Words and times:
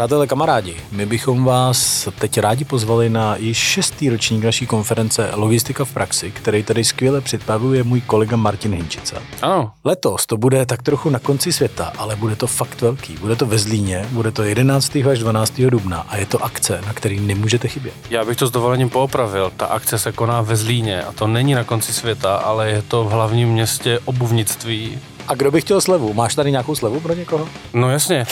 Přátelé, 0.00 0.26
kamarádi, 0.26 0.76
my 0.92 1.06
bychom 1.06 1.44
vás 1.44 2.08
teď 2.18 2.38
rádi 2.38 2.64
pozvali 2.64 3.10
na 3.10 3.36
již 3.36 3.58
šestý 3.58 4.10
ročník 4.10 4.44
naší 4.44 4.66
konference 4.66 5.30
Logistika 5.34 5.84
v 5.84 5.92
praxi, 5.92 6.30
který 6.30 6.62
tady 6.62 6.84
skvěle 6.84 7.20
připravuje 7.20 7.82
můj 7.82 8.00
kolega 8.00 8.36
Martin 8.36 8.74
Hinčica. 8.74 9.16
Ano. 9.42 9.72
Letos 9.84 10.26
to 10.26 10.36
bude 10.36 10.66
tak 10.66 10.82
trochu 10.82 11.10
na 11.10 11.18
konci 11.18 11.52
světa, 11.52 11.92
ale 11.98 12.16
bude 12.16 12.36
to 12.36 12.46
fakt 12.46 12.80
velký. 12.80 13.16
Bude 13.16 13.36
to 13.36 13.46
ve 13.46 13.58
Zlíně, 13.58 14.06
bude 14.10 14.30
to 14.30 14.42
11. 14.42 14.96
až 14.96 15.18
12. 15.18 15.60
dubna 15.60 16.06
a 16.08 16.16
je 16.16 16.26
to 16.26 16.44
akce, 16.44 16.80
na 16.86 16.92
který 16.92 17.20
nemůžete 17.20 17.68
chybět. 17.68 17.94
Já 18.10 18.24
bych 18.24 18.36
to 18.36 18.46
s 18.46 18.50
dovolením 18.50 18.90
poopravil. 18.90 19.52
Ta 19.56 19.66
akce 19.66 19.98
se 19.98 20.12
koná 20.12 20.40
ve 20.40 20.56
Zlíně 20.56 21.02
a 21.02 21.12
to 21.12 21.26
není 21.26 21.54
na 21.54 21.64
konci 21.64 21.92
světa, 21.92 22.36
ale 22.36 22.70
je 22.70 22.82
to 22.82 23.04
v 23.04 23.10
hlavním 23.10 23.48
městě 23.48 23.98
obuvnictví. 24.04 24.98
A 25.28 25.34
kdo 25.34 25.50
by 25.50 25.60
chtěl 25.60 25.80
slevu? 25.80 26.14
Máš 26.14 26.34
tady 26.34 26.50
nějakou 26.50 26.74
slevu 26.74 27.00
pro 27.00 27.14
někoho? 27.14 27.48
No 27.72 27.90
jasně. 27.90 28.26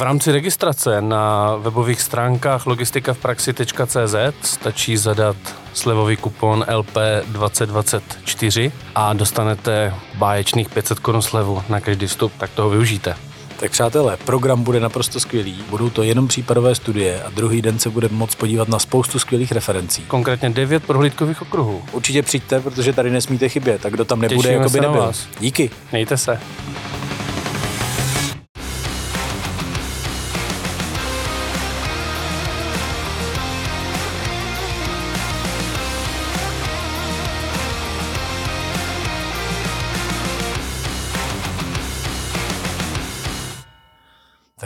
V 0.00 0.02
rámci 0.02 0.32
registrace 0.32 1.00
na 1.00 1.56
webových 1.56 2.00
stránkách 2.00 2.66
logistikavpraxi.cz 2.66 4.14
stačí 4.42 4.96
zadat 4.96 5.36
slevový 5.72 6.16
kupon 6.16 6.64
LP2024 6.68 8.72
a 8.94 9.12
dostanete 9.12 9.94
báječných 10.14 10.68
500 10.68 10.98
korun 10.98 11.22
slevu 11.22 11.62
na 11.68 11.80
každý 11.80 12.06
vstup, 12.06 12.32
tak 12.38 12.50
toho 12.50 12.70
využijte. 12.70 13.16
Tak 13.60 13.70
přátelé, 13.70 14.16
program 14.16 14.62
bude 14.62 14.80
naprosto 14.80 15.20
skvělý, 15.20 15.64
budou 15.70 15.90
to 15.90 16.02
jenom 16.02 16.28
případové 16.28 16.74
studie 16.74 17.22
a 17.22 17.30
druhý 17.30 17.62
den 17.62 17.78
se 17.78 17.90
bude 17.90 18.08
moc 18.08 18.34
podívat 18.34 18.68
na 18.68 18.78
spoustu 18.78 19.18
skvělých 19.18 19.52
referencí. 19.52 20.02
Konkrétně 20.02 20.50
9 20.50 20.84
prohlídkových 20.84 21.42
okruhů. 21.42 21.82
Určitě 21.92 22.22
přijďte, 22.22 22.60
protože 22.60 22.92
tady 22.92 23.10
nesmíte 23.10 23.48
chybět, 23.48 23.80
tak 23.80 23.92
kdo 23.92 24.04
tam 24.04 24.20
nebude, 24.20 24.48
Těšíme 24.48 24.54
jako 24.54 24.70
by 24.70 24.80
nebyl. 24.80 25.00
vás. 25.00 25.26
Díky. 25.40 25.70
Mějte 25.92 26.16
se. 26.16 26.40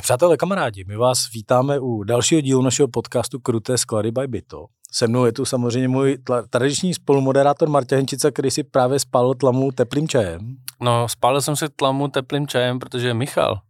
Přátelé, 0.05 0.36
kamarádi, 0.36 0.84
my 0.88 0.97
vás 0.97 1.19
vítáme 1.34 1.80
u 1.80 2.02
dalšího 2.02 2.41
dílu 2.41 2.62
našeho 2.62 2.88
podcastu 2.88 3.38
Kruté 3.38 3.78
sklady 3.78 4.10
by 4.10 4.27
Byto. 4.27 4.66
Se 4.92 5.06
mnou 5.06 5.24
je 5.24 5.33
tu 5.33 5.44
samozřejmě 5.44 5.88
můj 5.88 6.19
tla- 6.27 6.47
tradiční 6.50 6.94
spolumoderátor 6.94 7.69
Marta 7.69 7.97
Henčica, 7.97 8.30
který 8.30 8.50
si 8.50 8.62
právě 8.62 8.98
spálil 8.98 9.34
tlamu 9.34 9.72
teplým 9.72 10.08
čajem. 10.08 10.56
No, 10.80 11.08
spálil 11.08 11.41
jsem 11.41 11.56
si 11.56 11.69
tlamu 11.69 12.08
teplým 12.08 12.47
čajem, 12.47 12.78
protože 12.78 13.14
Michal 13.14 13.60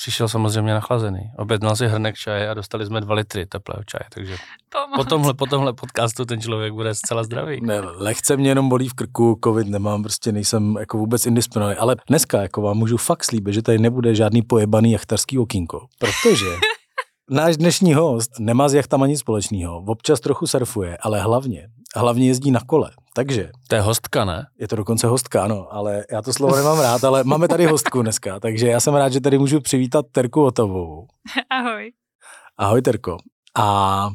přišel 0.00 0.28
samozřejmě 0.28 0.72
nachlazený. 0.72 1.30
Objednal 1.36 1.76
si 1.76 1.86
hrnek 1.86 2.16
čaje 2.16 2.48
a 2.48 2.54
dostali 2.54 2.86
jsme 2.86 3.00
dva 3.00 3.14
litry 3.14 3.46
teplého 3.46 3.84
čaje, 3.84 4.04
takže 4.14 4.36
po 4.96 5.04
tomhle, 5.04 5.34
po 5.34 5.46
tomhle 5.46 5.72
podcastu 5.72 6.24
ten 6.24 6.40
člověk 6.40 6.72
bude 6.72 6.94
zcela 6.94 7.22
zdravý. 7.24 7.60
Ne, 7.62 7.80
lehce 7.80 8.36
mě 8.36 8.50
jenom 8.50 8.68
bolí 8.68 8.88
v 8.88 8.94
krku, 8.94 9.38
covid 9.44 9.68
nemám, 9.68 10.02
prostě 10.02 10.32
nejsem 10.32 10.76
jako 10.80 10.98
vůbec 10.98 11.26
indisponovaný. 11.26 11.76
Ale 11.76 11.96
dneska 12.08 12.42
jako 12.42 12.62
vám 12.62 12.76
můžu 12.76 12.96
fakt 12.96 13.24
slíbit, 13.24 13.54
že 13.54 13.62
tady 13.62 13.78
nebude 13.78 14.14
žádný 14.14 14.42
pojebaný 14.42 14.92
jachtarský 14.92 15.38
okýnko, 15.38 15.86
protože 15.98 16.46
náš 17.30 17.56
dnešní 17.56 17.94
host 17.94 18.30
nemá 18.38 18.68
s 18.68 18.74
jachtama 18.74 19.06
nic 19.06 19.20
společného, 19.20 19.84
občas 19.86 20.20
trochu 20.20 20.46
surfuje, 20.46 20.96
ale 21.00 21.20
hlavně, 21.20 21.68
hlavně 21.96 22.26
jezdí 22.26 22.50
na 22.50 22.60
kole. 22.66 22.90
Takže 23.14 23.50
To 23.68 23.74
je 23.74 23.80
hostka, 23.80 24.24
ne? 24.24 24.46
je 24.58 24.68
to 24.68 24.76
dokonce 24.76 25.06
hostka, 25.06 25.44
ano, 25.44 25.66
ale 25.70 26.04
já 26.10 26.22
to 26.22 26.32
slovo 26.32 26.56
nemám 26.56 26.80
rád, 26.80 27.04
ale 27.04 27.24
máme 27.24 27.48
tady 27.48 27.66
hostku 27.66 28.02
dneska, 28.02 28.40
takže 28.40 28.66
já 28.68 28.80
jsem 28.80 28.94
rád, 28.94 29.12
že 29.12 29.20
tady 29.20 29.38
můžu 29.38 29.60
přivítat 29.60 30.06
Terku 30.12 30.44
Otovou. 30.44 31.06
Ahoj. 31.50 31.92
Ahoj 32.58 32.82
Terko. 32.82 33.16
A 33.58 34.10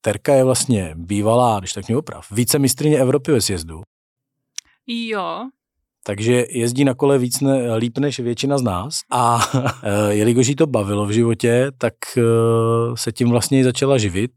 Terka 0.00 0.34
je 0.34 0.44
vlastně 0.44 0.94
bývalá, 0.96 1.58
když 1.58 1.72
tak 1.72 1.88
mě 1.88 1.96
oprav, 1.96 2.30
více 2.30 2.58
mistrině 2.58 2.98
Evropy 2.98 3.32
ve 3.32 3.40
sjezdu. 3.40 3.82
Jo, 4.86 5.48
takže 6.08 6.44
jezdí 6.50 6.84
na 6.84 6.94
kole 6.94 7.18
víc 7.18 7.40
ne, 7.40 7.74
líp 7.74 7.98
než 7.98 8.20
většina 8.20 8.58
z 8.58 8.62
nás 8.62 9.00
a 9.10 9.38
eh, 9.82 10.14
jelikož 10.14 10.46
jí 10.46 10.56
to 10.56 10.66
bavilo 10.66 11.06
v 11.06 11.10
životě, 11.10 11.70
tak 11.78 11.94
eh, 12.18 12.22
se 12.94 13.12
tím 13.12 13.30
vlastně 13.30 13.60
i 13.60 13.64
začala 13.64 13.98
živit 13.98 14.30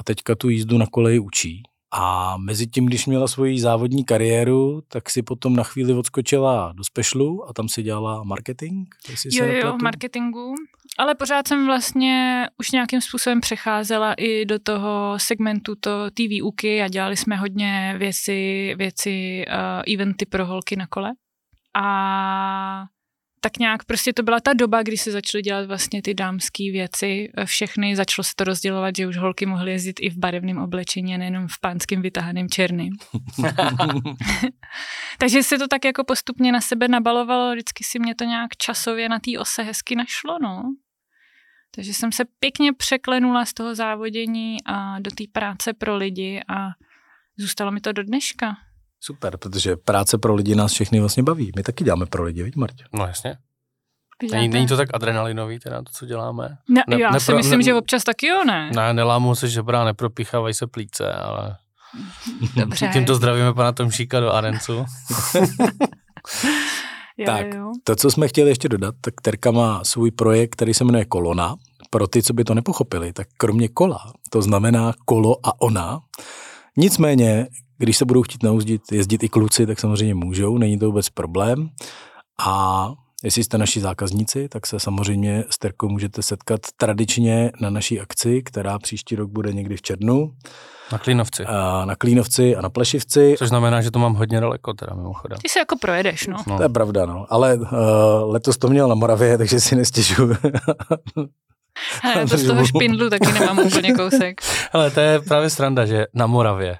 a 0.00 0.04
teďka 0.04 0.34
tu 0.34 0.48
jízdu 0.48 0.78
na 0.78 0.86
koleji 0.86 1.18
učí. 1.18 1.62
A 1.92 2.36
mezi 2.36 2.66
tím, 2.66 2.86
když 2.86 3.06
měla 3.06 3.28
svoji 3.28 3.60
závodní 3.60 4.04
kariéru, 4.04 4.82
tak 4.88 5.10
si 5.10 5.22
potom 5.22 5.56
na 5.56 5.62
chvíli 5.62 5.92
odskočila 5.92 6.72
do 6.76 6.84
specialu 6.84 7.48
a 7.48 7.52
tam 7.52 7.68
si 7.68 7.82
dělala 7.82 8.24
marketing. 8.24 8.88
jo, 9.24 9.46
jo, 9.46 9.76
v 9.78 9.82
marketingu. 9.82 10.54
Ale 10.98 11.14
pořád 11.14 11.48
jsem 11.48 11.66
vlastně 11.66 12.46
už 12.58 12.70
nějakým 12.70 13.00
způsobem 13.00 13.40
přecházela 13.40 14.14
i 14.14 14.44
do 14.44 14.58
toho 14.58 15.14
segmentu 15.16 15.74
to 15.80 16.10
té 16.10 16.28
výuky 16.28 16.82
a 16.82 16.88
dělali 16.88 17.16
jsme 17.16 17.36
hodně 17.36 17.94
věci, 17.98 18.74
věci 18.78 19.44
uh, 19.48 19.94
eventy 19.94 20.26
pro 20.26 20.46
holky 20.46 20.76
na 20.76 20.86
kole. 20.86 21.12
A 21.74 22.84
tak 23.40 23.58
nějak 23.58 23.84
prostě 23.84 24.12
to 24.12 24.22
byla 24.22 24.40
ta 24.40 24.52
doba, 24.52 24.82
kdy 24.82 24.96
se 24.96 25.10
začaly 25.10 25.42
dělat 25.42 25.66
vlastně 25.66 26.02
ty 26.02 26.14
dámské 26.14 26.72
věci 26.72 27.32
eh, 27.36 27.46
všechny, 27.46 27.96
začalo 27.96 28.24
se 28.24 28.32
to 28.36 28.44
rozdělovat, 28.44 28.96
že 28.96 29.06
už 29.06 29.16
holky 29.16 29.46
mohly 29.46 29.72
jezdit 29.72 29.96
i 30.00 30.10
v 30.10 30.18
barevném 30.18 30.58
oblečení 30.58 31.14
a 31.14 31.18
nejenom 31.18 31.48
v 31.48 31.60
pánském 31.60 32.02
vytahaném 32.02 32.48
černým. 32.48 32.92
Takže 35.18 35.42
se 35.42 35.58
to 35.58 35.68
tak 35.68 35.84
jako 35.84 36.04
postupně 36.04 36.52
na 36.52 36.60
sebe 36.60 36.88
nabalovalo, 36.88 37.52
vždycky 37.52 37.84
si 37.84 37.98
mě 37.98 38.14
to 38.14 38.24
nějak 38.24 38.56
časově 38.56 39.08
na 39.08 39.18
té 39.18 39.38
ose 39.38 39.62
hezky 39.62 39.96
našlo, 39.96 40.38
no. 40.42 40.62
Takže 41.74 41.94
jsem 41.94 42.12
se 42.12 42.24
pěkně 42.38 42.72
překlenula 42.72 43.44
z 43.44 43.54
toho 43.54 43.74
závodění 43.74 44.56
a 44.66 45.00
do 45.00 45.10
té 45.10 45.24
práce 45.32 45.72
pro 45.72 45.96
lidi 45.96 46.40
a 46.48 46.68
zůstalo 47.38 47.70
mi 47.70 47.80
to 47.80 47.92
do 47.92 48.02
dneška. 48.02 48.56
Super, 49.00 49.36
protože 49.36 49.76
práce 49.76 50.18
pro 50.18 50.34
lidi 50.34 50.54
nás 50.54 50.72
všechny 50.72 51.00
vlastně 51.00 51.22
baví. 51.22 51.52
My 51.56 51.62
taky 51.62 51.84
děláme 51.84 52.06
pro 52.06 52.24
lidi, 52.24 52.42
vidíš, 52.42 52.56
Martě? 52.56 52.84
No 52.92 53.06
jasně. 53.06 53.36
Není, 54.32 54.48
není 54.48 54.66
to 54.66 54.76
tak 54.76 54.88
adrenalinový, 54.94 55.58
teda 55.58 55.82
to, 55.82 55.92
co 55.92 56.06
děláme? 56.06 56.56
Ne, 56.68 56.82
ne- 56.88 57.00
já 57.00 57.20
si 57.20 57.32
nepro- 57.32 57.36
myslím, 57.36 57.58
ne- 57.58 57.64
že 57.64 57.74
občas 57.74 58.04
taky 58.04 58.26
jo, 58.26 58.44
ne? 58.44 58.70
Ne, 58.76 58.94
nelámou 58.94 59.34
se 59.34 59.48
žebra, 59.48 59.84
nepropíchávají 59.84 60.54
se 60.54 60.66
plíce, 60.66 61.12
ale 61.12 61.56
Dobře. 62.56 62.88
tímto 62.92 63.14
zdravíme 63.14 63.54
pana 63.54 63.72
Tomšíka 63.72 64.20
do 64.20 64.32
Arencu. 64.32 64.84
tak. 67.26 67.46
To, 67.84 67.96
co 67.96 68.10
jsme 68.10 68.28
chtěli 68.28 68.50
ještě 68.50 68.68
dodat, 68.68 68.94
tak 69.00 69.14
Terka 69.22 69.50
má 69.50 69.84
svůj 69.84 70.10
projekt, 70.10 70.52
který 70.52 70.74
se 70.74 70.84
jmenuje 70.84 71.04
Kolona. 71.04 71.56
Pro 71.90 72.06
ty, 72.06 72.22
co 72.22 72.32
by 72.32 72.44
to 72.44 72.54
nepochopili, 72.54 73.12
tak 73.12 73.28
kromě 73.36 73.68
kola, 73.68 74.12
to 74.30 74.42
znamená 74.42 74.92
kolo 75.04 75.36
a 75.46 75.60
ona. 75.60 76.00
Nicméně, 76.76 77.46
když 77.78 77.96
se 77.96 78.04
budou 78.04 78.22
chtít 78.22 78.42
nauzdit 78.42 78.82
jezdit 78.92 79.22
i 79.22 79.28
kluci, 79.28 79.66
tak 79.66 79.80
samozřejmě 79.80 80.14
můžou, 80.14 80.58
není 80.58 80.78
to 80.78 80.86
vůbec 80.86 81.08
problém. 81.08 81.68
A 82.46 82.88
jestli 83.24 83.44
jste 83.44 83.58
naši 83.58 83.80
zákazníci, 83.80 84.48
tak 84.48 84.66
se 84.66 84.80
samozřejmě 84.80 85.44
s 85.50 85.58
Terkou 85.58 85.88
můžete 85.88 86.22
setkat 86.22 86.60
tradičně 86.76 87.52
na 87.60 87.70
naší 87.70 88.00
akci, 88.00 88.42
která 88.42 88.78
příští 88.78 89.16
rok 89.16 89.30
bude 89.30 89.52
někdy 89.52 89.76
v 89.76 89.82
červnu, 89.82 90.32
Na 90.92 90.98
Klínovci. 90.98 91.44
a 91.46 91.84
na 91.84 91.96
Klínovci 91.96 92.56
a 92.56 92.60
na 92.60 92.70
Plešivci. 92.70 93.34
Což 93.38 93.48
znamená, 93.48 93.82
že 93.82 93.90
to 93.90 93.98
mám 93.98 94.14
hodně 94.14 94.40
daleko, 94.40 94.74
teda 94.74 94.94
mimochodem. 94.96 95.38
Ty 95.42 95.48
se 95.48 95.58
jako 95.58 95.76
projedeš, 95.78 96.26
no. 96.26 96.36
No. 96.46 96.56
To 96.56 96.62
je 96.62 96.68
pravda, 96.68 97.06
no. 97.06 97.26
Ale 97.28 97.54
uh, 97.56 97.68
letos 98.24 98.56
to 98.58 98.68
měl 98.68 98.88
na 98.88 98.94
Moravě, 98.94 99.38
takže 99.38 99.60
si 99.60 99.76
nestěžuju. 99.76 100.36
Hele, 102.02 102.26
to 102.26 102.36
z 102.36 102.46
toho 102.46 102.66
špindlu 102.66 103.10
taky 103.10 103.32
nemám 103.32 103.58
úplně 103.58 103.92
kousek. 103.92 104.40
Ale 104.72 104.90
to 104.90 105.00
je 105.00 105.20
právě 105.20 105.50
sranda, 105.50 105.86
že 105.86 106.06
na 106.14 106.26
Moravě, 106.26 106.78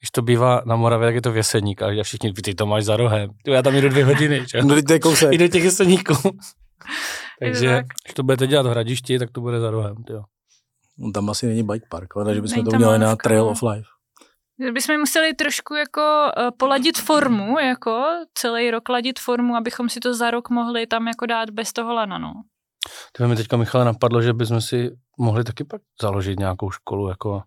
když 0.00 0.10
to 0.10 0.22
bývá 0.22 0.62
na 0.66 0.76
Moravě, 0.76 1.08
tak 1.08 1.14
je 1.14 1.22
to 1.22 1.32
v 1.32 1.36
Jeseník 1.36 1.82
a 1.82 2.02
všichni, 2.02 2.32
ty 2.32 2.54
to 2.54 2.66
máš 2.66 2.84
za 2.84 2.96
rohem. 2.96 3.30
Ty, 3.44 3.50
Já 3.50 3.62
tam 3.62 3.74
jdu 3.74 3.88
dvě 3.88 4.04
hodiny, 4.04 4.44
že? 4.52 4.62
no, 4.62 4.82
to 4.82 4.92
je 4.92 5.00
kousek. 5.00 5.32
I 5.32 5.38
do 5.38 5.48
těch 5.48 5.64
Jeseníků. 5.64 6.14
Takže, 7.40 7.68
tak. 7.68 7.86
když 8.04 8.14
to 8.14 8.22
budete 8.22 8.46
dělat 8.46 8.66
v 8.66 8.70
Hradišti, 8.70 9.18
tak 9.18 9.30
to 9.30 9.40
bude 9.40 9.60
za 9.60 9.70
rohem. 9.70 9.96
Jo. 10.10 10.22
No, 10.98 11.12
tam 11.12 11.30
asi 11.30 11.46
není 11.46 11.62
bike 11.62 11.86
park, 11.90 12.16
ale 12.16 12.34
že 12.34 12.40
bychom 12.42 12.64
to 12.64 12.70
udělali 12.70 12.98
na 12.98 13.16
Trail 13.16 13.44
of 13.44 13.62
Life. 13.62 13.88
Že 14.64 14.72
bychom 14.72 14.98
museli 14.98 15.34
trošku 15.34 15.74
jako 15.74 16.00
uh, 16.00 16.50
poladit 16.58 16.98
formu, 16.98 17.58
jako 17.58 18.04
celý 18.34 18.70
rok 18.70 18.88
ladit 18.88 19.18
formu, 19.18 19.56
abychom 19.56 19.88
si 19.88 20.00
to 20.00 20.14
za 20.14 20.30
rok 20.30 20.50
mohli 20.50 20.86
tam 20.86 21.08
jako 21.08 21.26
dát 21.26 21.50
bez 21.50 21.72
toho 21.72 21.94
lana, 21.94 22.18
no. 22.18 22.32
To 23.12 23.28
mi 23.28 23.36
teďka, 23.36 23.56
Michale, 23.56 23.84
napadlo, 23.84 24.22
že 24.22 24.32
bychom 24.32 24.60
si 24.60 24.90
mohli 25.18 25.44
taky 25.44 25.64
pak 25.64 25.82
založit 26.02 26.38
nějakou 26.38 26.70
školu 26.70 27.08
jako 27.08 27.42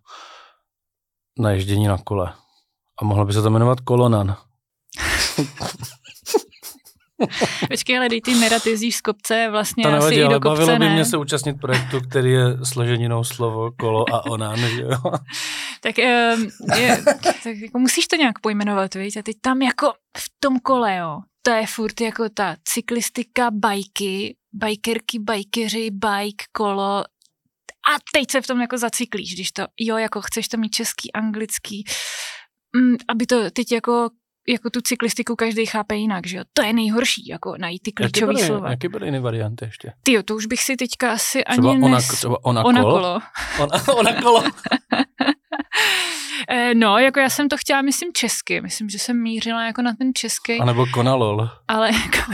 na 1.38 1.50
ježdění 1.50 1.86
na 1.86 1.98
kole. 1.98 2.32
A 3.00 3.04
mohlo 3.04 3.24
by 3.24 3.32
se 3.32 3.42
to 3.42 3.50
jmenovat 3.50 3.80
Kolonan. 3.80 4.36
Počkej, 7.68 7.98
ale 7.98 8.08
dej 8.08 8.22
ty 8.22 8.34
nerad 8.34 8.66
jezdíš 8.66 8.96
z 8.96 9.00
kopce, 9.00 9.48
vlastně 9.50 9.82
To 9.82 9.88
asi 9.88 9.98
nevadí, 9.98 10.16
i 10.16 10.22
ale 10.22 10.34
do 10.34 10.40
kopce 10.40 10.60
bavilo 10.60 10.78
by 10.78 10.84
ne. 10.84 10.94
mě 10.94 11.04
se 11.04 11.16
účastnit 11.16 11.60
projektu, 11.60 12.00
který 12.00 12.30
je 12.30 12.44
složeninou 12.64 13.24
slovo 13.24 13.70
kolo 13.80 14.14
a 14.14 14.26
onan, 14.26 14.58
že 14.58 14.82
jo? 14.82 14.98
Tak, 15.80 15.94
um, 15.98 16.48
je, 16.78 17.02
tak 17.44 17.56
jako 17.56 17.78
musíš 17.78 18.06
to 18.08 18.16
nějak 18.16 18.38
pojmenovat, 18.38 18.94
víš? 18.94 19.16
A 19.16 19.22
teď 19.22 19.36
tam 19.40 19.62
jako 19.62 19.92
v 20.16 20.30
tom 20.40 20.58
kole, 20.58 20.96
jo, 20.96 21.18
to 21.42 21.50
je 21.50 21.66
furt 21.66 22.00
jako 22.00 22.28
ta 22.28 22.56
cyklistika, 22.64 23.50
bajky, 23.50 24.36
bajkerky, 24.52 25.18
bajkeři, 25.18 25.90
bike, 25.90 26.44
kolo, 26.52 27.04
a 27.88 27.92
teď 28.12 28.30
se 28.30 28.40
v 28.40 28.46
tom 28.46 28.60
jako 28.60 28.78
zacyklíš, 28.78 29.34
když 29.34 29.52
to, 29.52 29.66
jo, 29.80 29.96
jako 29.96 30.20
chceš 30.20 30.48
to 30.48 30.56
mít 30.56 30.70
český, 30.70 31.12
anglický, 31.12 31.84
mm, 32.76 32.96
aby 33.08 33.26
to 33.26 33.50
teď 33.50 33.72
jako 33.72 34.10
jako 34.48 34.70
tu 34.70 34.80
cyklistiku 34.80 35.36
každý 35.36 35.66
chápe 35.66 35.96
jinak, 35.96 36.26
že 36.26 36.36
jo? 36.36 36.44
To 36.52 36.62
je 36.62 36.72
nejhorší, 36.72 37.26
jako 37.28 37.54
najít 37.58 37.82
ty 37.82 37.92
klíčové 37.92 38.38
slova. 38.38 38.70
Jaké 38.70 38.88
byly 38.88 39.06
jiné 39.06 39.20
varianty 39.20 39.64
ještě? 39.64 39.92
Ty 40.02 40.22
to 40.22 40.36
už 40.36 40.46
bych 40.46 40.62
si 40.62 40.76
teďka 40.76 41.12
asi 41.12 41.42
třeba 41.50 41.70
ani 41.70 41.82
ona, 41.84 41.96
nes... 41.96 42.08
Třeba 42.08 42.44
ona, 42.44 42.64
ona 42.64 42.82
kolo? 42.82 42.94
kolo. 42.94 43.20
Ona, 43.58 43.94
ona 43.98 44.22
kolo. 44.22 44.44
Eh, 46.50 46.74
no, 46.74 46.98
jako 46.98 47.20
já 47.20 47.30
jsem 47.30 47.48
to 47.48 47.56
chtěla, 47.56 47.82
myslím, 47.82 48.12
česky. 48.12 48.60
Myslím, 48.60 48.88
že 48.88 48.98
jsem 48.98 49.22
mířila 49.22 49.66
jako 49.66 49.82
na 49.82 49.92
ten 49.98 50.14
český. 50.14 50.58
A 50.60 50.64
nebo 50.64 50.86
konalol. 50.86 51.48
Ale 51.68 51.90
jako... 52.04 52.32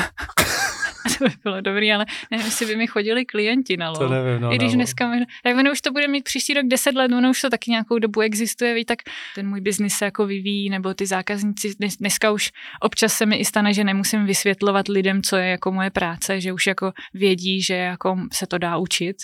to 1.19 1.25
by 1.25 1.31
bylo 1.43 1.61
dobrý, 1.61 1.93
ale 1.93 2.07
nevím, 2.31 2.47
jestli 2.47 2.67
by 2.67 2.77
mi 2.77 2.87
chodili 2.87 3.25
klienti 3.25 3.77
na 3.77 3.91
LOL. 3.91 3.99
To 3.99 4.09
nevím, 4.09 4.41
no, 4.41 4.53
I 4.53 4.57
když 4.57 4.73
no. 4.73 4.77
dneska, 4.77 5.11
tak 5.43 5.57
ono 5.57 5.73
už 5.73 5.81
to 5.81 5.93
bude 5.93 6.09
mít 6.09 6.25
příští 6.25 6.55
rok 6.55 6.67
10 6.67 6.95
let, 6.95 7.13
ono 7.13 7.31
už 7.31 7.41
to 7.41 7.51
taky 7.51 7.71
nějakou 7.71 7.99
dobu 7.99 8.21
existuje, 8.21 8.75
ví, 8.75 8.85
tak 8.85 8.99
ten 9.35 9.49
můj 9.49 9.61
biznis 9.61 9.95
se 9.95 10.05
jako 10.05 10.27
vyvíjí, 10.27 10.71
nebo 10.71 10.95
ty 10.95 11.07
zákazníci, 11.07 11.75
dnes, 11.79 11.97
dneska 11.97 12.31
už 12.31 12.51
občas 12.81 13.13
se 13.13 13.27
mi 13.27 13.37
i 13.37 13.45
stane, 13.45 13.75
že 13.75 13.85
nemusím 13.85 14.27
vysvětlovat 14.27 14.89
lidem, 14.89 15.23
co 15.23 15.37
je 15.37 15.47
jako 15.47 15.73
moje 15.73 15.91
práce, 15.91 16.41
že 16.41 16.53
už 16.53 16.67
jako 16.67 16.93
vědí, 17.15 17.63
že 17.63 17.75
jako 17.75 18.17
se 18.33 18.47
to 18.47 18.59
dá 18.59 18.77
učit. 18.77 19.17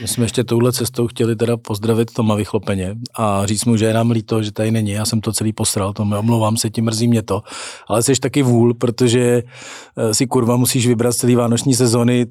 My 0.00 0.08
jsme 0.08 0.24
ještě 0.24 0.44
touhle 0.44 0.72
cestou 0.72 1.06
chtěli 1.06 1.36
teda 1.36 1.56
pozdravit 1.56 2.12
Toma 2.12 2.34
Vychlopeně 2.34 2.94
a 3.18 3.46
říct 3.46 3.64
mu, 3.64 3.76
že 3.76 3.84
je 3.84 3.94
nám 3.94 4.10
líto, 4.10 4.42
že 4.42 4.52
tady 4.52 4.70
není, 4.70 4.90
já 4.90 5.04
jsem 5.04 5.20
to 5.20 5.32
celý 5.32 5.52
posral, 5.52 5.92
to 5.92 6.02
omlouvám 6.02 6.56
se, 6.56 6.70
tím 6.70 6.84
mrzí 6.84 7.08
mě 7.08 7.22
to, 7.22 7.42
ale 7.88 8.02
jsi 8.02 8.20
taky 8.20 8.42
vůl, 8.42 8.74
protože 8.74 9.42
eh, 9.96 10.14
si 10.14 10.26
kurva 10.26 10.56
musíš 10.56 10.85
vybrat 10.88 11.14
celý 11.14 11.34
vánoční 11.34 11.74
sezony 11.74 12.26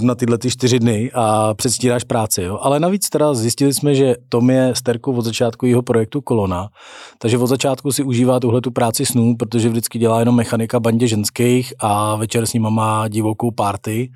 na 0.00 0.14
tyhle 0.14 0.38
ty 0.38 0.50
čtyři 0.50 0.78
dny 0.78 1.10
a 1.14 1.54
předstíráš 1.54 2.04
práci. 2.04 2.42
Jo? 2.42 2.58
Ale 2.62 2.80
navíc 2.80 3.08
teda 3.08 3.34
zjistili 3.34 3.74
jsme, 3.74 3.94
že 3.94 4.14
Tom 4.28 4.50
je 4.50 4.68
s 4.68 4.82
Terkou 4.82 5.14
od 5.14 5.22
začátku 5.22 5.66
jeho 5.66 5.82
projektu 5.82 6.20
Kolona, 6.20 6.68
takže 7.18 7.38
od 7.38 7.46
začátku 7.46 7.92
si 7.92 8.02
užívá 8.02 8.40
tuhle 8.40 8.60
tu 8.60 8.70
práci 8.70 9.06
snů, 9.06 9.36
protože 9.36 9.68
vždycky 9.68 9.98
dělá 9.98 10.18
jenom 10.18 10.36
mechanika 10.36 10.80
bandě 10.80 11.08
ženských 11.08 11.74
a 11.80 12.16
večer 12.16 12.46
s 12.46 12.52
nima 12.52 12.70
má 12.70 13.08
divokou 13.08 13.50
party 13.50 14.10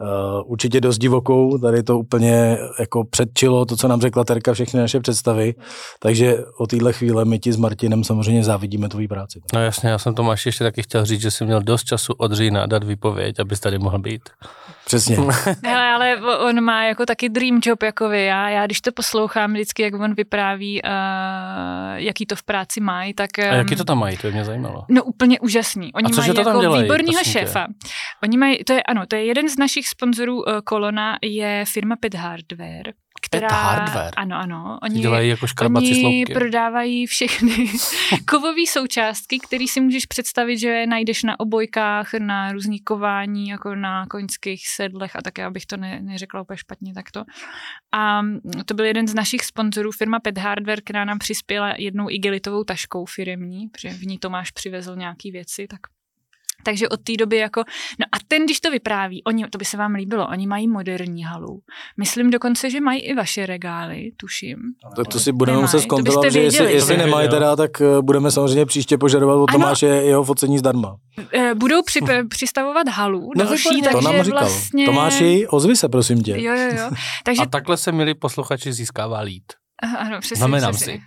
Uh, 0.00 0.50
určitě 0.52 0.80
dost 0.80 0.98
divokou, 0.98 1.58
tady 1.58 1.82
to 1.82 1.98
úplně 1.98 2.58
jako 2.80 3.04
předčilo 3.04 3.64
to, 3.64 3.76
co 3.76 3.88
nám 3.88 4.00
řekla 4.00 4.24
Terka, 4.24 4.52
všechny 4.52 4.80
naše 4.80 5.00
představy, 5.00 5.54
takže 5.98 6.36
o 6.58 6.66
téhle 6.66 6.92
chvíle 6.92 7.24
my 7.24 7.38
ti 7.38 7.52
s 7.52 7.56
Martinem 7.56 8.04
samozřejmě 8.04 8.44
závidíme 8.44 8.88
tvojí 8.88 9.08
práci. 9.08 9.40
No 9.54 9.62
jasně, 9.62 9.88
já 9.88 9.98
jsem 9.98 10.14
Tomáš 10.14 10.46
ještě 10.46 10.64
taky 10.64 10.82
chtěl 10.82 11.04
říct, 11.04 11.20
že 11.20 11.30
jsi 11.30 11.44
měl 11.44 11.62
dost 11.62 11.84
času 11.84 12.12
od 12.18 12.32
října 12.32 12.66
dát 12.66 12.84
výpověď, 12.84 13.40
abys 13.40 13.60
tady 13.60 13.78
mohl 13.78 13.98
být. 13.98 14.22
Přesně. 14.86 15.16
Hele, 15.64 15.92
ale 15.92 16.16
on 16.38 16.60
má 16.60 16.84
jako 16.84 17.06
taky 17.06 17.28
dream 17.28 17.60
job 17.64 17.82
jako 17.82 18.08
vy. 18.08 18.24
Já, 18.24 18.48
já 18.48 18.66
když 18.66 18.80
to 18.80 18.92
poslouchám 18.92 19.52
vždycky, 19.52 19.82
jak 19.82 19.94
on 19.94 20.14
vypráví, 20.14 20.82
uh, 20.82 20.90
jaký 21.94 22.26
to 22.26 22.36
v 22.36 22.42
práci 22.42 22.80
mají, 22.80 23.14
tak... 23.14 23.30
Um, 23.38 23.50
A 23.50 23.54
jaký 23.54 23.76
to 23.76 23.84
tam 23.84 23.98
mají, 23.98 24.16
to 24.16 24.30
mě 24.30 24.44
zajímalo. 24.44 24.84
No 24.88 25.04
úplně 25.04 25.40
úžasný. 25.40 25.92
Oni 25.92 26.06
A 26.12 26.16
mají 26.16 26.32
to 26.32 26.40
jako 26.40 26.60
dělají, 26.60 26.82
výborného 26.82 27.24
šéfa. 27.24 27.66
Oni 28.22 28.36
mají, 28.36 28.64
to 28.64 28.72
je, 28.72 28.82
ano, 28.82 29.06
to 29.08 29.16
je 29.16 29.24
jeden 29.24 29.48
z 29.48 29.58
našich 29.58 29.83
sponzorů 29.88 30.36
uh, 30.36 30.60
Kolona, 30.64 31.18
je 31.22 31.64
firma 31.68 31.96
Pet 31.96 32.14
Hardware. 32.14 32.92
Která, 33.22 33.48
Pet 33.48 33.56
Hardware? 33.56 34.12
Ano, 34.16 34.36
ano. 34.36 34.78
Oni, 34.82 35.00
dělají 35.00 35.28
jako 35.28 35.46
škrabací 35.46 35.86
oni 35.86 36.00
sloupky. 36.00 36.34
prodávají 36.34 37.06
všechny 37.06 37.70
kovové 38.28 38.66
součástky, 38.68 39.38
které 39.38 39.64
si 39.68 39.80
můžeš 39.80 40.06
představit, 40.06 40.58
že 40.58 40.86
najdeš 40.86 41.22
na 41.22 41.40
obojkách, 41.40 42.14
na 42.14 42.52
různý 42.52 42.80
kování, 42.80 43.48
jako 43.48 43.74
na 43.74 44.06
koňských 44.06 44.68
sedlech 44.68 45.16
a 45.16 45.22
tak, 45.22 45.38
abych 45.38 45.66
to 45.66 45.76
ne, 45.76 46.00
neřekla 46.02 46.40
úplně 46.40 46.56
špatně 46.56 46.94
takto. 46.94 47.24
A 47.94 48.22
to 48.66 48.74
byl 48.74 48.84
jeden 48.84 49.08
z 49.08 49.14
našich 49.14 49.44
sponzorů, 49.44 49.92
firma 49.92 50.20
Pet 50.20 50.38
Hardware, 50.38 50.80
která 50.84 51.04
nám 51.04 51.18
přispěla 51.18 51.74
jednou 51.78 52.10
igelitovou 52.10 52.64
taškou 52.64 53.04
firemní, 53.04 53.68
protože 53.68 53.88
v 53.88 54.02
ní 54.02 54.18
Tomáš 54.18 54.50
přivezl 54.50 54.96
nějaký 54.96 55.30
věci, 55.30 55.66
tak 55.66 55.80
takže 56.62 56.88
od 56.88 57.00
té 57.00 57.12
doby 57.18 57.36
jako, 57.36 57.60
no 58.00 58.06
a 58.12 58.16
ten, 58.28 58.44
když 58.44 58.60
to 58.60 58.70
vypráví, 58.70 59.22
oni, 59.24 59.46
to 59.48 59.58
by 59.58 59.64
se 59.64 59.76
vám 59.76 59.94
líbilo, 59.94 60.28
oni 60.28 60.46
mají 60.46 60.68
moderní 60.68 61.24
halu. 61.24 61.60
Myslím 61.96 62.30
dokonce, 62.30 62.70
že 62.70 62.80
mají 62.80 63.00
i 63.00 63.14
vaše 63.14 63.46
regály, 63.46 64.12
tuším. 64.16 64.56
To, 64.96 65.04
to 65.04 65.20
si 65.20 65.32
budeme 65.32 65.60
muset 65.60 65.80
zkontrolovat, 65.80 66.32
že 66.32 66.40
jestli, 66.40 66.72
jestli 66.72 66.96
nemají 66.96 67.28
teda, 67.28 67.56
tak 67.56 67.80
eh, 67.80 68.02
budeme 68.02 68.30
samozřejmě 68.30 68.66
příště 68.66 68.98
požadovat 68.98 69.34
od 69.34 69.52
Tomáše 69.52 69.86
jeho 69.86 70.24
focení 70.24 70.58
zdarma. 70.58 70.96
Budou 71.54 71.82
při, 71.82 72.00
přistavovat 72.28 72.88
halu 72.88 73.30
no, 73.36 73.44
další, 73.44 73.82
to 73.82 73.90
takže 73.92 74.08
nám 74.12 74.24
říkal. 74.24 74.40
vlastně... 74.40 74.86
Tomáši, 74.86 75.46
ozvi 75.48 75.76
se, 75.76 75.88
prosím 75.88 76.22
tě. 76.22 76.42
Jo, 76.42 76.54
jo, 76.54 76.70
jo. 76.78 76.90
Takže... 77.24 77.42
A 77.42 77.46
takhle 77.46 77.76
se, 77.76 77.92
milí 77.92 78.14
posluchači, 78.14 78.72
získává 78.72 79.20
lít. 79.20 79.52
Ano, 79.98 80.20
přesně. 80.20 80.36
Znamenám 80.36 80.74
přesně. 80.74 81.00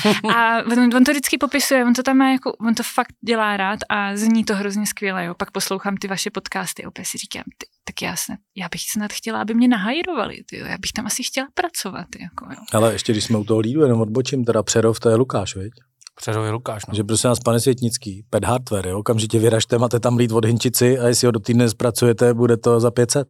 si. 0.00 0.26
a 0.34 0.62
on, 0.62 0.96
on, 0.96 1.04
to 1.04 1.10
vždycky 1.10 1.38
popisuje, 1.38 1.84
on 1.84 1.94
to 1.94 2.02
tam 2.02 2.16
má 2.16 2.30
jako, 2.30 2.52
on 2.52 2.74
to 2.74 2.82
fakt 2.94 3.12
dělá 3.26 3.56
rád 3.56 3.78
a 3.88 4.16
zní 4.16 4.44
to 4.44 4.54
hrozně 4.54 4.86
skvěle, 4.86 5.24
jo. 5.24 5.34
Pak 5.34 5.50
poslouchám 5.50 5.96
ty 5.96 6.08
vaše 6.08 6.30
podcasty 6.30 6.84
a 6.84 6.88
opět 6.88 7.04
si 7.04 7.18
říkám, 7.18 7.42
ty, 7.58 7.66
tak 7.84 8.02
já, 8.02 8.16
snad, 8.16 8.38
já 8.56 8.68
bych 8.72 8.80
snad 8.90 9.12
chtěla, 9.12 9.40
aby 9.40 9.54
mě 9.54 9.68
nahajrovali, 9.68 10.42
ty, 10.46 10.58
jo. 10.58 10.66
já 10.66 10.78
bych 10.78 10.92
tam 10.92 11.06
asi 11.06 11.22
chtěla 11.22 11.46
pracovat, 11.54 12.06
jako, 12.20 12.44
jo. 12.50 12.60
Ale 12.72 12.92
ještě 12.92 13.12
když 13.12 13.24
jsme 13.24 13.38
u 13.38 13.44
toho 13.44 13.60
lídu, 13.60 13.82
jenom 13.82 14.00
odbočím, 14.00 14.44
teda 14.44 14.62
Přerov, 14.62 15.00
to 15.00 15.08
je 15.08 15.16
Lukáš, 15.16 15.56
viď? 15.56 15.72
Přerov 16.16 16.44
je 16.44 16.50
Lukáš, 16.50 16.86
no. 16.86 16.94
Že 16.94 17.04
prosím 17.04 17.28
nás, 17.28 17.40
pane 17.40 17.60
Světnický, 17.60 18.24
pet 18.30 18.44
hardware, 18.44 18.86
jo, 18.86 18.98
okamžitě 18.98 19.38
vyražte, 19.38 19.78
máte 19.78 20.00
tam 20.00 20.16
lít 20.16 20.32
od 20.32 20.44
Hinčici 20.44 20.98
a 20.98 21.08
jestli 21.08 21.26
ho 21.26 21.30
do 21.30 21.40
týdne 21.40 21.68
zpracujete, 21.68 22.34
bude 22.34 22.56
to 22.56 22.80
za 22.80 22.90
500. 22.90 23.28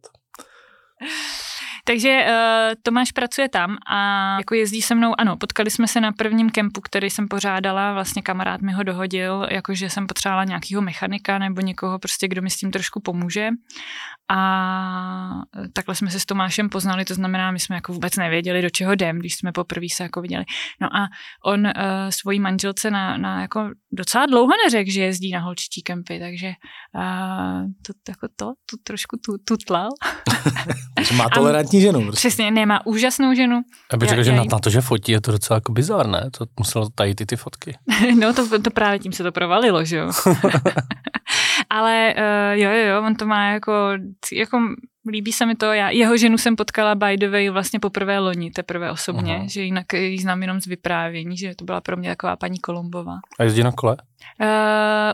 Takže 1.85 2.25
uh, 2.27 2.73
Tomáš 2.83 3.11
pracuje 3.11 3.49
tam 3.49 3.77
a 3.89 4.37
jako 4.37 4.55
jezdí 4.55 4.81
se 4.81 4.95
mnou, 4.95 5.13
ano, 5.17 5.37
potkali 5.37 5.69
jsme 5.69 5.87
se 5.87 6.01
na 6.01 6.11
prvním 6.11 6.49
kempu, 6.49 6.81
který 6.81 7.09
jsem 7.09 7.27
pořádala, 7.27 7.93
vlastně 7.93 8.21
kamarád 8.21 8.61
mi 8.61 8.71
ho 8.71 8.83
dohodil, 8.83 9.47
jakože 9.51 9.89
jsem 9.89 10.07
potřebovala 10.07 10.43
nějakého 10.43 10.81
mechanika 10.81 11.37
nebo 11.37 11.61
někoho 11.61 11.99
prostě, 11.99 12.27
kdo 12.27 12.41
mi 12.41 12.49
s 12.49 12.57
tím 12.57 12.71
trošku 12.71 12.99
pomůže. 12.99 13.49
A 14.31 15.41
takhle 15.73 15.95
jsme 15.95 16.11
se 16.11 16.19
s 16.19 16.25
Tomášem 16.25 16.69
poznali, 16.69 17.05
to 17.05 17.13
znamená, 17.13 17.51
my 17.51 17.59
jsme 17.59 17.75
jako 17.75 17.93
vůbec 17.93 18.17
nevěděli, 18.17 18.61
do 18.61 18.69
čeho 18.69 18.93
jdem, 18.93 19.19
když 19.19 19.35
jsme 19.35 19.51
poprvé 19.51 19.85
se 19.93 20.03
jako 20.03 20.21
viděli. 20.21 20.43
No 20.81 20.87
a 20.97 21.07
on 21.45 21.65
uh, 21.65 21.71
svojí 22.09 22.39
manželce 22.39 22.91
na, 22.91 23.17
na 23.17 23.41
jako 23.41 23.69
docela 23.91 24.25
dlouho 24.25 24.51
neřekl, 24.65 24.91
že 24.91 25.01
jezdí 25.01 25.31
na 25.31 25.39
holčičí 25.39 25.81
kempy, 25.81 26.19
takže 26.19 26.47
uh, 26.47 27.65
to, 27.87 27.93
jako 28.09 28.27
to, 28.35 28.45
to 28.45 28.77
trošku 28.83 29.17
tu, 29.25 29.37
tutlal. 29.47 29.89
Má 31.15 31.29
tolerantní 31.29 31.81
ženu. 31.81 32.01
Prostě. 32.01 32.27
Přesně, 32.27 32.51
nemá 32.51 32.85
úžasnou 32.85 33.33
ženu. 33.33 33.61
Já 33.91 33.97
bych 33.97 34.09
řekl, 34.09 34.23
že 34.23 34.31
na, 34.31 34.43
na 34.51 34.59
to, 34.59 34.69
že 34.69 34.81
fotí, 34.81 35.11
je 35.11 35.21
to 35.21 35.31
docela 35.31 35.57
jako 35.57 35.71
bizar, 35.71 36.07
ne? 36.07 36.29
To 36.37 36.45
muselo 36.59 36.89
tajit 36.95 37.21
i 37.21 37.25
ty 37.25 37.35
fotky. 37.35 37.77
no 38.19 38.33
to, 38.33 38.61
to 38.61 38.71
právě 38.71 38.99
tím 38.99 39.11
se 39.11 39.23
to 39.23 39.31
provalilo, 39.31 39.85
že 39.85 39.97
jo. 39.97 40.11
Ale 41.69 42.13
uh, 42.17 42.59
jo, 42.59 42.69
jo, 42.71 42.87
jo, 42.87 43.03
on 43.03 43.15
to 43.15 43.25
má 43.25 43.51
jako, 43.51 43.71
jako 44.33 44.59
líbí 45.11 45.31
se 45.31 45.45
mi 45.45 45.55
to, 45.55 45.65
já 45.65 45.89
jeho 45.89 46.17
ženu 46.17 46.37
jsem 46.37 46.55
potkala 46.55 46.95
by 46.95 47.17
the 47.17 47.29
way 47.29 47.49
vlastně 47.49 47.79
poprvé 47.79 48.19
loni, 48.19 48.51
teprve 48.51 48.91
osobně, 48.91 49.37
uh-huh. 49.37 49.49
že 49.49 49.61
jinak 49.61 49.93
ji 49.93 50.19
znám 50.19 50.41
jenom 50.41 50.61
z 50.61 50.65
vyprávění, 50.65 51.37
že 51.37 51.55
to 51.55 51.65
byla 51.65 51.81
pro 51.81 51.97
mě 51.97 52.09
taková 52.09 52.35
paní 52.35 52.59
Kolumbová. 52.59 53.17
A 53.39 53.43
jezdí 53.43 53.63
na 53.63 53.71
kole? 53.71 53.97
Uh, 54.41 54.47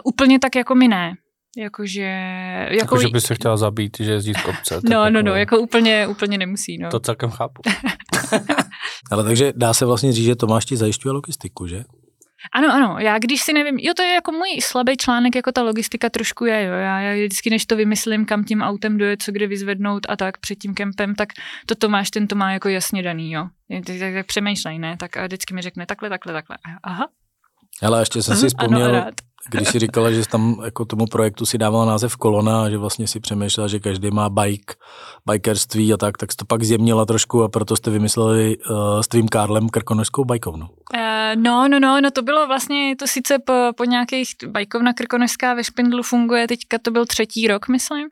úplně 0.04 0.40
tak 0.40 0.56
jako 0.56 0.76
my 0.76 0.88
ne. 0.88 1.14
Jakože... 1.58 2.02
Jako, 2.70 2.76
jako 2.76 3.02
že 3.02 3.08
by 3.08 3.22
se 3.22 3.36
chtěla 3.36 3.58
zabít, 3.58 3.98
že 4.00 4.12
jezdí 4.12 4.34
z 4.34 4.42
kopce. 4.42 4.80
No, 4.90 5.10
no, 5.10 5.22
no, 5.22 5.36
jako 5.36 5.60
úplně, 5.60 6.08
úplně 6.08 6.38
nemusí, 6.38 6.78
no. 6.78 6.90
To 6.90 7.00
celkem 7.00 7.30
chápu. 7.30 7.62
Ale 9.12 9.24
takže 9.24 9.54
dá 9.56 9.74
se 9.74 9.86
vlastně 9.86 10.12
říct, 10.12 10.26
že 10.26 10.36
Tomáš 10.36 10.66
ti 10.66 10.78
zajišťuje 10.78 11.12
logistiku, 11.12 11.68
že? 11.68 11.84
Ano, 12.54 12.74
ano, 12.74 12.96
já 13.00 13.20
když 13.20 13.42
si 13.42 13.54
nevím, 13.54 13.78
jo, 13.80 13.94
to 13.96 14.02
je 14.02 14.14
jako 14.14 14.32
můj 14.32 14.62
slabý 14.62 14.98
článek, 14.98 15.36
jako 15.36 15.52
ta 15.52 15.62
logistika 15.62 16.10
trošku 16.10 16.46
je, 16.46 16.64
jo, 16.64 16.74
já, 16.74 17.00
já 17.00 17.14
vždycky, 17.14 17.50
než 17.50 17.66
to 17.66 17.76
vymyslím, 17.76 18.26
kam 18.26 18.44
tím 18.44 18.62
autem 18.62 18.98
dojet, 18.98 19.22
co 19.24 19.32
kde 19.32 19.48
vyzvednout 19.48 20.06
a 20.10 20.16
tak 20.16 20.38
před 20.38 20.56
tím 20.56 20.74
kempem, 20.74 21.16
tak 21.16 21.30
to 21.66 21.76
Tomáš, 21.76 22.10
ten 22.10 22.28
to 22.28 22.36
má 22.36 22.52
jako 22.52 22.70
jasně 22.70 23.04
daný, 23.04 23.32
jo. 23.32 23.48
Tak, 23.70 23.98
tak, 24.00 24.14
tak 24.14 24.26
přemýšlej, 24.26 24.80
ne, 24.80 24.98
tak 24.98 25.18
a 25.18 25.26
vždycky 25.26 25.54
mi 25.54 25.62
řekne 25.62 25.86
takhle, 25.86 26.10
takhle, 26.10 26.34
takhle, 26.34 26.58
aha. 26.84 27.08
Ale 27.82 28.02
ještě 28.02 28.22
jsem 28.22 28.38
si 28.38 28.48
vzpomněl, 28.48 28.96
ano, 28.96 29.06
když 29.50 29.70
si 29.70 29.80
říkala, 29.80 30.12
že 30.12 30.28
tam 30.28 30.62
jako 30.66 30.86
tomu 30.86 31.06
projektu 31.06 31.46
si 31.46 31.58
dávala 31.58 31.86
název 31.86 32.16
Kolona 32.16 32.64
a 32.64 32.70
že 32.70 32.78
vlastně 32.78 33.08
si 33.08 33.20
přemýšlela, 33.20 33.68
že 33.68 33.80
každý 33.80 34.12
má 34.12 34.30
bike, 34.30 34.74
bikerství 35.32 35.94
a 35.94 35.98
tak, 35.98 36.18
tak 36.18 36.32
jsi 36.32 36.38
to 36.38 36.46
pak 36.46 36.64
zjemnila 36.64 37.06
trošku 37.06 37.44
a 37.44 37.50
proto 37.50 37.76
jste 37.76 37.92
vymysleli 37.92 38.58
uh, 38.58 39.02
s 39.02 39.08
tvým 39.08 39.28
Karlem 39.28 39.70
krkonožskou 39.70 40.26
bajkovnu. 40.26 40.68
Uh, 40.96 41.42
no, 41.42 41.68
no, 41.68 41.80
no, 41.80 42.02
no 42.02 42.12
to 42.12 42.22
bylo 42.22 42.48
vlastně, 42.48 42.96
to 42.96 43.08
sice 43.08 43.40
po, 43.40 43.54
po 43.78 43.84
nějakých, 43.84 44.30
bajkovna 44.48 44.94
krkonožská 44.94 45.54
ve 45.54 45.64
Špindlu 45.64 46.04
funguje, 46.04 46.48
teďka 46.48 46.78
to 46.78 46.92
byl 46.92 47.06
třetí 47.06 47.48
rok, 47.48 47.68
myslím, 47.68 48.08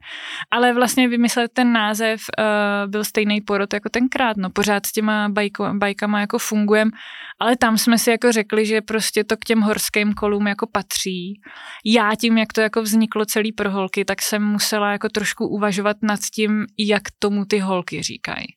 ale 0.52 0.74
vlastně 0.74 1.08
vymyslet 1.08 1.52
ten 1.54 1.74
název 1.74 2.22
uh, 2.40 2.92
byl 2.92 3.04
stejný 3.04 3.42
porod 3.42 3.74
jako 3.74 3.90
tenkrát, 3.90 4.38
no 4.38 4.50
pořád 4.50 4.86
s 4.86 4.92
těma 4.92 5.30
bajko, 5.30 5.70
bajkama 5.74 6.20
jako 6.20 6.40
fungujem, 6.40 6.92
ale 7.40 7.56
tam 7.56 7.78
jsme 7.78 7.98
si 7.98 8.10
jako 8.10 8.32
řekli, 8.32 8.66
že 8.66 8.82
prostě 8.82 9.24
to 9.24 9.38
k 9.38 9.46
těm 9.46 9.62
horským 9.62 10.14
kolům 10.14 10.48
jako 10.48 10.68
patří. 10.72 11.42
Já 11.86 12.12
tím, 12.22 12.38
jak 12.38 12.54
to 12.54 12.62
jako 12.62 12.82
vzniklo 12.82 13.26
celý 13.26 13.52
pro 13.52 13.72
holky, 13.72 14.06
tak 14.06 14.22
jsem 14.22 14.44
musela 14.44 14.92
jako 14.92 15.10
trošku 15.10 15.48
uvažovat 15.48 15.98
nad 16.02 16.20
tím, 16.34 16.66
jak 16.80 17.04
tomu 17.20 17.46
ty 17.46 17.60
holky 17.60 18.04
říkají. 18.04 18.48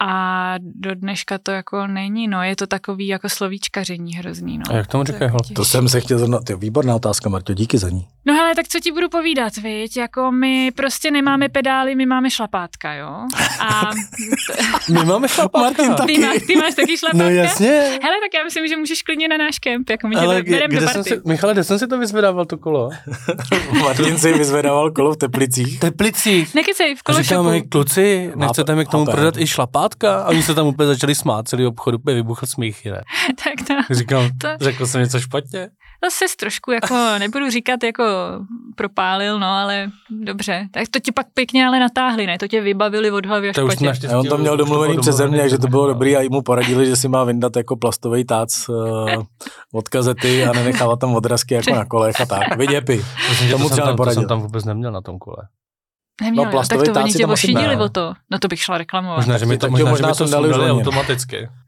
A 0.00 0.54
do 0.58 0.94
dneška 0.94 1.38
to 1.38 1.50
jako 1.50 1.86
není, 1.86 2.28
no, 2.28 2.42
je 2.42 2.56
to 2.56 2.66
takový 2.66 3.06
jako 3.06 3.28
slovíčkaření 3.28 4.14
hrozný, 4.14 4.58
no. 4.58 4.64
A 4.70 4.76
jak 4.76 4.86
tomu 4.86 5.04
říkají 5.04 5.30
holky? 5.30 5.54
To 5.54 5.64
jsem 5.64 5.88
se 5.88 6.00
chtěl 6.00 6.18
zrovna, 6.18 6.40
ty 6.40 6.54
výborná 6.54 6.94
otázka, 6.94 7.28
Marto, 7.28 7.54
díky 7.54 7.78
za 7.78 7.88
ní. 7.88 8.06
No 8.26 8.34
hele, 8.34 8.54
tak 8.54 8.68
co 8.68 8.80
ti 8.80 8.92
budu 8.92 9.08
povídat, 9.08 9.56
viď, 9.56 9.96
jako 9.96 10.32
my 10.32 10.70
prostě 10.76 11.10
nemáme 11.10 11.48
pedály, 11.48 11.94
my 11.94 12.06
máme 12.06 12.30
šlapátka, 12.30 12.94
jo. 12.94 13.26
A... 13.60 13.90
my 14.92 15.04
máme 15.04 15.28
šlapátka. 15.28 15.60
Martin 15.60 15.94
taky. 15.94 16.14
Ty, 16.14 16.20
máš, 16.20 16.38
ty 16.46 16.56
máš 16.56 16.74
taky 16.74 16.96
šlapátka? 16.96 17.24
No 17.24 17.30
jasně. 17.30 17.70
Hele, 18.02 18.16
tak 18.22 18.34
já 18.38 18.44
myslím, 18.44 18.68
že 18.68 18.76
můžeš 18.76 19.02
klidně 19.02 19.28
na 19.28 19.36
náš 19.36 19.58
kemp, 19.58 19.90
jako 19.90 20.08
my 20.08 20.14
tě 20.14 20.20
Ale 20.20 20.42
kde, 20.42 20.68
kde 20.68 20.80
do 20.80 20.88
jsem 20.88 21.04
si, 21.04 21.20
Michale, 21.24 21.52
kde 21.52 21.64
jsem 21.64 21.78
si 21.78 21.86
to 21.86 21.98
vyzvedával, 21.98 22.44
to 22.44 22.58
kolo? 22.58 22.90
Martin 23.80 24.18
si 24.18 24.32
vyzvedával 24.32 24.90
kolo 24.90 25.12
v 25.12 25.16
Teplicích. 25.16 25.80
Teplicích. 25.80 26.54
Nekecej, 26.54 26.94
v 26.94 27.02
kolo 27.02 27.22
Říkáme, 27.22 27.60
kluci, 27.60 28.32
nechcete 28.36 28.74
mi 28.74 28.86
k 28.86 28.88
tomu 28.88 29.04
prodat 29.04 29.36
i 29.36 29.46
šlapátka? 29.90 30.22
A 30.22 30.28
oni 30.28 30.42
se 30.42 30.54
tam 30.54 30.66
úplně 30.66 30.86
začali 30.86 31.14
smát, 31.14 31.48
celý 31.48 31.66
obchod 31.66 31.94
úplně 31.94 32.14
vybuchl 32.14 32.46
smích, 32.46 32.84
ne? 32.84 33.02
tak 33.44 33.66
to. 33.66 33.94
Říkám, 33.94 34.28
to... 34.40 34.48
řekl 34.60 34.86
jsem 34.86 35.00
něco 35.00 35.20
špatně? 35.20 35.68
Zase 36.04 36.24
trošku, 36.38 36.70
jako 36.70 36.94
nebudu 37.18 37.50
říkat, 37.50 37.84
jako 37.84 38.04
propálil, 38.76 39.38
no, 39.38 39.46
ale 39.46 39.90
dobře. 40.10 40.68
Tak 40.70 40.88
to 40.90 41.00
tě 41.00 41.12
pak 41.12 41.26
pěkně 41.34 41.66
ale 41.66 41.80
natáhli, 41.80 42.26
ne? 42.26 42.38
To 42.38 42.48
tě 42.48 42.60
vybavili 42.60 43.10
od 43.10 43.26
hlavy 43.26 43.48
až 43.48 43.54
to 43.54 43.70
špatně. 43.70 44.08
A 44.08 44.18
on 44.18 44.26
to 44.26 44.38
měl 44.38 44.56
domluvený 44.56 44.98
přeze 44.98 45.28
mě, 45.28 45.48
že 45.48 45.58
to 45.58 45.68
bylo 45.68 45.86
dobrý 45.86 46.16
a 46.16 46.28
mu 46.30 46.42
poradili, 46.42 46.86
že 46.86 46.96
si 46.96 47.08
má 47.08 47.24
vyndat 47.24 47.56
jako 47.56 47.76
plastový 47.76 48.24
tác 48.24 48.48
uh, 48.68 49.24
od 49.72 49.88
kazety 49.88 50.44
a 50.44 50.52
nenechávat 50.52 50.98
tam 50.98 51.14
odrazky 51.14 51.54
jako 51.54 51.74
na 51.74 51.84
kolech 51.84 52.20
a 52.20 52.26
tak. 52.26 52.56
Vyděpy. 52.56 53.04
Tomu 53.50 53.68
to, 53.68 53.74
jsem 53.74 53.84
tam, 53.84 53.96
to 53.96 54.10
jsem 54.10 54.26
tam 54.26 54.40
vůbec 54.40 54.64
neměl 54.64 54.92
na 54.92 55.00
tom 55.00 55.18
kole. 55.18 55.48
Neměl, 56.20 56.44
no, 56.44 56.62
tak 56.68 56.82
to 56.82 57.00
oni 57.00 57.12
tě 57.12 57.26
ošidili 57.26 57.76
o 57.76 57.88
to. 57.88 58.14
No 58.30 58.38
to 58.38 58.48
bych 58.48 58.62
šla 58.62 58.78
reklamovat. 58.78 59.16
Možná, 59.16 59.38
že 59.38 59.46
mi 59.46 59.58
to, 59.58 59.70
možná, 59.70 59.90
možná 59.90 60.08
že 60.12 60.18
to 60.18 60.24
dali 60.24 60.70
automaticky. 60.70 61.48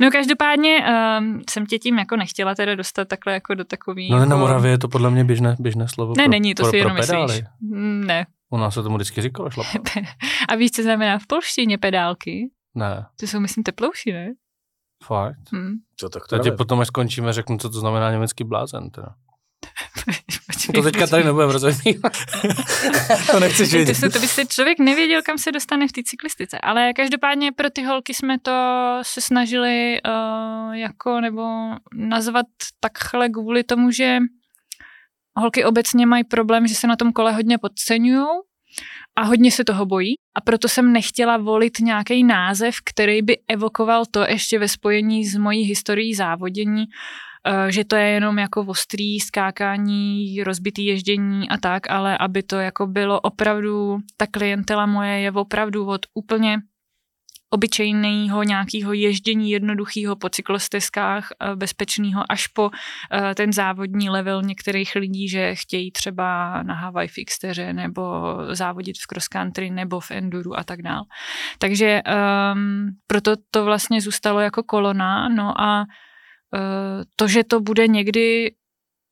No 0.00 0.10
každopádně 0.10 0.84
um, 1.18 1.42
jsem 1.50 1.66
tě 1.66 1.78
tím 1.78 1.98
jako 1.98 2.16
nechtěla 2.16 2.54
teda 2.54 2.74
dostat 2.74 3.08
takhle 3.08 3.32
jako 3.32 3.54
do 3.54 3.64
takový... 3.64 4.10
No 4.10 4.16
jako... 4.16 4.30
na 4.30 4.36
Moravě 4.36 4.70
je 4.70 4.78
to 4.78 4.88
podle 4.88 5.10
mě 5.10 5.24
běžné, 5.24 5.56
běžné 5.58 5.88
slovo 5.88 6.14
Ne, 6.16 6.24
pro, 6.24 6.30
není, 6.30 6.54
to 6.54 6.62
pro, 6.62 6.70
si 6.70 6.70
pro 6.70 6.78
jenom 6.78 6.96
pedály. 6.96 7.22
myslíš. 7.22 7.44
Mm, 7.60 8.04
ne. 8.06 8.26
U 8.50 8.56
nás 8.56 8.74
se 8.74 8.82
tomu 8.82 8.96
vždycky 8.96 9.22
říkalo 9.22 9.50
šlapat. 9.50 9.82
A 10.48 10.54
víš, 10.54 10.70
co 10.70 10.82
znamená 10.82 11.18
v 11.18 11.26
polštině 11.26 11.78
pedálky? 11.78 12.50
Ne. 12.74 13.06
To 13.20 13.26
jsou, 13.26 13.40
myslím, 13.40 13.64
teplouši, 13.64 14.12
ne? 14.12 14.34
Fakt? 15.04 15.52
Hmm. 15.52 15.72
Co 15.96 16.08
tak 16.08 16.26
to 16.26 16.38
to 16.38 16.52
potom, 16.52 16.80
až 16.80 16.86
skončíme, 16.86 17.32
řeknu, 17.32 17.58
co 17.58 17.70
to 17.70 17.80
znamená 17.80 18.10
německý 18.10 18.44
blázen. 18.44 18.90
Teda. 18.90 19.14
To 20.74 20.82
teďka 20.82 21.06
tady 21.06 21.24
nebudeme 21.24 21.52
rozhodný. 21.52 21.94
to 23.30 23.40
nechceš 23.40 23.72
vědět. 23.72 24.00
To, 24.00 24.10
to 24.10 24.18
by 24.18 24.28
se 24.28 24.46
člověk 24.46 24.78
nevěděl, 24.78 25.22
kam 25.22 25.38
se 25.38 25.52
dostane 25.52 25.88
v 25.88 25.92
té 25.92 26.00
cyklistice. 26.04 26.58
Ale 26.58 26.92
každopádně 26.92 27.52
pro 27.52 27.70
ty 27.70 27.82
holky 27.82 28.14
jsme 28.14 28.38
to 28.38 28.52
se 29.02 29.20
snažili 29.20 30.00
uh, 30.06 30.74
jako 30.74 31.20
nebo 31.20 31.42
nazvat 31.94 32.46
takhle 32.80 33.28
kvůli 33.28 33.64
tomu, 33.64 33.90
že 33.90 34.18
holky 35.36 35.64
obecně 35.64 36.06
mají 36.06 36.24
problém, 36.24 36.66
že 36.66 36.74
se 36.74 36.86
na 36.86 36.96
tom 36.96 37.12
kole 37.12 37.32
hodně 37.32 37.58
podceňují 37.58 38.26
a 39.16 39.22
hodně 39.22 39.50
se 39.50 39.64
toho 39.64 39.86
bojí. 39.86 40.14
A 40.36 40.40
proto 40.40 40.68
jsem 40.68 40.92
nechtěla 40.92 41.36
volit 41.36 41.80
nějaký 41.80 42.24
název, 42.24 42.74
který 42.84 43.22
by 43.22 43.38
evokoval 43.48 44.04
to 44.10 44.20
ještě 44.28 44.58
ve 44.58 44.68
spojení 44.68 45.26
s 45.26 45.36
mojí 45.36 45.62
historií 45.62 46.14
závodění, 46.14 46.84
že 47.68 47.84
to 47.84 47.96
je 47.96 48.08
jenom 48.08 48.38
jako 48.38 48.60
ostrý 48.60 49.20
skákání, 49.20 50.42
rozbitý 50.42 50.84
ježdění 50.86 51.48
a 51.48 51.56
tak, 51.56 51.90
ale 51.90 52.18
aby 52.18 52.42
to 52.42 52.56
jako 52.56 52.86
bylo 52.86 53.20
opravdu, 53.20 53.98
ta 54.16 54.26
klientela 54.26 54.86
moje 54.86 55.20
je 55.20 55.32
opravdu 55.32 55.86
od 55.86 56.06
úplně 56.14 56.58
obyčejného 57.50 58.42
nějakého 58.42 58.92
ježdění 58.92 59.50
jednoduchého 59.50 60.16
po 60.16 60.28
cyklostezkách 60.28 61.28
eh, 61.30 61.56
bezpečného 61.56 62.24
až 62.28 62.46
po 62.46 62.70
eh, 63.12 63.34
ten 63.34 63.52
závodní 63.52 64.10
level 64.10 64.42
některých 64.42 64.94
lidí, 64.94 65.28
že 65.28 65.54
chtějí 65.54 65.92
třeba 65.92 66.62
na 66.62 66.74
Hawaii 66.74 67.08
Fixteře 67.08 67.72
nebo 67.72 68.02
závodit 68.52 68.96
v 68.96 69.06
cross 69.06 69.28
country 69.28 69.70
nebo 69.70 70.00
v 70.00 70.10
enduru 70.10 70.58
a 70.58 70.64
tak 70.64 70.82
dál. 70.82 71.02
Takže 71.58 72.02
um, 72.02 72.88
proto 73.06 73.32
to 73.50 73.64
vlastně 73.64 74.00
zůstalo 74.00 74.40
jako 74.40 74.62
kolona, 74.62 75.28
no 75.28 75.60
a 75.60 75.80
Eh, 75.80 76.05
to, 77.16 77.28
že 77.28 77.44
to 77.44 77.60
bude 77.60 77.88
někdy 77.88 78.54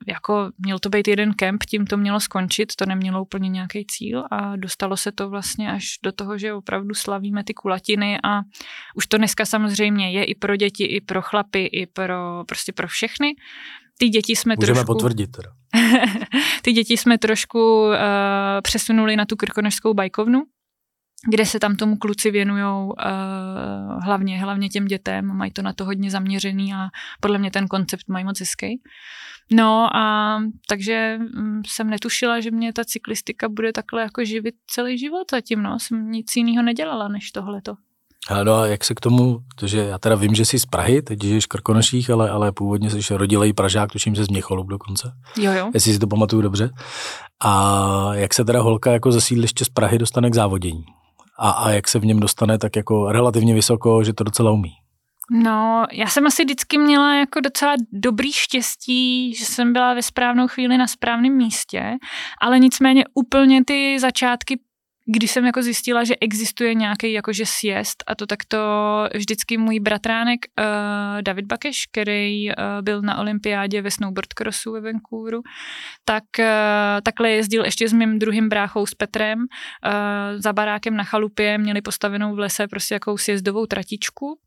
jako 0.06 0.50
měl 0.58 0.78
to 0.78 0.88
být 0.88 1.08
jeden 1.08 1.34
kemp, 1.34 1.64
tím 1.64 1.86
to 1.86 1.96
mělo 1.96 2.20
skončit, 2.20 2.76
to 2.76 2.86
nemělo 2.86 3.22
úplně 3.22 3.48
nějaký 3.48 3.86
cíl 3.86 4.24
a 4.30 4.56
dostalo 4.56 4.96
se 4.96 5.12
to 5.12 5.30
vlastně 5.30 5.72
až 5.72 5.98
do 6.04 6.12
toho, 6.12 6.38
že 6.38 6.52
opravdu 6.52 6.94
slavíme 6.94 7.44
ty 7.44 7.54
kulatiny 7.54 8.18
a 8.24 8.40
už 8.94 9.06
to 9.06 9.18
dneska 9.18 9.44
samozřejmě 9.44 10.10
je 10.10 10.24
i 10.24 10.34
pro 10.34 10.56
děti, 10.56 10.84
i 10.84 11.00
pro 11.00 11.22
chlapy, 11.22 11.64
i 11.64 11.86
pro 11.86 12.44
prostě 12.48 12.72
pro 12.72 12.88
všechny. 12.88 13.34
Ty 13.98 14.08
děti 14.08 14.36
jsme 14.36 14.54
Můžeme 14.58 14.74
trošku... 14.74 14.92
potvrdit 14.92 15.30
teda. 15.30 15.50
ty 16.62 16.72
děti 16.72 16.96
jsme 16.96 17.18
trošku 17.18 17.86
uh, 17.86 17.94
přesunuli 18.62 19.16
na 19.16 19.24
tu 19.24 19.36
krkonožskou 19.36 19.94
bajkovnu, 19.94 20.42
kde 21.30 21.46
se 21.46 21.60
tam 21.60 21.76
tomu 21.76 21.96
kluci 21.96 22.30
věnují 22.30 22.64
uh, 22.64 22.94
hlavně, 24.02 24.40
hlavně 24.40 24.68
těm 24.68 24.84
dětem, 24.84 25.26
mají 25.26 25.50
to 25.50 25.62
na 25.62 25.72
to 25.72 25.84
hodně 25.84 26.10
zaměřený 26.10 26.74
a 26.74 26.88
podle 27.20 27.38
mě 27.38 27.50
ten 27.50 27.68
koncept 27.68 28.08
mají 28.08 28.24
moc 28.24 28.40
hezký. 28.40 28.80
No 29.52 29.96
a 29.96 30.38
takže 30.68 31.18
um, 31.36 31.62
jsem 31.66 31.90
netušila, 31.90 32.40
že 32.40 32.50
mě 32.50 32.72
ta 32.72 32.84
cyklistika 32.84 33.48
bude 33.48 33.72
takhle 33.72 34.02
jako 34.02 34.24
živit 34.24 34.54
celý 34.66 34.98
život 34.98 35.24
zatím, 35.30 35.62
no, 35.62 35.78
jsem 35.80 36.10
nic 36.10 36.36
jiného 36.36 36.62
nedělala 36.62 37.08
než 37.08 37.30
tohleto. 37.30 37.74
A 38.28 38.44
no 38.44 38.54
a 38.54 38.66
jak 38.66 38.84
se 38.84 38.94
k 38.94 39.00
tomu, 39.00 39.38
protože 39.48 39.78
já 39.78 39.98
teda 39.98 40.14
vím, 40.14 40.34
že 40.34 40.44
jsi 40.44 40.58
z 40.58 40.66
Prahy, 40.66 41.02
teď 41.02 41.22
žiješ 41.22 41.44
v 41.44 41.48
Krkonoších, 41.48 42.10
ale, 42.10 42.30
ale 42.30 42.52
původně 42.52 42.90
jsi 42.90 43.16
rodilej 43.16 43.52
Pražák, 43.52 43.92
tuším 43.92 44.16
se 44.16 44.24
z 44.24 44.28
Měcholub 44.28 44.68
dokonce. 44.68 45.12
Jo, 45.36 45.52
jo. 45.52 45.70
Jestli 45.74 45.92
si 45.92 45.98
to 45.98 46.06
pamatuju 46.06 46.42
dobře. 46.42 46.70
A 47.44 48.14
jak 48.14 48.34
se 48.34 48.44
teda 48.44 48.60
holka 48.60 48.92
jako 48.92 49.12
ze 49.12 49.20
sídliště 49.20 49.64
z 49.64 49.68
Prahy 49.68 49.98
dostane 49.98 50.30
k 50.30 50.34
závodění? 50.34 50.84
A, 51.38 51.50
a 51.50 51.70
jak 51.70 51.88
se 51.88 51.98
v 51.98 52.04
něm 52.04 52.20
dostane 52.20 52.58
tak 52.58 52.76
jako 52.76 53.12
relativně 53.12 53.54
vysoko, 53.54 54.04
že 54.04 54.12
to 54.12 54.24
docela 54.24 54.50
umí. 54.50 54.72
No, 55.30 55.84
já 55.92 56.06
jsem 56.06 56.26
asi 56.26 56.44
vždycky 56.44 56.78
měla 56.78 57.14
jako 57.14 57.40
docela 57.40 57.74
dobrý 57.92 58.32
štěstí, 58.32 59.34
že 59.34 59.44
jsem 59.44 59.72
byla 59.72 59.94
ve 59.94 60.02
správnou 60.02 60.48
chvíli 60.48 60.78
na 60.78 60.86
správném 60.86 61.36
místě, 61.36 61.96
ale 62.40 62.58
nicméně 62.58 63.04
úplně 63.14 63.64
ty 63.64 63.98
začátky 64.00 64.60
když 65.06 65.30
jsem 65.30 65.44
jako 65.44 65.62
zjistila, 65.62 66.04
že 66.04 66.16
existuje 66.20 66.74
nějaký 66.74 67.12
jakože 67.12 67.46
sjezd 67.46 68.04
a 68.06 68.14
to 68.14 68.26
takto 68.26 68.58
vždycky 69.14 69.58
můj 69.58 69.80
bratránek 69.80 70.40
uh, 70.58 71.22
David 71.22 71.46
Bakeš, 71.46 71.86
který 71.86 72.48
uh, 72.48 72.54
byl 72.80 73.02
na 73.02 73.18
olympiádě 73.18 73.82
ve 73.82 73.90
snowboard 73.90 74.32
crossu 74.32 74.72
ve 74.72 74.80
Vancouveru, 74.80 75.42
tak 76.04 76.24
uh, 76.38 76.44
takhle 77.02 77.30
jezdil 77.30 77.64
ještě 77.64 77.88
s 77.88 77.92
mým 77.92 78.18
druhým 78.18 78.48
bráchou 78.48 78.86
s 78.86 78.94
Petrem 78.94 79.38
uh, 79.38 79.46
za 80.36 80.52
barákem 80.52 80.96
na 80.96 81.04
chalupě, 81.04 81.58
měli 81.58 81.82
postavenou 81.82 82.34
v 82.34 82.38
lese 82.38 82.68
prostě 82.68 82.94
jakou 82.94 83.16
sjezdovou 83.16 83.66
tratičku 83.66 84.38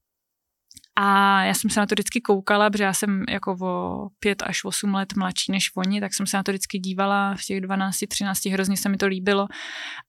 a 0.99 1.43
já 1.43 1.53
jsem 1.53 1.69
se 1.69 1.79
na 1.79 1.85
to 1.85 1.95
vždycky 1.95 2.21
koukala, 2.21 2.69
protože 2.69 2.83
já 2.83 2.93
jsem 2.93 3.23
jako 3.29 3.57
o 3.61 4.07
pět 4.19 4.43
až 4.45 4.63
osm 4.63 4.93
let 4.93 5.13
mladší 5.15 5.51
než 5.51 5.71
oni, 5.75 6.01
tak 6.01 6.13
jsem 6.13 6.27
se 6.27 6.37
na 6.37 6.43
to 6.43 6.51
vždycky 6.51 6.79
dívala 6.79 7.35
v 7.35 7.45
těch 7.45 7.61
12, 7.61 7.97
13, 8.07 8.45
hrozně 8.45 8.77
se 8.77 8.89
mi 8.89 8.97
to 8.97 9.07
líbilo. 9.07 9.47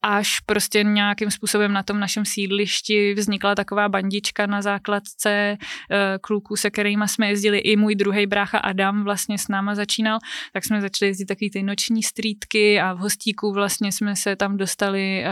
Až 0.02 0.40
prostě 0.40 0.84
nějakým 0.84 1.30
způsobem 1.30 1.72
na 1.72 1.82
tom 1.82 2.00
našem 2.00 2.24
sídlišti 2.24 3.14
vznikla 3.14 3.54
taková 3.54 3.88
bandička 3.88 4.46
na 4.46 4.62
základce 4.62 5.30
eh, 5.30 6.18
kluků, 6.20 6.56
se 6.56 6.70
kterými 6.70 7.04
jsme 7.08 7.28
jezdili. 7.28 7.58
I 7.58 7.76
můj 7.76 7.94
druhý 7.94 8.26
brácha 8.26 8.58
Adam 8.58 9.04
vlastně 9.04 9.38
s 9.38 9.48
náma 9.48 9.74
začínal, 9.74 10.18
tak 10.52 10.64
jsme 10.64 10.80
začali 10.80 11.10
jezdit 11.10 11.26
takový 11.26 11.50
ty 11.50 11.62
noční 11.62 12.02
strítky 12.02 12.80
a 12.80 12.92
v 12.92 12.98
hostíku 12.98 13.52
vlastně 13.52 13.92
jsme 13.92 14.16
se 14.16 14.36
tam 14.36 14.56
dostali 14.56 15.24
eh, 15.24 15.30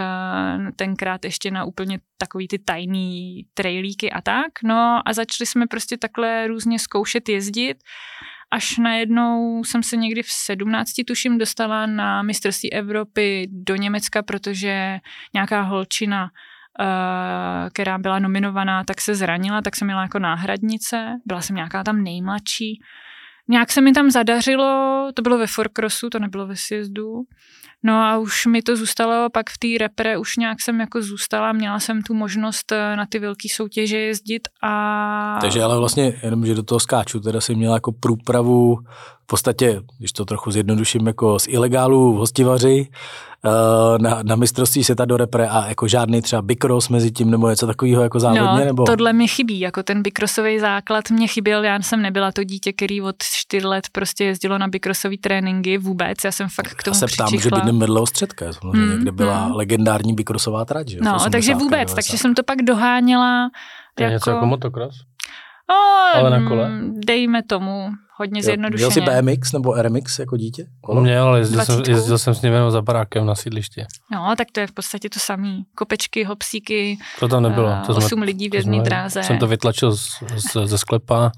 tenkrát 0.76 1.24
ještě 1.24 1.50
na 1.50 1.64
úplně 1.64 1.98
takový 2.18 2.48
ty 2.48 2.58
tajný 2.58 3.46
trailíky 3.54 4.10
a 4.10 4.20
tak. 4.20 4.52
No 4.64 5.00
a 5.04 5.12
začali 5.12 5.45
jsme 5.46 5.66
prostě 5.66 5.96
takhle 5.96 6.46
různě 6.46 6.78
zkoušet 6.78 7.28
jezdit, 7.28 7.76
až 8.50 8.78
najednou 8.78 9.64
jsem 9.64 9.82
se 9.82 9.96
někdy 9.96 10.22
v 10.22 10.30
17 10.30 10.92
tuším 11.06 11.38
dostala 11.38 11.86
na 11.86 12.22
mistrovství 12.22 12.72
Evropy 12.72 13.48
do 13.50 13.76
Německa, 13.76 14.22
protože 14.22 14.98
nějaká 15.34 15.60
holčina 15.62 16.30
Uh, 16.80 17.70
která 17.72 17.98
byla 17.98 18.18
nominovaná, 18.18 18.84
tak 18.84 19.00
se 19.00 19.14
zranila, 19.14 19.62
tak 19.62 19.76
jsem 19.76 19.86
měla 19.86 20.02
jako 20.02 20.18
náhradnice, 20.18 21.16
byla 21.26 21.40
jsem 21.40 21.56
nějaká 21.56 21.84
tam 21.84 22.02
nejmladší. 22.02 22.80
Nějak 23.48 23.72
se 23.72 23.80
mi 23.80 23.92
tam 23.92 24.10
zadařilo, 24.10 25.08
to 25.14 25.22
bylo 25.22 25.38
ve 25.38 25.46
Forcrossu, 25.46 26.10
to 26.10 26.18
nebylo 26.18 26.46
ve 26.46 26.56
sjezdu. 26.56 27.22
No 27.86 28.02
a 28.02 28.18
už 28.18 28.46
mi 28.46 28.62
to 28.62 28.76
zůstalo, 28.76 29.30
pak 29.30 29.50
v 29.50 29.58
té 29.58 29.68
repre 29.84 30.18
už 30.18 30.36
nějak 30.36 30.60
jsem 30.60 30.80
jako 30.80 31.02
zůstala, 31.02 31.52
měla 31.52 31.80
jsem 31.80 32.02
tu 32.02 32.14
možnost 32.14 32.72
eh, 32.72 32.96
na 32.96 33.06
ty 33.06 33.18
velké 33.18 33.48
soutěže 33.52 33.98
jezdit 33.98 34.48
a... 34.62 35.38
Takže 35.40 35.62
ale 35.62 35.78
vlastně, 35.78 36.20
jenom, 36.22 36.46
že 36.46 36.54
do 36.54 36.62
toho 36.62 36.80
skáču, 36.80 37.20
teda 37.20 37.40
si 37.40 37.54
měla 37.54 37.74
jako 37.74 37.92
průpravu 37.92 38.78
v 39.26 39.28
podstatě, 39.28 39.82
když 39.98 40.12
to 40.12 40.24
trochu 40.24 40.50
zjednoduším, 40.50 41.06
jako 41.06 41.38
z 41.38 41.48
ilegálů 41.48 42.12
v 42.12 42.16
hostivaři 42.16 42.88
eh, 43.44 43.48
na, 43.98 44.22
na 44.22 44.36
mistrovství 44.36 44.84
světa 44.84 45.04
do 45.04 45.16
repre 45.16 45.48
a 45.48 45.68
jako 45.68 45.88
žádný 45.88 46.22
třeba 46.22 46.42
bikros 46.42 46.88
mezi 46.88 47.10
tím 47.10 47.30
nebo 47.30 47.50
něco 47.50 47.66
takového 47.66 48.02
jako 48.02 48.20
závodně? 48.20 48.60
No, 48.60 48.64
nebo? 48.64 48.84
tohle 48.84 49.12
mi 49.12 49.28
chybí, 49.28 49.60
jako 49.60 49.82
ten 49.82 50.02
bikrosový 50.02 50.58
základ 50.58 51.10
mě 51.10 51.26
chyběl, 51.26 51.64
já 51.64 51.82
jsem 51.82 52.02
nebyla 52.02 52.32
to 52.32 52.44
dítě, 52.44 52.72
který 52.72 53.02
od 53.02 53.16
čtyř 53.22 53.64
let 53.64 53.84
prostě 53.92 54.24
jezdilo 54.24 54.58
na 54.58 54.68
bikrosové 54.68 55.16
tréninky 55.20 55.78
vůbec, 55.78 56.18
já 56.24 56.32
jsem 56.32 56.48
fakt 56.48 56.74
k 56.74 56.82
tomu 56.82 56.94
Já 56.94 57.08
se 57.08 57.14
ptám, 57.14 57.40
že 57.40 57.50
bydlím 57.76 57.80
vedle 57.80 58.00
Ostředka, 58.00 58.46
hmm, 58.62 58.98
kde 59.02 59.12
byla 59.12 59.44
hmm. 59.44 59.54
legendární 59.54 60.14
bikrosová 60.14 60.64
trať. 60.64 60.88
Že? 60.88 60.98
No, 61.02 61.18
takže 61.32 61.54
vůbec, 61.54 61.94
takže 61.94 62.18
jsem 62.18 62.34
to 62.34 62.42
pak 62.42 62.62
doháněla. 62.62 63.50
To 63.94 64.02
je 64.02 64.04
jako... 64.04 64.12
něco 64.14 64.30
jako 64.30 64.46
motocross? 64.46 65.04
No, 65.70 66.20
ale 66.20 66.30
na 66.30 66.48
kole? 66.48 66.70
Dejme 67.06 67.42
tomu, 67.42 67.90
hodně 68.18 68.42
zjednodušeně. 68.42 68.86
Měl 68.86 68.90
jsi 68.90 69.22
BMX 69.22 69.52
nebo 69.52 69.74
RMX 69.74 70.18
jako 70.18 70.36
dítě? 70.36 70.66
Kolo? 70.80 71.00
Měl, 71.00 71.24
ale 71.24 71.38
jezdil 71.38 71.64
jsem, 71.64 71.82
jezdil 71.88 72.18
jsem 72.18 72.34
s 72.34 72.42
ním 72.42 72.52
jenom 72.52 72.70
za 72.70 72.82
barákem 72.82 73.26
na 73.26 73.34
sídlišti. 73.34 73.84
No, 74.12 74.34
tak 74.38 74.48
to 74.52 74.60
je 74.60 74.66
v 74.66 74.72
podstatě 74.72 75.08
to 75.10 75.20
samé. 75.20 75.48
Kopečky, 75.74 76.24
hopsíky, 76.24 76.98
to 77.20 77.28
tam 77.28 77.42
nebylo. 77.42 77.72
To 77.86 77.92
osm 77.96 78.08
jsme, 78.08 78.26
lidí 78.26 78.48
v 78.48 78.54
jedné 78.54 78.82
dráze. 78.82 79.22
Jsem 79.22 79.38
to 79.38 79.46
vytlačil 79.46 79.96
z, 79.96 80.08
z, 80.36 80.56
ze 80.64 80.78
sklepa, 80.78 81.32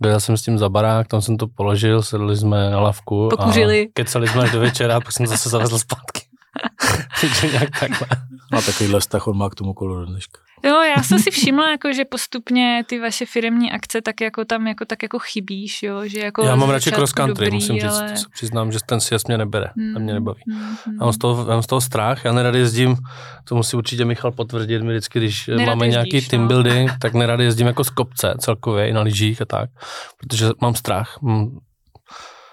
dojel 0.00 0.20
jsem 0.20 0.36
s 0.36 0.42
tím 0.42 0.58
za 0.58 0.68
barák, 0.68 1.08
tam 1.08 1.22
jsem 1.22 1.36
to 1.36 1.46
položil, 1.46 2.02
sedli 2.02 2.36
jsme 2.36 2.70
na 2.70 2.80
lavku 2.80 3.28
Pokuřili. 3.30 3.86
a 3.88 3.90
kecali 3.94 4.28
jsme 4.28 4.42
až 4.42 4.50
do 4.52 4.60
večera, 4.60 5.00
pak 5.00 5.12
jsem 5.12 5.26
zase 5.26 5.48
zavezl 5.48 5.78
zpátky. 5.78 6.19
Takže 7.20 7.48
nějak 7.48 7.80
takhle. 7.80 8.06
No 8.52 8.62
takovýhle 8.62 9.00
vztah 9.00 9.26
on 9.26 9.36
má 9.36 9.50
k 9.50 9.54
tomu 9.54 9.74
kolo 9.74 10.00
do 10.00 10.06
dneška. 10.06 10.40
Jo, 10.64 10.80
já 10.96 11.02
jsem 11.02 11.18
si 11.18 11.30
všimla, 11.30 11.70
jako, 11.70 11.92
že 11.92 12.04
postupně 12.04 12.84
ty 12.86 13.00
vaše 13.00 13.26
firmní 13.26 13.72
akce 13.72 14.02
tak 14.02 14.20
jako 14.20 14.44
tam 14.44 14.66
jako, 14.66 14.84
tak 14.84 15.02
jako 15.02 15.18
chybíš, 15.18 15.82
jo, 15.82 16.02
že 16.06 16.20
jako 16.20 16.44
Já 16.44 16.56
mám 16.56 16.70
radši 16.70 16.90
cross 16.90 17.12
country, 17.12 17.44
dobrý, 17.44 17.54
musím 17.54 17.88
ale... 17.88 18.08
říct, 18.08 18.26
přiznám, 18.32 18.72
že 18.72 18.78
ten 18.86 19.00
sjezd 19.00 19.28
mě 19.28 19.38
nebere, 19.38 19.70
mm, 19.76 19.96
a 19.96 19.98
mě 19.98 20.14
nebaví. 20.14 20.42
Mm, 20.46 20.56
mm. 20.56 20.94
Já 21.00 21.04
mám 21.04 21.12
z, 21.12 21.18
toho, 21.18 21.44
mám 21.44 21.62
z 21.62 21.66
toho 21.66 21.80
strach, 21.80 22.24
já 22.24 22.32
nerad 22.32 22.54
jezdím, 22.54 22.96
to 23.44 23.54
musí 23.54 23.76
určitě 23.76 24.04
Michal 24.04 24.32
potvrdit, 24.32 24.82
my 24.82 24.92
vždycky, 24.92 25.18
když 25.18 25.46
nerad 25.46 25.66
máme 25.66 25.86
jezdíš, 25.86 26.12
nějaký 26.12 26.28
team 26.28 26.42
no. 26.42 26.48
building, 26.48 26.90
tak 27.00 27.14
nerad 27.14 27.40
jezdím 27.40 27.66
jako 27.66 27.84
z 27.84 27.90
kopce 27.90 28.34
celkově, 28.38 28.88
i 28.88 28.92
na 28.92 29.00
lyžích 29.00 29.42
a 29.42 29.44
tak, 29.44 29.70
protože 30.16 30.46
mám 30.60 30.74
strach. 30.74 31.18
Mm. 31.22 31.58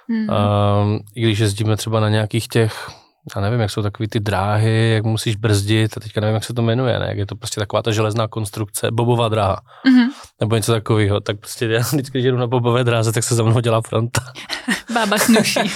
Um, 0.09 0.99
I 1.15 1.21
když 1.21 1.39
jezdíme 1.39 1.77
třeba 1.77 1.99
na 1.99 2.09
nějakých 2.09 2.47
těch 2.47 2.89
já 3.35 3.41
nevím, 3.41 3.59
jak 3.59 3.71
jsou 3.71 3.81
takové 3.81 4.07
ty 4.07 4.19
dráhy, 4.19 4.91
jak 4.93 5.05
musíš 5.05 5.35
brzdit, 5.35 5.97
a 5.97 5.99
teďka 5.99 6.21
nevím, 6.21 6.33
jak 6.33 6.43
se 6.43 6.53
to 6.53 6.61
jmenuje, 6.61 6.99
ne? 6.99 7.05
jak 7.07 7.17
je 7.17 7.25
to 7.25 7.35
prostě 7.35 7.59
taková 7.59 7.81
ta 7.81 7.91
železná 7.91 8.27
konstrukce, 8.27 8.91
bobová 8.91 9.29
dráha, 9.29 9.61
mm-hmm. 9.87 10.07
nebo 10.41 10.55
něco 10.55 10.71
takového, 10.71 11.19
tak 11.19 11.39
prostě 11.39 11.65
já 11.65 11.79
vždycky, 11.91 12.17
když 12.17 12.25
jedu 12.25 12.37
na 12.37 12.47
bobové 12.47 12.83
dráze, 12.83 13.11
tak 13.11 13.23
se 13.23 13.35
za 13.35 13.43
mnou 13.43 13.59
dělá 13.59 13.81
fronta. 13.81 14.21
Bába 14.93 15.17
snuší. 15.17 15.59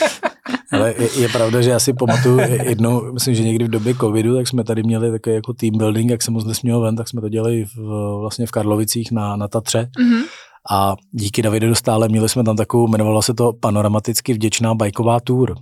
Ale 0.72 0.94
je, 0.98 1.22
je, 1.22 1.30
pravda, 1.30 1.62
že 1.62 1.70
já 1.70 1.80
si 1.80 1.94
pamatuju 1.94 2.40
jednou, 2.64 3.14
myslím, 3.14 3.36
že 3.36 3.44
někdy 3.44 3.66
v 3.66 3.70
době 3.70 3.96
covidu, 3.96 4.36
tak 4.36 4.48
jsme 4.48 4.64
tady 4.64 4.84
měli 4.84 5.12
takový 5.12 5.36
jako 5.36 5.54
team 5.54 5.78
building, 5.78 6.12
jak 6.12 6.22
se 6.22 6.32
moc 6.32 6.46
nesmělo 6.46 6.82
ven, 6.82 6.96
tak 6.96 7.08
jsme 7.08 7.22
to 7.22 7.30
dělali 7.30 7.66
v, 7.76 7.80
vlastně 8.20 8.46
v 8.46 8.52
Karlovicích 8.52 9.12
na, 9.12 9.36
na 9.36 9.48
Tatře. 9.48 9.90
Mm-hmm. 10.00 10.22
A 10.72 10.96
díky 11.12 11.42
Davidu 11.42 11.68
Dostále 11.68 12.10
měli 12.10 12.30
jsme 12.30 12.44
tam 12.44 12.56
takovou, 12.56 12.88
jmenovalo 12.88 13.22
se 13.22 13.34
to 13.34 13.54
panoramaticky 13.54 14.34
vděčná 14.34 14.76
bajková 14.76 15.20
tour. 15.20 15.56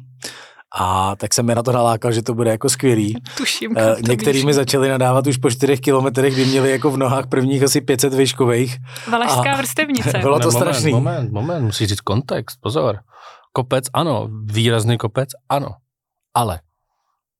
A 0.75 1.15
tak 1.15 1.33
jsem 1.33 1.45
mi 1.45 1.55
na 1.55 1.63
to 1.63 1.71
nalákal, 1.71 2.11
že 2.11 2.21
to 2.21 2.33
bude 2.33 2.51
jako 2.51 2.69
skvělý. 2.69 3.15
Tuším. 3.37 3.71
Uh, 3.71 4.01
některý 4.07 4.45
mi 4.45 4.53
začali 4.53 4.89
nadávat 4.89 5.27
už 5.27 5.37
po 5.37 5.51
čtyřech 5.51 5.79
kilometrech, 5.79 6.33
kdy 6.33 6.45
měli 6.45 6.71
jako 6.71 6.91
v 6.91 6.97
nohách 6.97 7.27
prvních 7.27 7.63
asi 7.63 7.81
500 7.81 8.13
výškových. 8.13 8.77
Valašská 9.11 9.55
vrstevnice. 9.55 10.17
Bylo 10.21 10.39
to 10.39 10.51
strašný. 10.51 10.91
Moment, 10.91 11.31
moment, 11.31 11.65
musíš 11.65 11.87
říct 11.89 12.01
kontext, 12.01 12.57
pozor. 12.61 12.99
Kopec, 13.53 13.85
ano, 13.93 14.29
výrazný 14.45 14.97
kopec, 14.97 15.29
ano. 15.49 15.69
Ale 16.33 16.59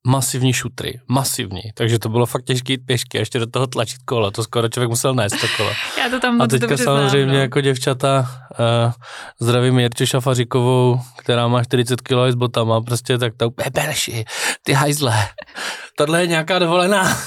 masivní 0.08 0.54
šutry, 0.54 1.00
masivní, 1.08 1.62
takže 1.74 2.00
to 2.00 2.10
bylo 2.10 2.26
fakt 2.26 2.46
těžký 2.46 2.78
pěšky 2.78 3.18
a 3.18 3.22
ještě 3.22 3.40
do 3.40 3.48
toho 3.48 3.68
tlačit 3.68 3.98
kolo, 4.06 4.32
to 4.32 4.44
skoro 4.44 4.70
člověk 4.70 4.90
musel 4.90 5.14
nést 5.14 5.42
to 5.42 5.48
kolo. 5.58 5.70
Já 6.00 6.10
to 6.10 6.20
tam 6.20 6.38
moc 6.38 6.44
A 6.44 6.48
teďka 6.48 6.68
dobře 6.68 6.84
samozřejmě 6.84 7.24
znám, 7.24 7.36
no. 7.36 7.42
jako 7.42 7.62
děvčata 7.62 8.28
uh, 8.60 8.92
zdravím 9.40 9.80
Jirče 9.80 10.08
Šafaříkovou, 10.08 11.00
která 11.18 11.48
má 11.48 11.64
40 11.64 12.02
kg 12.02 12.14
s 12.30 12.36
botama, 12.36 12.82
prostě 12.82 13.18
tak 13.18 13.34
to 13.38 13.48
úplně 13.48 13.72
ty 14.64 14.74
hajzle, 14.74 15.28
tohle 15.96 16.22
je 16.22 16.28
nějaká 16.28 16.60
dovolená. 16.60 17.18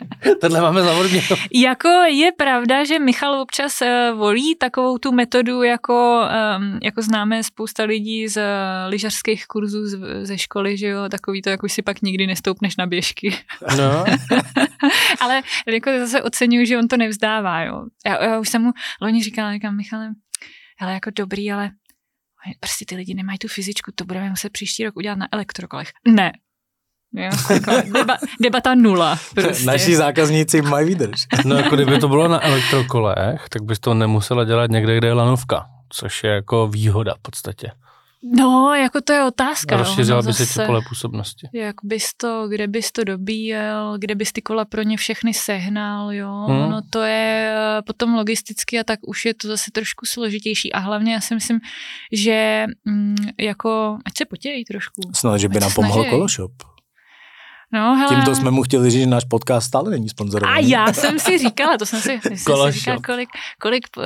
Tohle 0.40 0.60
máme 0.60 0.82
zavodně. 0.82 1.22
Jako 1.54 1.88
je 1.88 2.32
pravda, 2.32 2.84
že 2.84 2.98
Michal 2.98 3.40
občas 3.40 3.80
uh, 3.80 4.18
volí 4.18 4.54
takovou 4.54 4.98
tu 4.98 5.12
metodu, 5.12 5.62
jako, 5.62 6.28
um, 6.58 6.78
jako 6.82 7.02
známe 7.02 7.42
spousta 7.42 7.84
lidí 7.84 8.28
z 8.28 8.36
uh, 8.36 8.42
lyžařských 8.90 9.46
kurzů 9.46 9.78
ze 10.22 10.38
školy, 10.38 10.76
že 10.76 10.86
jo, 10.86 11.08
takový 11.08 11.42
to, 11.42 11.50
jak 11.50 11.62
už 11.62 11.72
si 11.72 11.82
pak 11.82 12.02
nikdy 12.02 12.26
nestoupneš 12.26 12.76
na 12.76 12.86
běžky. 12.86 13.38
No. 13.78 14.04
Ale 15.20 15.42
jako 15.66 15.90
zase 15.98 16.22
oceňuju, 16.22 16.66
že 16.66 16.78
on 16.78 16.88
to 16.88 16.96
nevzdává, 16.96 17.62
jo. 17.62 17.84
Já, 18.06 18.24
já 18.24 18.38
už 18.38 18.48
jsem 18.48 18.62
mu 18.62 18.72
loni 19.02 19.22
říkala, 19.22 19.52
říkám, 19.52 19.76
Michale, 19.76 20.10
ale 20.80 20.92
jako 20.92 21.10
dobrý, 21.16 21.52
ale 21.52 21.70
prostě 22.60 22.84
ty 22.88 22.96
lidi 22.96 23.14
nemají 23.14 23.38
tu 23.38 23.48
fyzičku, 23.48 23.92
to 23.94 24.04
budeme 24.04 24.30
muset 24.30 24.52
příští 24.52 24.84
rok 24.84 24.96
udělat 24.96 25.18
na 25.18 25.28
elektrokolech. 25.32 25.88
Ne, 26.08 26.32
Jo, 27.12 27.30
deba, 27.94 28.16
debata 28.42 28.74
nula. 28.74 29.18
Prostě. 29.34 29.64
Naši 29.64 29.96
zákazníci 29.96 30.62
mají 30.62 30.86
výdrž. 30.86 31.26
No 31.44 31.56
jako 31.56 31.74
kdyby 31.74 31.98
to 31.98 32.08
bylo 32.08 32.28
na 32.28 32.44
elektrokolech, 32.44 33.48
tak 33.48 33.62
bys 33.62 33.78
to 33.78 33.94
nemusela 33.94 34.44
dělat 34.44 34.70
někde, 34.70 34.98
kde 34.98 35.08
je 35.08 35.12
lanovka, 35.12 35.66
což 35.88 36.24
je 36.24 36.30
jako 36.30 36.68
výhoda 36.68 37.14
v 37.14 37.22
podstatě. 37.22 37.70
No, 38.34 38.74
jako 38.74 39.00
to 39.00 39.12
je 39.12 39.24
otázka. 39.24 39.76
Rozšířila 39.76 40.22
by 40.22 40.32
se 40.32 40.66
pole 40.66 40.80
působnosti. 40.88 41.48
Jak 41.52 41.76
bys 41.82 42.14
to, 42.16 42.48
kde 42.48 42.68
bys 42.68 42.92
to 42.92 43.04
dobíjel, 43.04 43.98
kde 43.98 44.14
bys 44.14 44.32
ty 44.32 44.42
kola 44.42 44.64
pro 44.64 44.82
ně 44.82 44.96
všechny 44.96 45.34
sehnal, 45.34 46.12
jo. 46.12 46.46
Hmm. 46.48 46.70
No 46.70 46.80
to 46.90 47.02
je 47.02 47.54
eh, 47.54 47.82
potom 47.82 48.14
logisticky 48.14 48.80
a 48.80 48.84
tak 48.84 49.00
už 49.06 49.24
je 49.24 49.34
to 49.34 49.48
zase 49.48 49.70
trošku 49.72 50.06
složitější 50.06 50.72
a 50.72 50.78
hlavně 50.78 51.14
já 51.14 51.20
si 51.20 51.34
myslím, 51.34 51.60
že 52.12 52.66
mm, 52.84 53.16
jako, 53.40 53.98
ať 54.04 54.16
se 54.16 54.24
potějí 54.24 54.64
trošku. 54.64 55.02
Snad, 55.14 55.38
že 55.38 55.48
by 55.48 55.60
nám 55.60 55.72
pomohl 55.72 56.04
kološop. 56.04 56.52
No, 57.72 57.96
hele. 57.96 58.08
Tímto 58.08 58.34
jsme 58.34 58.50
mu 58.50 58.62
chtěli 58.62 58.90
říct, 58.90 59.00
že 59.00 59.06
náš 59.06 59.24
podcast 59.24 59.66
stále 59.66 59.90
není 59.90 60.08
sponzorovaný. 60.08 60.56
A 60.74 60.78
já 60.78 60.92
jsem 60.92 61.18
si 61.18 61.38
říkala, 61.38 61.78
to 61.78 61.86
jsem 61.86 62.00
si, 62.00 62.20
jsem 62.22 62.36
si 62.36 62.72
říkala, 62.72 62.98
kolik, 63.06 63.28
kolik 63.60 63.84
uh, 63.96 64.04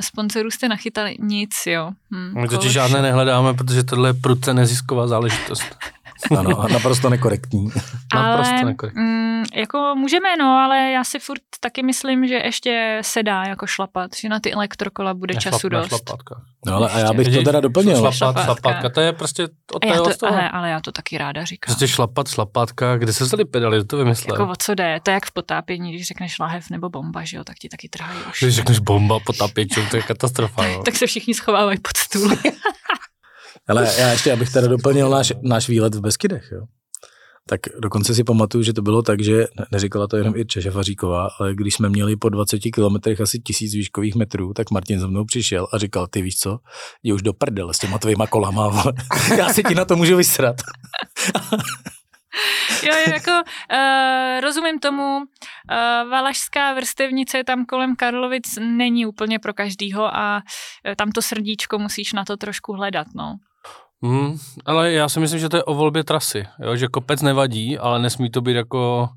sponzorů 0.00 0.50
jste 0.50 0.68
nachytali. 0.68 1.16
Nic, 1.20 1.50
jo. 1.66 1.90
Hm, 2.14 2.40
My 2.40 2.48
totiž 2.48 2.72
žádné 2.72 3.02
nehledáme, 3.02 3.54
protože 3.54 3.84
tohle 3.84 4.08
je 4.08 4.14
prudce 4.14 4.54
nezisková 4.54 5.06
záležitost. 5.06 5.64
ano, 6.38 6.68
naprosto 6.72 7.10
nekorektní. 7.10 7.68
Ale, 8.12 8.28
naprosto 8.28 8.66
nekorektní. 8.66 9.02
Mm, 9.02 9.44
jako 9.54 9.94
můžeme, 9.96 10.36
no, 10.36 10.46
ale 10.46 10.90
já 10.90 11.04
si 11.04 11.18
furt 11.18 11.42
taky 11.60 11.82
myslím, 11.82 12.26
že 12.28 12.34
ještě 12.34 12.98
se 13.02 13.22
dá 13.22 13.44
jako 13.44 13.66
šlapat, 13.66 14.10
že 14.16 14.28
na 14.28 14.40
ty 14.40 14.52
elektrokola 14.52 15.14
bude 15.14 15.34
Nešlap, 15.34 15.54
času 15.54 15.68
dost. 15.68 15.88
Šlapatka. 15.88 16.42
No 16.66 16.74
ale 16.74 16.90
a 16.90 16.98
já 16.98 17.12
bych 17.12 17.36
to 17.36 17.42
teda 17.42 17.60
doplnil. 17.60 17.96
Šlapat, 17.96 18.14
šlapatka. 18.16 18.44
šlapatka, 18.44 18.90
to 18.90 19.00
je 19.00 19.12
prostě 19.12 19.48
od 19.72 19.84
já 19.84 19.96
to, 19.96 20.26
ale, 20.26 20.50
ale 20.50 20.70
já 20.70 20.80
to 20.80 20.92
taky 20.92 21.18
ráda 21.18 21.44
říkám. 21.44 21.74
Prostě 21.74 21.88
šlapat, 21.88 22.28
šlapatka, 22.28 22.96
kde 22.96 23.12
se 23.12 23.24
vzali 23.24 23.44
pedaly, 23.44 23.84
to 23.84 23.96
vymyslel. 23.96 24.36
Jako 24.36 24.52
o 24.52 24.56
co 24.58 24.74
jde, 24.74 25.00
to 25.02 25.10
je 25.10 25.14
jak 25.14 25.26
v 25.26 25.32
potápění, 25.32 25.92
když 25.92 26.06
řekneš 26.06 26.38
lahev 26.38 26.70
nebo 26.70 26.88
bomba, 26.88 27.24
že 27.24 27.36
jo, 27.36 27.44
tak 27.44 27.56
ti 27.58 27.68
taky 27.68 27.88
trhají 27.88 28.18
už. 28.30 28.38
Když 28.42 28.54
řekneš 28.54 28.78
bomba, 28.78 29.18
potápěč, 29.26 29.68
to 29.90 29.96
je 29.96 30.02
katastrofa. 30.02 30.62
No. 30.62 30.82
tak 30.82 30.96
se 30.96 31.06
všichni 31.06 31.34
schovávají 31.34 31.78
pod 31.78 31.96
stůl. 31.96 32.30
ale 33.68 33.94
já 33.98 34.12
ještě, 34.12 34.32
abych 34.32 34.52
teda 34.52 34.68
doplnil 34.68 35.10
náš, 35.10 35.32
náš 35.42 35.68
výlet 35.68 35.94
v 35.94 36.00
Beskydech, 36.00 36.48
jo 36.52 36.66
tak 37.48 37.60
dokonce 37.78 38.14
si 38.14 38.24
pamatuju, 38.24 38.64
že 38.64 38.72
to 38.72 38.82
bylo 38.82 39.02
tak, 39.02 39.22
že 39.22 39.46
neříkala 39.72 40.06
to 40.06 40.16
jenom 40.16 40.36
Irče 40.36 40.62
Šafaříková, 40.62 41.28
ale 41.40 41.54
když 41.54 41.74
jsme 41.74 41.88
měli 41.88 42.16
po 42.16 42.28
20 42.28 42.58
kilometrech 42.58 43.20
asi 43.20 43.38
tisíc 43.38 43.74
výškových 43.74 44.14
metrů, 44.14 44.54
tak 44.54 44.70
Martin 44.70 45.00
za 45.00 45.06
mnou 45.06 45.24
přišel 45.24 45.66
a 45.72 45.78
říkal, 45.78 46.06
ty 46.06 46.22
víš 46.22 46.38
co, 46.38 46.58
je 47.02 47.14
už 47.14 47.22
do 47.22 47.32
prdele 47.32 47.74
s 47.74 47.78
těma 47.78 47.98
tvýma 47.98 48.26
kolama, 48.26 48.68
vole. 48.68 48.92
já 49.38 49.52
si 49.52 49.62
ti 49.62 49.74
na 49.74 49.84
to 49.84 49.96
můžu 49.96 50.16
vysrat. 50.16 50.56
jo, 52.82 52.94
jako 53.12 53.30
uh, 53.30 54.40
rozumím 54.40 54.78
tomu, 54.78 55.16
uh, 55.16 55.24
Valašská 56.10 56.74
vrstevnice 56.74 57.44
tam 57.44 57.64
kolem 57.64 57.96
Karlovic 57.96 58.58
není 58.60 59.06
úplně 59.06 59.38
pro 59.38 59.54
každýho 59.54 60.16
a 60.16 60.36
uh, 60.36 60.94
tam 60.94 61.12
to 61.12 61.22
srdíčko 61.22 61.78
musíš 61.78 62.12
na 62.12 62.24
to 62.24 62.36
trošku 62.36 62.72
hledat, 62.72 63.06
no. 63.14 63.36
Hmm, 64.02 64.38
ale 64.64 64.92
já 64.92 65.08
si 65.08 65.20
myslím, 65.20 65.40
že 65.40 65.48
to 65.48 65.56
je 65.56 65.64
o 65.64 65.74
volbě 65.74 66.04
trasy, 66.04 66.46
jo? 66.58 66.76
že 66.76 66.88
kopec 66.88 67.22
nevadí, 67.22 67.78
ale 67.78 67.98
nesmí 67.98 68.30
to 68.30 68.40
být 68.40 68.56
jako 68.56 69.08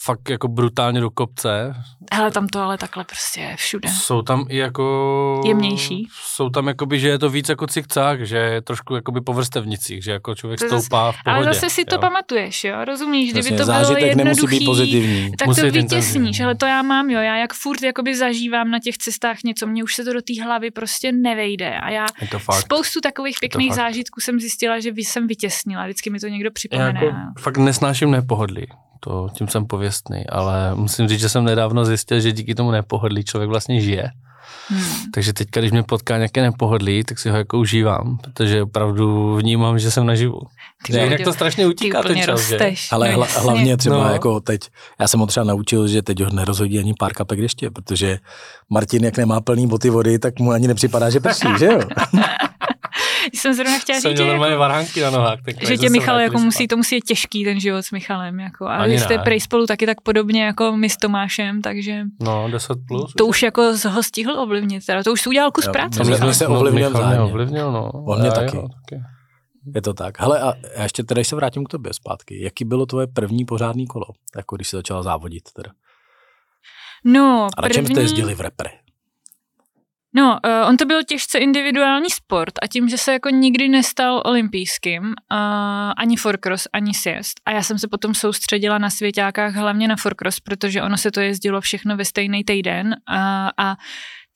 fakt 0.00 0.30
jako 0.30 0.48
brutálně 0.48 1.00
do 1.00 1.10
kopce. 1.10 1.74
Ale 2.10 2.30
tam 2.30 2.48
to 2.48 2.60
ale 2.60 2.78
takhle 2.78 3.04
prostě 3.04 3.40
je 3.40 3.56
všude. 3.56 3.88
Jsou 3.88 4.22
tam 4.22 4.44
i 4.48 4.56
jako... 4.56 5.42
Jemnější. 5.46 6.08
Jsou 6.22 6.50
tam 6.50 6.68
jakoby, 6.68 7.00
že 7.00 7.08
je 7.08 7.18
to 7.18 7.30
víc 7.30 7.48
jako 7.48 7.66
cikcák, 7.66 8.26
že 8.26 8.36
je 8.36 8.62
trošku 8.62 8.94
jakoby 8.94 9.20
po 9.20 9.32
vrstevnicích, 9.32 10.04
že 10.04 10.12
jako 10.12 10.34
člověk 10.34 10.60
to 10.60 10.66
stoupá 10.66 11.12
v 11.12 11.16
pohodě. 11.24 11.44
Ale 11.44 11.54
zase 11.54 11.70
si 11.70 11.84
to 11.84 11.94
jo. 11.94 12.00
pamatuješ, 12.00 12.64
jo, 12.64 12.84
rozumíš, 12.84 13.32
kdyby 13.32 13.38
Jasně, 13.38 13.56
to 13.58 13.64
bylo 13.64 13.78
zážitek 13.78 14.02
jednoduchý, 14.04 14.36
nemusí 14.36 14.58
být 14.58 14.64
pozitivní. 14.66 15.30
tak 15.38 15.48
Musí 15.48 15.60
to 15.60 15.70
vytěsníš, 15.70 16.40
ale 16.40 16.54
to 16.54 16.66
já 16.66 16.82
mám, 16.82 17.10
jo, 17.10 17.20
já 17.20 17.36
jak 17.36 17.54
furt 17.54 17.82
jakoby 17.82 18.16
zažívám 18.16 18.70
na 18.70 18.78
těch 18.78 18.98
cestách 18.98 19.36
něco, 19.44 19.66
mně 19.66 19.84
už 19.84 19.94
se 19.94 20.04
to 20.04 20.12
do 20.12 20.22
té 20.22 20.42
hlavy 20.42 20.70
prostě 20.70 21.12
nevejde 21.12 21.78
a 21.78 21.90
já 21.90 22.06
Je 22.20 22.28
to 22.28 22.38
fakt. 22.38 22.60
spoustu 22.60 23.00
takových 23.00 23.36
to 23.36 23.40
pěkných 23.40 23.68
fakt. 23.68 23.76
zážitků 23.76 24.20
jsem 24.20 24.40
zjistila, 24.40 24.80
že 24.80 24.92
jsem 24.96 25.26
vytěsnila, 25.26 25.84
vždycky 25.84 26.10
mi 26.10 26.20
to 26.20 26.28
někdo 26.28 26.46
Já 26.46 26.50
připomene. 26.50 27.00
jako 27.04 27.16
fakt 27.38 27.56
nesnáším 27.56 28.10
nepohodlí. 28.10 28.66
To, 29.00 29.28
tím 29.32 29.48
jsem 29.48 29.66
pověstný, 29.66 30.26
ale 30.28 30.74
musím 30.74 31.08
říct, 31.08 31.20
že 31.20 31.28
jsem 31.28 31.44
nedávno 31.44 31.84
zjistil, 31.84 32.20
že 32.20 32.32
díky 32.32 32.54
tomu 32.54 32.70
nepohodlí 32.70 33.24
člověk 33.24 33.50
vlastně 33.50 33.80
žije. 33.80 34.10
Hmm. 34.68 34.84
Takže 35.14 35.32
teď, 35.32 35.48
když 35.50 35.70
mě 35.72 35.82
potká 35.82 36.16
nějaké 36.16 36.42
nepohodlí, 36.42 37.04
tak 37.04 37.18
si 37.18 37.30
ho 37.30 37.36
jako 37.36 37.58
užívám, 37.58 38.18
protože 38.18 38.62
opravdu 38.62 39.36
vnímám, 39.36 39.78
že 39.78 39.90
jsem 39.90 40.06
naživu. 40.06 40.40
Ty 40.86 40.92
Že 40.92 41.00
jinak 41.00 41.20
to 41.24 41.32
strašně 41.32 41.66
utíká 41.66 42.02
ten 42.02 42.16
čas, 42.16 42.48
že? 42.48 42.56
rosteš. 42.58 42.92
Ale 42.92 43.08
no, 43.08 43.14
hla, 43.16 43.26
hlavně 43.40 43.76
třeba 43.76 43.96
No. 44.04 44.12
jako 44.12 44.40
teď, 44.40 44.60
já 45.00 45.08
jsem 45.08 45.20
ho 45.20 45.26
třeba 45.26 45.44
naučil, 45.44 45.88
že 45.88 46.02
teď 46.02 46.20
ho 46.20 46.30
nerozhodí 46.30 46.78
ani 46.78 46.94
pár 46.98 47.12
kapek 47.12 47.40
deště, 47.40 47.70
protože 47.70 48.18
Martin, 48.70 49.04
jak 49.04 49.16
nemá 49.16 49.40
plný 49.40 49.66
boty 49.66 49.90
vody, 49.90 50.18
tak 50.18 50.38
mu 50.38 50.50
ani 50.50 50.68
nepřipadá, 50.68 51.10
že 51.10 51.20
prší, 51.20 51.48
že 51.58 51.66
jo? 51.66 51.80
Jsem 53.40 53.54
zrovna 53.54 53.78
chtěla 53.78 54.00
Jsem 54.00 54.10
říct, 54.10 54.18
měl 54.18 54.26
že, 54.26 54.30
normálně 54.32 54.52
jako, 54.52 54.60
varhánky 54.60 55.00
na 55.00 55.10
nohách. 55.10 55.38
Tak 55.44 55.66
že 55.66 55.76
tě 55.78 55.90
Michal 55.90 56.20
jako 56.20 56.38
musí, 56.38 56.68
to 56.68 56.76
musí 56.76 56.94
je 56.94 57.00
těžký 57.00 57.44
ten 57.44 57.60
život 57.60 57.82
s 57.82 57.90
Michalem. 57.90 58.40
Jako, 58.40 58.66
a 58.66 58.76
Ani 58.76 58.92
vy 58.92 59.00
jste 59.00 59.18
prej 59.18 59.40
spolu 59.40 59.66
taky 59.66 59.86
tak 59.86 60.00
podobně 60.00 60.44
jako 60.44 60.76
my 60.76 60.90
s 60.90 60.96
Tomášem, 60.96 61.62
takže 61.62 62.02
No, 62.20 62.48
10 62.50 62.78
plus. 62.88 63.12
to 63.14 63.26
už 63.26 63.42
jako 63.42 63.62
ho 63.90 64.02
stihl 64.02 64.40
ovlivnit. 64.40 64.86
Teda 64.86 65.02
to 65.02 65.12
už 65.12 65.20
si 65.20 65.28
udělal 65.28 65.50
kus 65.50 65.66
Jo, 65.66 65.72
práce. 65.72 66.04
my- 66.04 66.10
my 66.10 66.34
se 66.34 66.48
Michal 66.48 66.70
mě 66.70 66.88
vzájemně. 66.88 67.20
ovlivnil, 67.24 67.72
no. 67.72 67.90
On 67.92 68.18
mě 68.18 68.28
Já 68.28 68.34
taky. 68.34 68.56
Jo, 68.56 68.62
taky. 68.68 69.02
Je 69.74 69.82
to 69.82 69.94
tak. 69.94 70.20
Hele, 70.20 70.40
a 70.40 70.52
já 70.76 70.82
ještě 70.82 71.02
teda, 71.04 71.18
když 71.18 71.28
se 71.28 71.36
vrátím 71.36 71.64
k 71.64 71.68
tobě 71.68 71.92
zpátky, 71.94 72.42
jaký 72.44 72.64
bylo 72.64 72.86
tvoje 72.86 73.06
první 73.06 73.44
pořádný 73.44 73.86
kolo, 73.86 74.06
jako 74.36 74.56
když 74.56 74.68
jsi 74.68 74.76
začala 74.76 75.02
závodit 75.02 75.42
teda? 75.52 75.70
No, 77.04 77.48
A 77.56 77.62
na 77.62 77.68
čem 77.68 77.84
jste 77.84 77.94
první- 77.94 78.04
jezdili 78.04 78.34
v 78.34 78.40
repre? 78.40 78.70
No, 80.16 80.38
uh, 80.44 80.68
on 80.68 80.76
to 80.76 80.84
byl 80.84 81.04
těžce 81.04 81.38
individuální 81.38 82.10
sport 82.10 82.52
a 82.62 82.66
tím, 82.66 82.88
že 82.88 82.98
se 82.98 83.12
jako 83.12 83.28
nikdy 83.28 83.68
nestal 83.68 84.22
olympijským, 84.24 85.02
uh, 85.02 85.14
ani 85.96 86.16
forkross, 86.16 86.68
ani 86.72 86.94
sjezd. 86.94 87.40
A 87.46 87.50
já 87.50 87.62
jsem 87.62 87.78
se 87.78 87.88
potom 87.88 88.14
soustředila 88.14 88.78
na 88.78 88.90
svěťákách 88.90 89.54
hlavně 89.54 89.88
na 89.88 89.96
forkross, 89.96 90.40
protože 90.40 90.82
ono 90.82 90.96
se 90.96 91.10
to 91.10 91.20
jezdilo 91.20 91.60
všechno 91.60 91.96
ve 91.96 92.04
stejný 92.04 92.44
týden 92.44 92.86
uh, 92.86 93.16
a 93.58 93.76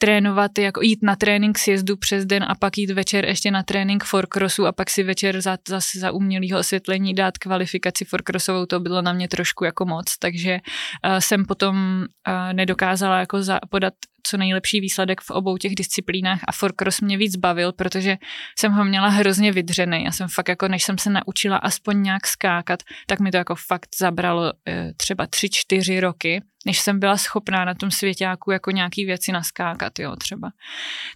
trénovat, 0.02 0.58
jako 0.58 0.82
jít 0.82 0.98
na 1.02 1.16
trénink 1.16 1.58
sjezdu 1.58 1.96
přes 1.96 2.26
den 2.26 2.44
a 2.48 2.54
pak 2.54 2.78
jít 2.78 2.90
večer 2.90 3.24
ještě 3.24 3.50
na 3.50 3.62
trénink 3.62 4.04
forkrossu 4.04 4.66
a 4.66 4.72
pak 4.72 4.90
si 4.90 5.02
večer 5.02 5.40
za, 5.40 5.58
zase 5.68 5.98
za 5.98 6.12
umělého 6.12 6.58
osvětlení 6.58 7.14
dát 7.14 7.38
kvalifikaci 7.38 8.04
forkrossovou, 8.04 8.66
to 8.66 8.80
bylo 8.80 9.02
na 9.02 9.12
mě 9.12 9.28
trošku 9.28 9.64
jako 9.64 9.84
moc, 9.84 10.18
takže 10.18 10.58
uh, 11.06 11.18
jsem 11.18 11.44
potom 11.44 12.04
uh, 12.28 12.52
nedokázala 12.52 13.18
jako 13.18 13.42
za, 13.42 13.58
podat 13.70 13.94
co 14.22 14.37
nejlepší 14.37 14.80
výsledek 14.80 15.20
v 15.20 15.30
obou 15.30 15.56
těch 15.56 15.74
disciplínách 15.74 16.40
a 16.48 16.52
forkross 16.52 17.00
mě 17.00 17.18
víc 17.18 17.37
bavil, 17.37 17.72
protože 17.72 18.16
jsem 18.59 18.72
ho 18.72 18.85
měla 18.85 19.09
hrozně 19.09 19.52
vydřený. 19.52 20.04
Já 20.04 20.12
jsem 20.12 20.28
fakt 20.28 20.48
jako, 20.48 20.68
než 20.68 20.85
jsem 20.85 20.98
se 20.98 21.11
naučila 21.11 21.56
aspoň 21.56 22.02
nějak 22.02 22.26
skákat, 22.26 22.83
tak 23.06 23.20
mi 23.20 23.30
to 23.30 23.37
jako 23.37 23.54
fakt 23.54 23.88
zabralo 23.98 24.52
eh, 24.68 24.92
třeba 24.96 25.26
tři, 25.26 25.48
čtyři 25.50 26.00
roky, 26.00 26.42
než 26.66 26.80
jsem 26.80 27.00
byla 27.00 27.16
schopná 27.16 27.64
na 27.64 27.74
tom 27.74 27.90
svěťáku 27.90 28.50
jako 28.50 28.70
nějaký 28.70 29.04
věci 29.04 29.33
naskákat, 29.33 29.98
jo, 29.98 30.16
třeba. 30.16 30.50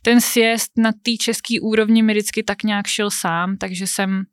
Ten 0.03 0.21
sjezd 0.21 0.73
na 0.79 0.93
té 0.93 1.13
české 1.21 1.55
úrovni 1.63 2.03
mi 2.03 2.13
vždycky 2.13 2.43
tak 2.43 2.63
nějak 2.63 2.87
šel 2.87 3.11
sám, 3.11 3.57
takže 3.57 3.87
jsem 3.87 4.25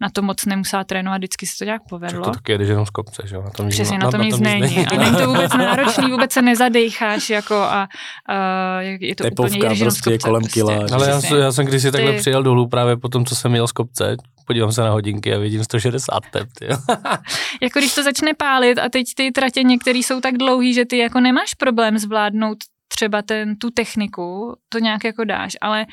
na 0.00 0.08
to 0.10 0.22
moc 0.22 0.44
nemusela 0.44 0.84
trénovat, 0.84 1.18
vždycky 1.18 1.46
se 1.46 1.58
to 1.58 1.64
nějak 1.64 1.82
povedlo. 1.88 2.24
To 2.24 2.30
taky 2.30 2.52
jedeš 2.52 2.68
jenom 2.68 2.86
z 2.86 2.90
kopce, 2.90 3.22
že 3.26 3.36
jo? 3.36 3.42
Na 3.42 3.50
tom 3.50 3.66
nic- 3.66 3.74
Přesně, 3.74 3.98
na 3.98 4.10
tom 4.10 4.20
nic 4.20 4.38
není. 4.38 4.86
A 4.86 4.94
není 4.96 5.16
to 5.16 5.26
vůbec 5.32 5.52
náročný, 5.52 6.10
vůbec 6.10 6.32
se 6.32 6.42
nezadejcháš, 6.42 7.30
jako 7.30 7.54
a, 7.54 7.88
a 8.28 8.80
je 8.80 9.14
to 9.14 9.24
Tepovka 9.24 9.48
úplně 9.56 9.66
jedeš 9.66 9.78
jenom 9.78 9.90
z 9.90 9.94
prostě 9.94 10.10
kopce, 10.10 10.28
kolem 10.28 10.42
kila. 10.44 10.74
Ale 10.92 11.08
já, 11.08 11.20
jsem- 11.20 11.38
já 11.38 11.52
jsem 11.52 11.66
kdysi 11.66 11.92
takhle 11.92 12.12
Ty- 12.12 12.18
přijel 12.18 12.42
dolů 12.42 12.68
právě 12.68 12.96
po 12.96 13.08
tom, 13.08 13.24
co 13.24 13.36
jsem 13.36 13.54
jel 13.54 13.66
z 13.68 13.72
kopce. 13.72 14.16
Podívám 14.46 14.72
se 14.72 14.80
na 14.80 14.90
hodinky 14.90 15.34
a 15.34 15.38
vidím 15.38 15.64
160 15.64 16.20
tep. 16.30 16.48
Jako 17.62 17.78
když 17.78 17.94
to 17.94 18.02
začne 18.02 18.34
pálit 18.34 18.78
a 18.78 18.88
teď 18.88 19.06
ty 19.16 19.30
tratě 19.30 19.62
některé 19.62 19.98
jsou 19.98 20.20
tak 20.20 20.34
dlouhý, 20.38 20.74
že 20.74 20.84
ty 20.84 20.98
jako 20.98 21.20
nemáš 21.20 21.54
problém 21.54 21.98
zvládnout 21.98 22.58
třeba 22.88 23.22
ten, 23.22 23.56
tu 23.56 23.70
techniku, 23.70 24.56
to 24.68 24.78
nějak 24.78 25.04
jako 25.04 25.24
dáš, 25.24 25.52
ale 25.60 25.86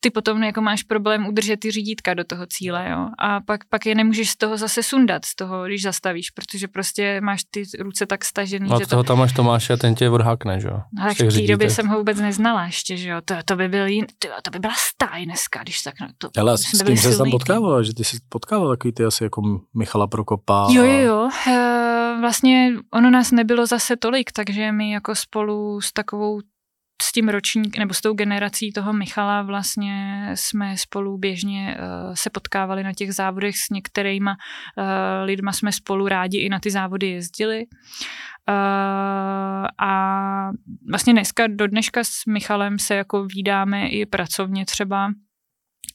ty 0.00 0.10
potom 0.10 0.42
jako 0.42 0.60
máš 0.60 0.82
problém 0.82 1.26
udržet 1.26 1.56
ty 1.60 1.70
řídítka 1.70 2.14
do 2.14 2.24
toho 2.24 2.46
cíle, 2.46 2.88
jo. 2.90 3.08
A 3.18 3.40
pak, 3.40 3.60
pak 3.68 3.86
je 3.86 3.94
nemůžeš 3.94 4.30
z 4.30 4.36
toho 4.36 4.56
zase 4.56 4.82
sundat, 4.82 5.24
z 5.24 5.34
toho, 5.34 5.64
když 5.64 5.82
zastavíš, 5.82 6.30
protože 6.30 6.68
prostě 6.68 7.20
máš 7.20 7.42
ty 7.50 7.62
ruce 7.80 8.06
tak 8.06 8.24
stažený, 8.24 8.68
No 8.68 8.76
a 8.76 8.78
že 8.78 8.84
z 8.84 8.88
to... 8.88 8.90
toho 8.90 9.04
tam 9.04 9.18
máš 9.18 9.32
Tomáše 9.32 9.72
a 9.72 9.76
ten 9.76 9.94
tě 9.94 10.10
odhákne, 10.10 10.60
že 10.60 10.68
jo? 10.68 10.80
Ale 11.00 11.14
Z 11.14 11.18
v 11.20 11.40
té 11.40 11.46
době 11.46 11.70
jsem 11.70 11.86
ho 11.86 11.98
vůbec 11.98 12.18
neznala 12.20 12.64
ještě, 12.66 12.96
že 12.96 13.08
jo. 13.08 13.20
To, 13.24 13.34
to 13.44 13.56
by 13.56 13.68
byl 13.68 13.86
jin, 13.86 14.06
to, 14.18 14.28
to 14.44 14.50
by 14.50 14.58
byla 14.58 14.74
stáj 14.78 15.24
dneska, 15.24 15.62
když 15.62 15.82
tak 15.82 16.00
na 16.00 16.08
to. 16.18 16.28
Ale 16.38 16.58
s 16.58 16.62
jsme 16.62 16.84
kým 16.84 16.96
se 16.96 17.18
tam 17.18 17.30
potkávala? 17.30 17.82
Že 17.82 17.94
ty 17.94 18.04
jsi 18.04 18.16
potkával 18.28 18.68
takový 18.70 18.92
ty 18.92 19.04
asi 19.04 19.24
jako 19.24 19.42
Michala 19.74 20.06
Prokopa? 20.06 20.66
Jo, 20.70 20.82
a- 20.82 20.86
jo, 20.86 21.00
jo. 21.00 21.28
E, 21.52 22.16
vlastně 22.20 22.72
ono 22.92 23.10
nás 23.10 23.30
nebylo 23.32 23.66
zase 23.66 23.96
tolik, 23.96 24.32
takže 24.32 24.72
my 24.72 24.90
jako 24.90 25.14
spolu 25.14 25.80
s 25.80 25.92
takovou 25.92 26.40
s 27.02 27.12
tím 27.12 27.28
ročník, 27.28 27.78
nebo 27.78 27.94
s 27.94 28.00
tou 28.00 28.14
generací 28.14 28.72
toho 28.72 28.92
Michala 28.92 29.42
vlastně 29.42 30.28
jsme 30.34 30.76
spolu 30.76 31.18
běžně 31.18 31.76
uh, 31.80 32.14
se 32.14 32.30
potkávali 32.30 32.82
na 32.82 32.92
těch 32.92 33.14
závodech 33.14 33.56
s 33.56 33.70
některýma 33.70 34.30
uh, 34.76 34.84
lidma 35.24 35.52
jsme 35.52 35.72
spolu 35.72 36.08
rádi 36.08 36.38
i 36.38 36.48
na 36.48 36.58
ty 36.58 36.70
závody 36.70 37.06
jezdili. 37.06 37.66
Uh, 38.48 39.66
a 39.78 40.50
vlastně 40.90 41.12
dneska, 41.12 41.46
do 41.46 41.66
dneška 41.66 42.04
s 42.04 42.26
Michalem 42.28 42.78
se 42.78 42.94
jako 42.94 43.24
vídáme 43.24 43.88
i 43.88 44.06
pracovně 44.06 44.64
třeba 44.64 45.10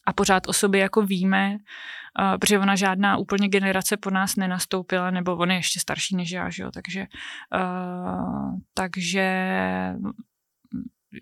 a 0.06 0.12
pořád 0.12 0.46
o 0.46 0.52
sobě 0.52 0.80
jako 0.80 1.02
víme, 1.02 1.50
uh, 1.52 2.38
protože 2.38 2.58
ona 2.58 2.76
žádná 2.76 3.16
úplně 3.16 3.48
generace 3.48 3.96
po 3.96 4.10
nás 4.10 4.36
nenastoupila, 4.36 5.10
nebo 5.10 5.36
on 5.36 5.50
je 5.50 5.56
ještě 5.56 5.80
starší 5.80 6.16
než 6.16 6.30
já, 6.30 6.50
že 6.50 6.62
jo, 6.62 6.70
takže, 6.74 7.06
uh, 7.54 8.58
takže 8.74 9.54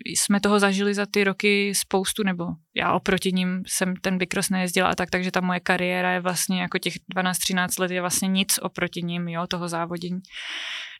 jsme 0.05 0.39
toho 0.39 0.59
zažili 0.59 0.93
za 0.93 1.05
ty 1.05 1.23
roky 1.23 1.75
spoustu, 1.75 2.23
nebo 2.23 2.45
já 2.75 2.93
oproti 2.93 3.31
ním 3.31 3.63
jsem 3.67 3.95
ten 3.95 4.17
Bikros 4.17 4.49
nejezdila 4.49 4.89
a 4.89 4.95
tak, 4.95 5.09
takže 5.09 5.31
ta 5.31 5.41
moje 5.41 5.59
kariéra 5.59 6.11
je 6.11 6.19
vlastně 6.19 6.61
jako 6.61 6.77
těch 6.77 6.93
12-13 7.15 7.67
let 7.79 7.91
je 7.91 8.01
vlastně 8.01 8.27
nic 8.27 8.59
oproti 8.61 9.01
ním, 9.01 9.27
jo, 9.27 9.47
toho 9.47 9.67
závodění. 9.67 10.19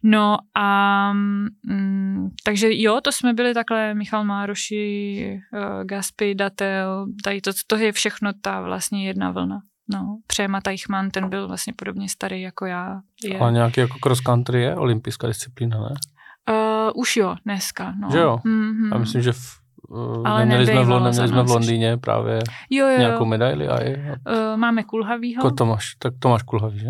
No 0.03 0.37
a 0.55 1.13
mm, 1.13 2.29
takže 2.45 2.67
jo, 2.71 3.01
to 3.03 3.11
jsme 3.11 3.33
byli 3.33 3.53
takhle 3.53 3.93
Michal 3.93 4.23
Mároši, 4.23 5.39
uh, 5.53 5.83
Gaspy, 5.83 6.35
Datel, 6.35 7.05
tady 7.23 7.41
to, 7.41 7.51
to 7.67 7.77
je 7.77 7.91
všechno 7.91 8.31
ta 8.41 8.61
vlastně 8.61 9.07
jedna 9.07 9.31
vlna. 9.31 9.59
No, 9.93 10.17
Přema 10.27 10.61
Teichmann, 10.61 11.11
ten 11.11 11.29
byl 11.29 11.47
vlastně 11.47 11.73
podobně 11.73 12.09
starý 12.09 12.41
jako 12.41 12.65
já. 12.65 13.01
Je. 13.23 13.39
Ale 13.39 13.51
nějaký 13.51 13.79
jako 13.79 13.99
cross 13.99 14.21
country 14.21 14.61
je 14.61 14.75
olympijská 14.75 15.27
disciplína, 15.27 15.77
ne? 15.81 15.95
Uh, 16.49 16.91
už 16.95 17.17
jo, 17.17 17.35
dneska. 17.45 17.93
No. 18.01 18.09
Že 18.11 18.17
jo? 18.17 18.37
Mm-hmm. 18.45 18.89
Já 18.91 18.97
myslím, 18.97 19.21
že 19.21 19.31
v, 19.31 19.37
uh, 19.89 20.27
Ale 20.27 20.39
neměli, 20.39 20.65
jsme 20.65 20.83
v, 20.83 20.87
neměli 20.89 21.13
jsme 21.13 21.27
v 21.27 21.31
nás 21.31 21.49
Londýně 21.49 21.97
právě 21.97 22.39
jo, 22.69 22.87
jo, 22.87 22.97
nějakou 22.97 23.25
medaili 23.25 23.67
a 23.67 23.83
je. 23.83 24.15
Uh, 24.29 24.57
máme 24.57 24.83
Kulhavýho, 24.83 25.39
Jako 25.39 25.51
Tomáš, 25.55 25.95
tak 25.99 26.13
Tomáš 26.19 26.43
Kulhavý, 26.43 26.79
že? 26.79 26.87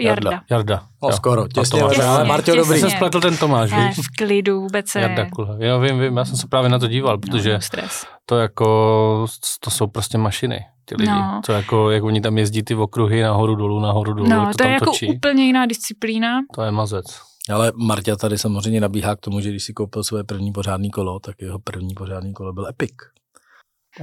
Jarda. 0.00 0.40
Jarda. 0.50 0.82
No, 1.02 1.08
jo. 1.08 1.16
skoro, 1.16 1.42
A 1.42 1.48
těsně, 1.48 1.80
Tomáš. 1.80 1.98
ale 1.98 2.24
Marťo 2.24 2.44
těsně. 2.44 2.60
dobrý. 2.60 2.80
Jsem 2.80 2.90
spletl 2.90 3.20
ten 3.20 3.36
Tomáš, 3.36 3.70
Ne, 3.70 3.88
víš? 3.88 3.98
v 4.06 4.16
klidu, 4.18 4.60
vůbec 4.60 4.88
se... 4.88 5.00
Jarda 5.00 5.26
Kulhavý. 5.30 5.66
Jo, 5.66 5.80
vím, 5.80 6.00
vím, 6.00 6.16
já 6.16 6.24
jsem 6.24 6.36
se 6.36 6.46
právě 6.48 6.70
na 6.70 6.78
to 6.78 6.86
díval, 6.88 7.18
protože 7.18 7.52
no, 7.54 7.60
stres. 7.60 8.06
to 8.26 8.38
jako, 8.38 9.26
to 9.60 9.70
jsou 9.70 9.86
prostě 9.86 10.18
mašiny, 10.18 10.60
ty 10.84 10.94
lidi. 10.98 11.10
No. 11.10 11.40
Co 11.44 11.52
jako, 11.52 11.90
jak 11.90 12.02
oni 12.04 12.20
tam 12.20 12.38
jezdí 12.38 12.62
ty 12.62 12.74
okruhy 12.74 13.22
nahoru 13.22 13.54
dolů, 13.54 13.80
nahoru 13.80 14.12
dolů, 14.12 14.28
No, 14.28 14.36
jak 14.36 14.48
to, 14.48 14.56
to 14.56 14.62
je 14.62 14.66
tam 14.66 14.72
jako 14.72 14.84
točí. 14.84 15.08
úplně 15.16 15.44
jiná 15.44 15.66
disciplína. 15.66 16.38
To 16.54 16.62
je 16.62 16.70
mazec. 16.70 17.20
Ale 17.54 17.72
Marťa 17.76 18.16
tady 18.16 18.38
samozřejmě 18.38 18.80
nabíhá 18.80 19.16
k 19.16 19.20
tomu, 19.20 19.40
že 19.40 19.50
když 19.50 19.64
si 19.64 19.72
koupil 19.72 20.04
své 20.04 20.24
první 20.24 20.52
pořádný 20.52 20.90
kolo, 20.90 21.20
tak 21.20 21.42
jeho 21.42 21.58
první 21.58 21.94
pořádný 21.94 22.32
kolo 22.32 22.52
byl 22.52 22.66
Epic. 22.66 22.92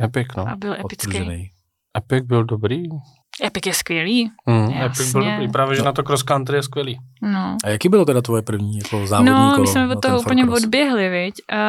Epic, 0.04 0.28
no. 0.38 0.48
A 0.48 0.56
byl 0.56 0.74
epický. 0.74 1.08
Odpružený. 1.08 1.52
Epic 1.98 2.26
byl 2.26 2.44
dobrý. 2.44 2.84
Epic 3.44 3.66
je 3.66 3.74
skvělý. 3.74 4.32
Mm, 4.46 4.74
Epic 4.82 5.12
byl 5.12 5.32
dobrý, 5.32 5.48
právě 5.48 5.76
že 5.76 5.82
no. 5.82 5.86
na 5.86 5.92
to 5.92 6.04
cross 6.04 6.24
country 6.24 6.58
je 6.58 6.64
skvělý. 6.64 7.00
No. 7.22 7.58
A 7.64 7.70
jaký 7.70 7.90
bylo 7.90 8.06
teda 8.06 8.22
tvoje 8.22 8.42
první 8.42 8.78
jako 8.78 9.08
závodní 9.08 9.34
no, 9.34 9.52
kolo? 9.52 9.62
my 9.62 9.68
jsme 9.68 9.96
od 9.96 10.02
toho 10.02 10.20
úplně 10.20 10.44
cross? 10.44 10.64
odběhli, 10.64 11.10
viď? 11.10 11.36
Uh, 11.54 11.60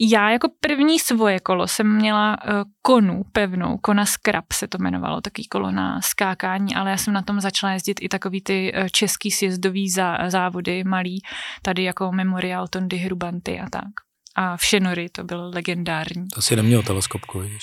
já 0.00 0.30
jako 0.30 0.48
první 0.60 0.98
svoje 0.98 1.40
kolo 1.40 1.66
jsem 1.66 1.96
měla 1.96 2.36
uh, 2.44 2.52
konu 2.82 3.22
pevnou, 3.32 3.76
kona 3.76 4.06
Scrap 4.06 4.52
se 4.52 4.68
to 4.68 4.78
jmenovalo, 4.80 5.20
takový 5.20 5.48
kolo 5.48 5.70
na 5.70 6.00
skákání, 6.00 6.74
ale 6.74 6.90
já 6.90 6.96
jsem 6.96 7.14
na 7.14 7.22
tom 7.22 7.40
začala 7.40 7.72
jezdit 7.72 7.98
i 8.00 8.08
takový 8.08 8.42
ty 8.42 8.72
uh, 8.72 8.88
český 8.92 9.30
sjezdový 9.30 9.90
zá, 9.90 10.18
závody, 10.28 10.84
malý, 10.84 11.22
tady 11.62 11.82
jako 11.82 12.12
Memorial 12.12 12.68
Tondy 12.68 12.96
Hrubanty 12.96 13.60
a 13.60 13.70
tak. 13.70 13.88
A 14.36 14.56
v 14.56 14.64
Šenory 14.64 15.08
to 15.08 15.24
bylo 15.24 15.50
legendární. 15.50 16.28
To 16.34 16.42
si 16.42 16.56
neměl 16.56 16.82
teleskopku, 16.82 17.38
vidíš? 17.38 17.62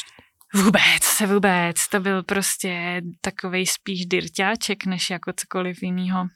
Vůbec, 0.56 1.34
vůbec. 1.34 1.88
To 1.92 2.00
byl 2.00 2.24
prostě 2.24 3.02
takový 3.22 3.66
spíš 3.66 4.06
dyrťáček, 4.06 4.86
než 4.86 5.10
jako 5.10 5.34
cokoliv 5.36 5.84
jiného. 5.84 6.28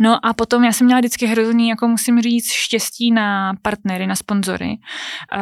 No 0.00 0.26
a 0.26 0.32
potom 0.32 0.64
já 0.64 0.72
jsem 0.72 0.84
měla 0.84 1.00
vždycky 1.00 1.26
hrozný, 1.26 1.68
jako 1.68 1.88
musím 1.88 2.20
říct, 2.20 2.52
štěstí 2.52 3.10
na 3.10 3.54
partnery, 3.62 4.06
na 4.06 4.16
sponzory. 4.16 4.68
Uh, 4.68 5.40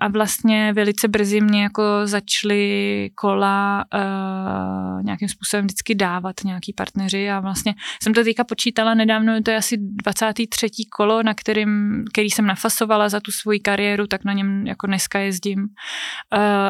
a 0.00 0.08
vlastně 0.12 0.72
velice 0.72 1.08
brzy 1.08 1.40
mě 1.40 1.62
jako 1.62 1.82
začaly 2.04 3.10
kola 3.14 3.84
uh, 3.94 5.02
nějakým 5.02 5.28
způsobem 5.28 5.64
vždycky 5.64 5.94
dávat 5.94 6.34
nějaký 6.44 6.72
partneři 6.72 7.30
a 7.30 7.40
vlastně 7.40 7.74
jsem 8.02 8.14
to 8.14 8.24
teďka 8.24 8.44
počítala 8.44 8.94
nedávno, 8.94 9.42
to 9.42 9.50
je 9.50 9.56
asi 9.56 9.76
23. 9.78 10.68
kolo, 10.96 11.22
na 11.22 11.34
kterým, 11.34 12.04
který 12.12 12.30
jsem 12.30 12.46
nafasovala 12.46 13.08
za 13.08 13.20
tu 13.20 13.30
svoji 13.30 13.60
kariéru, 13.60 14.06
tak 14.06 14.24
na 14.24 14.32
něm 14.32 14.66
jako 14.66 14.86
dneska 14.86 15.18
jezdím. 15.18 15.60
Uh, 15.60 15.68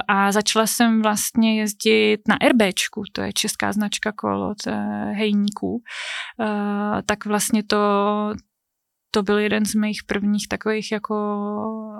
a 0.08 0.32
začala 0.32 0.66
jsem 0.66 1.02
vlastně 1.02 1.60
jezdit 1.60 2.20
na 2.28 2.38
RBčku, 2.48 3.02
to 3.12 3.20
je 3.20 3.32
česká 3.32 3.72
značka 3.72 4.12
kolo, 4.12 4.54
to 4.64 4.70
je 4.70 5.12
hejníků. 5.14 5.82
Tak 7.12 7.24
vlastně 7.26 7.62
to, 7.62 7.78
to 9.10 9.22
byl 9.22 9.38
jeden 9.38 9.64
z 9.64 9.74
mých 9.74 10.00
prvních 10.06 10.48
takových 10.48 10.92
jako 10.92 11.14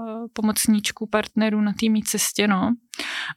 eh, 0.09 0.29
pomocníčků, 0.33 1.07
partnerů 1.07 1.61
na 1.61 1.72
té 1.72 1.87
cestě, 2.05 2.48
no. 2.48 2.75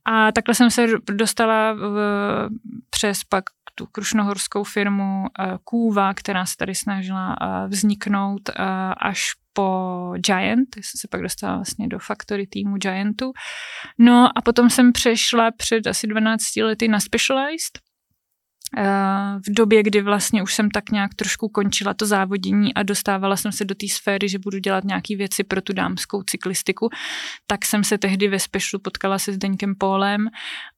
A 0.05 0.31
takhle 0.31 0.55
jsem 0.55 0.71
se 0.71 0.87
dostala 1.11 1.73
v, 1.73 2.49
přes 2.89 3.23
pak 3.23 3.43
tu 3.75 3.85
krušnohorskou 3.85 4.63
firmu 4.63 5.21
uh, 5.21 5.57
Kůva, 5.63 6.13
která 6.13 6.45
se 6.45 6.57
tady 6.57 6.75
snažila 6.75 7.27
uh, 7.41 7.69
vzniknout 7.69 8.49
až 8.97 9.31
po 9.53 10.13
Giant, 10.17 10.75
jsem 10.75 10.99
se 10.99 11.07
pak 11.11 11.21
dostala 11.21 11.55
vlastně 11.55 11.87
do 11.87 11.99
factory 11.99 12.47
týmu 12.47 12.77
Giantu. 12.77 13.31
No 13.97 14.37
a 14.37 14.41
potom 14.41 14.69
jsem 14.69 14.91
přešla 14.91 15.51
před 15.51 15.87
asi 15.87 16.07
12 16.07 16.55
lety 16.55 16.87
na 16.87 16.99
Specialized, 16.99 17.79
Eh, 17.79 17.94
v 19.47 19.53
době, 19.53 19.83
kdy 19.83 20.01
vlastně 20.01 20.43
už 20.43 20.53
jsem 20.53 20.69
tak 20.69 20.89
nějak 20.89 21.13
trošku 21.13 21.49
končila 21.49 21.93
to 21.93 22.05
závodění 22.05 22.73
a 22.73 22.83
dostávala 22.83 23.35
jsem 23.35 23.51
se 23.51 23.65
do 23.65 23.75
té 23.75 23.87
sféry, 23.87 24.29
že 24.29 24.39
budu 24.39 24.57
dělat 24.57 24.83
nějaké 24.83 25.15
věci 25.15 25.43
pro 25.43 25.61
tu 25.61 25.73
dámskou 25.73 26.23
cyklistiku, 26.23 26.89
tak 27.47 27.65
jsem 27.65 27.83
se 27.83 27.97
tehdy 27.97 28.27
ve 28.27 28.39
Spešlu 28.39 28.79
potkala 28.79 29.19
se 29.19 29.33
Zdeňkem 29.33 29.75
Pólem 29.75 30.27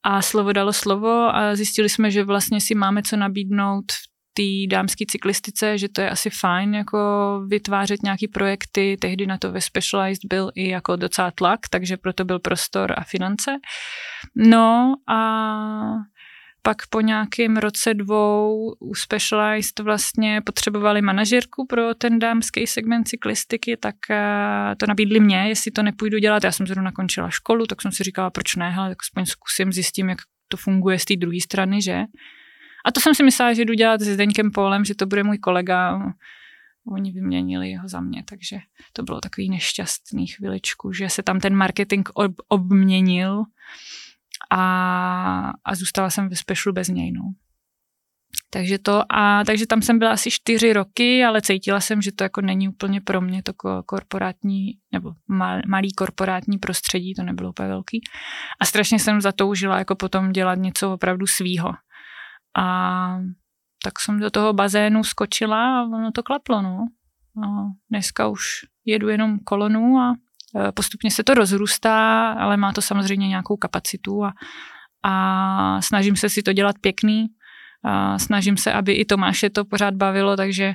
a 0.04 0.22
slovo 0.22 0.54
dalo 0.54 0.74
slovo 0.74 1.36
a 1.36 1.56
zjistili 1.56 1.90
jsme, 1.90 2.12
že 2.12 2.24
vlastně 2.24 2.62
si 2.62 2.76
máme 2.76 3.04
co 3.04 3.18
nabídnout 3.18 3.92
v 3.92 4.18
té 4.38 4.76
dámské 4.76 5.06
cyklistice, 5.08 5.78
že 5.78 5.90
to 5.90 6.02
je 6.02 6.10
asi 6.10 6.30
fajn 6.30 6.76
jako 6.76 7.00
vytvářet 7.48 8.04
nějaký 8.04 8.28
projekty. 8.28 8.98
Tehdy 9.02 9.28
na 9.28 9.38
to 9.38 9.52
ve 9.52 9.62
Specialized 9.62 10.26
byl 10.30 10.52
i 10.56 10.70
jako 10.70 10.96
docela 10.96 11.32
tlak, 11.32 11.60
takže 11.70 11.98
proto 11.98 12.26
byl 12.26 12.40
prostor 12.40 12.94
a 12.98 13.04
finance. 13.04 13.52
No 14.36 14.94
a 15.10 15.20
pak 16.68 16.88
po 16.90 17.02
nějakém 17.02 17.58
roce 17.58 17.94
dvou 17.94 18.74
u 18.80 18.96
Specialized 18.96 19.80
vlastně 19.80 20.42
potřebovali 20.42 21.02
manažerku 21.02 21.66
pro 21.66 21.96
ten 21.96 22.20
dámský 22.20 22.68
segment 22.68 23.08
cyklistiky, 23.08 23.78
tak 23.78 23.96
eh, 24.10 24.76
to 24.78 24.86
nabídli 24.88 25.20
mě, 25.20 25.48
jestli 25.48 25.72
to 25.72 25.84
nepůjdu 25.84 26.18
dělat. 26.18 26.44
Já 26.44 26.52
jsem 26.52 26.68
zrovna 26.68 26.92
končila 26.92 27.30
školu, 27.30 27.66
tak 27.66 27.82
jsem 27.82 27.92
si 27.92 28.04
říkala, 28.04 28.30
proč 28.30 28.56
ne, 28.56 28.70
hele, 28.70 28.90
tak 28.90 28.98
aspoň 29.02 29.26
zkusím, 29.26 29.74
zjistím, 29.74 30.10
jak 30.10 30.18
to 30.48 30.58
funguje 30.58 31.00
z 31.00 31.06
té 31.06 31.16
druhé 31.16 31.38
strany, 31.44 31.82
že? 31.82 32.04
A 32.86 32.92
to 32.92 33.00
jsem 33.00 33.16
si 33.16 33.24
myslela, 33.24 33.54
že 33.54 33.66
jdu 33.66 33.74
dělat 33.74 34.02
s 34.02 34.08
Zdeňkem 34.08 34.52
Polem, 34.52 34.86
že 34.86 34.96
to 34.96 35.06
bude 35.06 35.24
můj 35.24 35.38
kolega. 35.38 36.00
Oni 36.92 37.12
vyměnili 37.12 37.70
jeho 37.70 37.88
za 37.88 38.02
mě, 38.02 38.24
takže 38.30 38.58
to 38.94 39.04
bylo 39.04 39.22
takový 39.22 39.50
nešťastný 39.50 40.28
chviličku, 40.28 40.94
že 40.94 41.10
se 41.10 41.24
tam 41.24 41.40
ten 41.40 41.56
marketing 41.56 42.10
ob- 42.14 42.42
obměnil 42.48 43.44
a, 44.52 45.52
a 45.66 45.76
zůstala 45.76 46.10
jsem 46.10 46.30
ve 46.30 46.36
specialu 46.36 46.74
bez 46.74 46.88
něj. 46.88 47.12
No. 47.12 47.22
Takže 48.50 48.80
to 48.80 49.04
a 49.10 49.44
takže 49.46 49.68
tam 49.68 49.82
jsem 49.82 50.00
byla 50.00 50.12
asi 50.12 50.32
čtyři 50.32 50.74
roky, 50.74 51.26
ale 51.26 51.42
cítila 51.42 51.80
jsem, 51.80 52.02
že 52.02 52.12
to 52.12 52.24
jako 52.24 52.42
není 52.42 52.70
úplně 52.70 53.02
pro 53.02 53.22
mě 53.22 53.44
to 53.44 53.54
korporátní 53.86 54.72
nebo 54.92 55.14
mal, 55.28 55.62
malý 55.68 55.94
korporátní 55.94 56.58
prostředí, 56.58 57.14
to 57.14 57.24
nebylo 57.24 57.50
úplně 57.50 57.70
velký. 57.70 58.02
A 58.62 58.66
strašně 58.66 59.00
jsem 59.00 59.22
zatoužila 59.22 59.78
jako 59.78 59.96
potom 59.96 60.32
dělat 60.32 60.56
něco 60.56 60.94
opravdu 60.94 61.28
svýho. 61.28 61.74
A 62.58 63.20
tak 63.84 64.00
jsem 64.00 64.20
do 64.20 64.30
toho 64.30 64.54
bazénu 64.54 65.04
skočila 65.04 65.80
a 65.80 65.84
ono 65.84 66.12
to 66.12 66.24
klaplo, 66.24 66.62
no. 66.62 66.88
A 67.44 67.48
dneska 67.90 68.28
už 68.28 68.44
jedu 68.86 69.10
jenom 69.10 69.40
kolonu 69.40 69.98
a 69.98 70.16
postupně 70.76 71.12
se 71.12 71.24
to 71.24 71.34
rozrůstá, 71.34 72.30
ale 72.32 72.58
má 72.58 72.74
to 72.74 72.82
samozřejmě 72.82 73.28
nějakou 73.28 73.58
kapacitu 73.58 74.26
a, 74.26 74.34
a 75.04 75.82
snažím 75.82 76.16
se 76.16 76.30
si 76.30 76.44
to 76.44 76.54
dělat 76.54 76.76
pěkný. 76.82 77.28
A 77.84 78.20
snažím 78.20 78.58
se, 78.58 78.74
aby 78.74 78.94
i 78.94 79.06
Tomáše 79.06 79.50
to 79.50 79.66
pořád 79.66 79.94
bavilo, 79.94 80.38
takže 80.38 80.74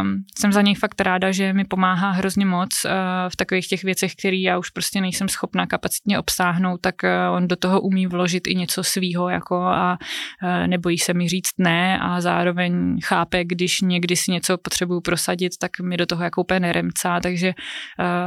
um, 0.00 0.16
jsem 0.38 0.52
za 0.52 0.62
něj 0.62 0.74
fakt 0.74 1.00
ráda, 1.00 1.32
že 1.32 1.52
mi 1.52 1.64
pomáhá 1.64 2.10
hrozně 2.10 2.46
moc 2.46 2.84
uh, 2.84 2.90
v 3.28 3.36
takových 3.36 3.68
těch 3.68 3.84
věcech, 3.84 4.12
které 4.14 4.36
já 4.36 4.58
už 4.58 4.70
prostě 4.70 5.00
nejsem 5.00 5.28
schopná 5.28 5.66
kapacitně 5.66 6.18
obsáhnout, 6.18 6.80
tak 6.80 6.94
uh, 7.02 7.36
on 7.36 7.48
do 7.48 7.56
toho 7.56 7.80
umí 7.80 8.06
vložit 8.06 8.46
i 8.46 8.54
něco 8.54 8.82
svýho 8.84 9.28
jako 9.28 9.56
a 9.56 9.98
uh, 10.42 10.66
nebojí 10.66 10.98
se 10.98 11.14
mi 11.14 11.28
říct 11.28 11.58
ne 11.58 11.98
a 11.98 12.20
zároveň 12.20 13.00
chápe, 13.04 13.44
když 13.44 13.80
někdy 13.80 14.16
si 14.16 14.32
něco 14.32 14.58
potřebuju 14.58 15.00
prosadit, 15.00 15.52
tak 15.60 15.80
mi 15.80 15.96
do 15.96 16.06
toho 16.06 16.24
jako 16.24 16.40
úplně 16.40 16.60
neremcá, 16.60 17.20
takže 17.20 17.52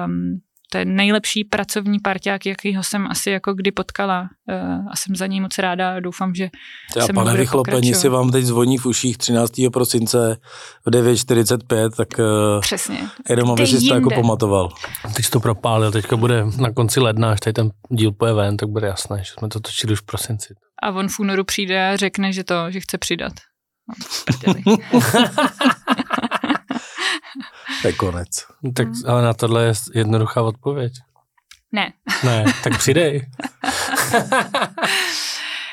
um, 0.06 0.40
to 0.74 0.78
je 0.78 0.86
nejlepší 0.86 1.44
pracovní 1.44 2.00
parťák, 2.00 2.46
jakýho 2.46 2.84
jsem 2.84 3.08
asi 3.10 3.30
jako 3.30 3.54
kdy 3.54 3.72
potkala 3.72 4.22
uh, 4.22 4.88
a 4.92 4.96
jsem 4.96 5.16
za 5.16 5.28
něj 5.28 5.42
moc 5.42 5.58
ráda 5.58 5.96
a 5.96 6.00
doufám, 6.00 6.36
že 6.36 6.50
Já, 6.96 7.06
se 7.06 7.14
pane 7.14 7.38
vychlopení 7.38 7.94
si 7.94 8.10
vám 8.10 8.32
teď 8.32 8.46
zvoní 8.46 8.78
v 8.78 8.86
uších 8.86 9.18
13. 9.18 9.52
prosince 9.74 10.38
v 10.86 10.90
9.45, 10.92 11.90
tak 11.98 12.08
uh, 12.20 12.26
Přesně. 12.62 13.08
jenom 13.30 13.52
aby 13.52 13.68
si 13.68 13.88
to 13.88 13.96
jako 13.96 14.10
pamatoval. 14.10 14.70
Teď 15.16 15.30
to 15.30 15.40
propálil, 15.40 15.92
teďka 15.92 16.18
bude 16.18 16.46
na 16.58 16.72
konci 16.72 17.00
ledna, 17.00 17.32
až 17.32 17.40
tady 17.40 17.54
ten 17.54 17.70
díl 17.90 18.12
poje 18.12 18.34
ven, 18.34 18.58
tak 18.58 18.70
bude 18.70 18.88
jasné, 18.88 19.18
že 19.18 19.32
jsme 19.40 19.50
to 19.50 19.60
točili 19.60 19.94
už 19.94 20.00
v 20.00 20.06
prosinci. 20.06 20.54
A 20.84 20.92
on 20.92 21.10
v 21.10 21.20
únoru 21.20 21.44
přijde 21.44 21.90
a 21.90 21.96
řekne, 21.96 22.34
že 22.34 22.44
to, 22.44 22.72
že 22.72 22.80
chce 22.80 22.98
přidat. 22.98 23.34
To 27.84 27.88
je 27.88 27.94
konec. 27.94 28.30
Tak 28.76 28.88
hmm. 28.88 29.02
ale 29.08 29.22
na 29.22 29.34
tohle 29.34 29.64
je 29.64 29.74
jednoduchá 29.94 30.42
odpověď. 30.42 30.94
Ne. 31.72 31.94
Ne, 32.24 32.46
tak 32.64 32.78
přidej. 32.78 33.26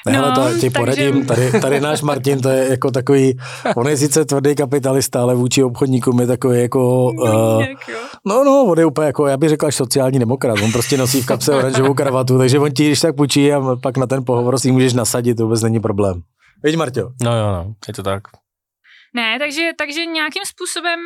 Ne, 0.06 0.12
no, 0.12 0.24
ale 0.24 0.34
to 0.34 0.54
ti 0.54 0.60
takže... 0.60 0.70
poradím, 0.70 1.26
tady, 1.26 1.60
tady 1.60 1.80
náš 1.80 2.02
Martin, 2.02 2.40
to 2.40 2.48
je 2.48 2.70
jako 2.70 2.90
takový, 2.90 3.38
on 3.76 3.88
je 3.88 3.96
sice 3.96 4.24
tvrdý 4.24 4.54
kapitalista, 4.54 5.22
ale 5.22 5.34
vůči 5.34 5.62
obchodníkům 5.62 6.20
je 6.20 6.26
takový 6.26 6.60
jako, 6.60 7.04
uh, 7.12 7.64
no 8.26 8.44
no, 8.44 8.64
on 8.64 8.78
je 8.78 8.86
úplně 8.86 9.06
jako, 9.06 9.26
já 9.26 9.36
bych 9.36 9.48
řekl 9.48 9.66
až 9.66 9.74
sociální 9.74 10.18
demokrat, 10.18 10.58
on 10.62 10.72
prostě 10.72 10.96
nosí 10.96 11.22
v 11.22 11.26
kapse 11.26 11.54
oranžovou 11.54 11.94
kravatu, 11.94 12.38
takže 12.38 12.58
on 12.58 12.70
ti 12.70 12.86
když 12.86 13.00
tak 13.00 13.16
půjčí 13.16 13.52
a 13.52 13.76
pak 13.82 13.96
na 13.96 14.06
ten 14.06 14.24
pohovor 14.24 14.58
si 14.58 14.72
můžeš 14.72 14.92
nasadit, 14.92 15.34
to 15.34 15.42
vůbec 15.42 15.62
není 15.62 15.80
problém. 15.80 16.22
Víš, 16.64 16.76
Marťo? 16.76 17.10
No 17.22 17.36
jo, 17.36 17.52
no, 17.52 17.74
je 17.88 17.94
to 17.94 18.02
tak. 18.02 18.22
Ne, 19.14 19.38
takže, 19.38 19.70
takže 19.78 20.06
nějakým 20.06 20.42
způsobem 20.46 20.98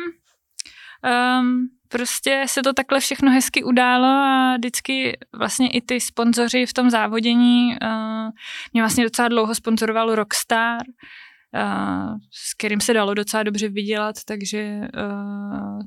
um, 1.05 1.67
prostě 1.89 2.43
se 2.47 2.61
to 2.61 2.73
takhle 2.73 2.99
všechno 2.99 3.31
hezky 3.31 3.63
událo 3.63 4.07
a 4.07 4.55
vždycky 4.57 5.17
vlastně 5.37 5.69
i 5.69 5.81
ty 5.81 6.01
sponzoři 6.01 6.65
v 6.65 6.73
tom 6.73 6.89
závodění 6.89 7.67
uh, 7.67 8.29
mě 8.73 8.81
vlastně 8.81 9.03
docela 9.03 9.27
dlouho 9.27 9.55
sponzoroval 9.55 10.15
Rockstar, 10.15 10.81
uh, 10.87 12.13
s 12.31 12.53
kterým 12.53 12.81
se 12.81 12.93
dalo 12.93 13.13
docela 13.13 13.43
dobře 13.43 13.69
vydělat, 13.69 14.15
takže 14.25 14.79
uh, 14.97 15.79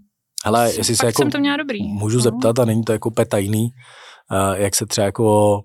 ale 0.44 0.72
jestli 0.74 0.96
se 0.96 1.06
jako 1.06 1.22
jsem 1.22 1.30
to 1.30 1.38
měla 1.38 1.56
dobrý. 1.56 1.88
můžu 1.88 2.16
no. 2.16 2.22
zeptat, 2.22 2.58
a 2.58 2.64
není 2.64 2.84
to 2.84 2.92
jako 2.92 3.10
tajný, 3.30 3.68
uh, 4.30 4.60
jak 4.60 4.74
se 4.74 4.86
třeba 4.86 5.04
jako 5.04 5.60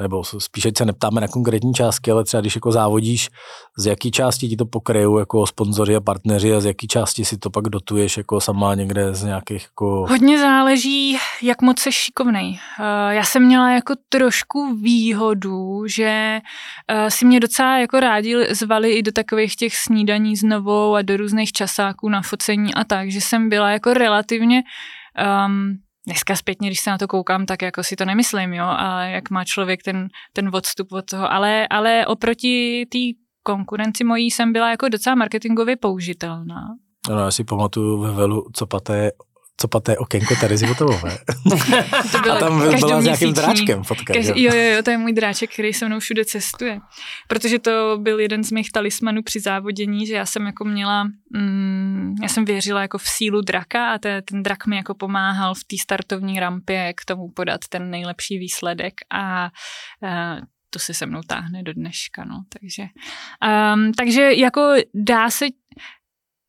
nebo 0.00 0.24
spíš 0.24 0.66
ať 0.66 0.78
se 0.78 0.84
neptáme 0.84 1.20
na 1.20 1.28
konkrétní 1.28 1.74
částky, 1.74 2.10
ale 2.10 2.24
třeba 2.24 2.40
když 2.40 2.54
jako 2.54 2.72
závodíš, 2.72 3.30
z 3.78 3.86
jaký 3.86 4.10
části 4.10 4.48
ti 4.48 4.56
to 4.56 4.66
pokryjou 4.66 5.18
jako 5.18 5.46
sponzoři 5.46 5.96
a 5.96 6.00
partneři 6.00 6.54
a 6.54 6.60
z 6.60 6.64
jaký 6.64 6.86
části 6.88 7.24
si 7.24 7.38
to 7.38 7.50
pak 7.50 7.68
dotuješ 7.68 8.16
jako 8.16 8.40
sama 8.40 8.74
někde 8.74 9.14
z 9.14 9.24
nějakých 9.24 9.62
jako... 9.62 10.06
Hodně 10.08 10.38
záleží, 10.38 11.18
jak 11.42 11.62
moc 11.62 11.80
jsi 11.80 11.92
šikovnej. 11.92 12.58
Eh, 12.80 13.14
já 13.14 13.24
jsem 13.24 13.46
měla 13.46 13.70
jako 13.70 13.94
trošku 14.08 14.74
výhodu, 14.74 15.86
že 15.86 16.40
eh, 16.88 17.10
si 17.10 17.24
mě 17.24 17.40
docela 17.40 17.78
jako 17.78 18.00
rádi 18.00 18.54
zvali 18.54 18.92
i 18.92 19.02
do 19.02 19.12
takových 19.12 19.56
těch 19.56 19.76
snídaní 19.76 20.36
s 20.36 20.42
novou 20.42 20.94
a 20.94 21.02
do 21.02 21.16
různých 21.16 21.52
časáků 21.52 22.08
na 22.08 22.22
focení 22.22 22.74
a 22.74 22.84
tak, 22.84 23.10
že 23.10 23.20
jsem 23.20 23.48
byla 23.48 23.70
jako 23.70 23.94
relativně 23.94 24.62
um, 25.46 25.78
dneska 26.06 26.36
zpětně, 26.36 26.68
když 26.68 26.80
se 26.80 26.90
na 26.90 26.98
to 26.98 27.08
koukám, 27.08 27.46
tak 27.46 27.62
jako 27.62 27.82
si 27.82 27.96
to 27.96 28.04
nemyslím, 28.04 28.52
jo, 28.52 28.64
a 28.64 29.02
jak 29.02 29.30
má 29.30 29.44
člověk 29.44 29.82
ten, 29.82 30.08
ten 30.32 30.50
odstup 30.54 30.92
od 30.92 31.04
toho, 31.10 31.32
ale, 31.32 31.68
ale 31.68 32.06
oproti 32.06 32.86
té 32.92 32.98
konkurenci 33.42 34.04
mojí 34.04 34.30
jsem 34.30 34.52
byla 34.52 34.70
jako 34.70 34.88
docela 34.88 35.16
marketingově 35.16 35.76
použitelná. 35.76 36.68
No, 37.08 37.18
já 37.18 37.30
si 37.30 37.44
pamatuju 37.44 38.00
ve 38.00 38.12
Velu, 38.12 38.44
co 38.54 38.66
paté 38.66 39.10
co 39.56 39.68
paté 39.68 39.98
okénko 39.98 40.34
Terezy 40.40 40.66
Votavové. 40.66 41.18
to 42.12 42.32
a 42.32 42.38
tam 42.38 42.58
byla 42.58 43.00
s 43.00 43.04
nějakým 43.04 43.32
dráčkem 43.32 43.82
fotka. 43.84 44.14
Každý, 44.14 44.42
jo, 44.42 44.54
jo, 44.54 44.62
jo, 44.62 44.82
to 44.82 44.90
je 44.90 44.98
můj 44.98 45.12
dráček, 45.12 45.52
který 45.52 45.72
se 45.72 45.86
mnou 45.86 46.00
všude 46.00 46.24
cestuje. 46.24 46.80
Protože 47.28 47.58
to 47.58 47.98
byl 48.00 48.20
jeden 48.20 48.44
z 48.44 48.50
mých 48.50 48.72
talismanů 48.72 49.22
při 49.22 49.40
závodění, 49.40 50.06
že 50.06 50.14
já 50.14 50.26
jsem 50.26 50.46
jako 50.46 50.64
měla, 50.64 51.04
mm, 51.30 52.14
já 52.22 52.28
jsem 52.28 52.44
věřila 52.44 52.82
jako 52.82 52.98
v 52.98 53.06
sílu 53.06 53.40
draka 53.40 53.92
a 53.92 53.98
te, 53.98 54.22
ten 54.22 54.42
drak 54.42 54.66
mi 54.66 54.76
jako 54.76 54.94
pomáhal 54.94 55.54
v 55.54 55.64
té 55.64 55.76
startovní 55.80 56.40
rampě 56.40 56.92
k 56.96 57.04
tomu 57.04 57.28
podat 57.28 57.60
ten 57.68 57.90
nejlepší 57.90 58.38
výsledek 58.38 58.94
a, 59.10 59.44
a 59.44 59.50
to 60.70 60.78
se 60.78 60.94
se 60.94 61.06
mnou 61.06 61.20
táhne 61.26 61.62
do 61.62 61.72
dneška, 61.72 62.24
no, 62.24 62.44
takže, 62.48 62.82
um, 63.74 63.92
takže 63.92 64.32
jako 64.32 64.74
dá 64.94 65.30
se 65.30 65.46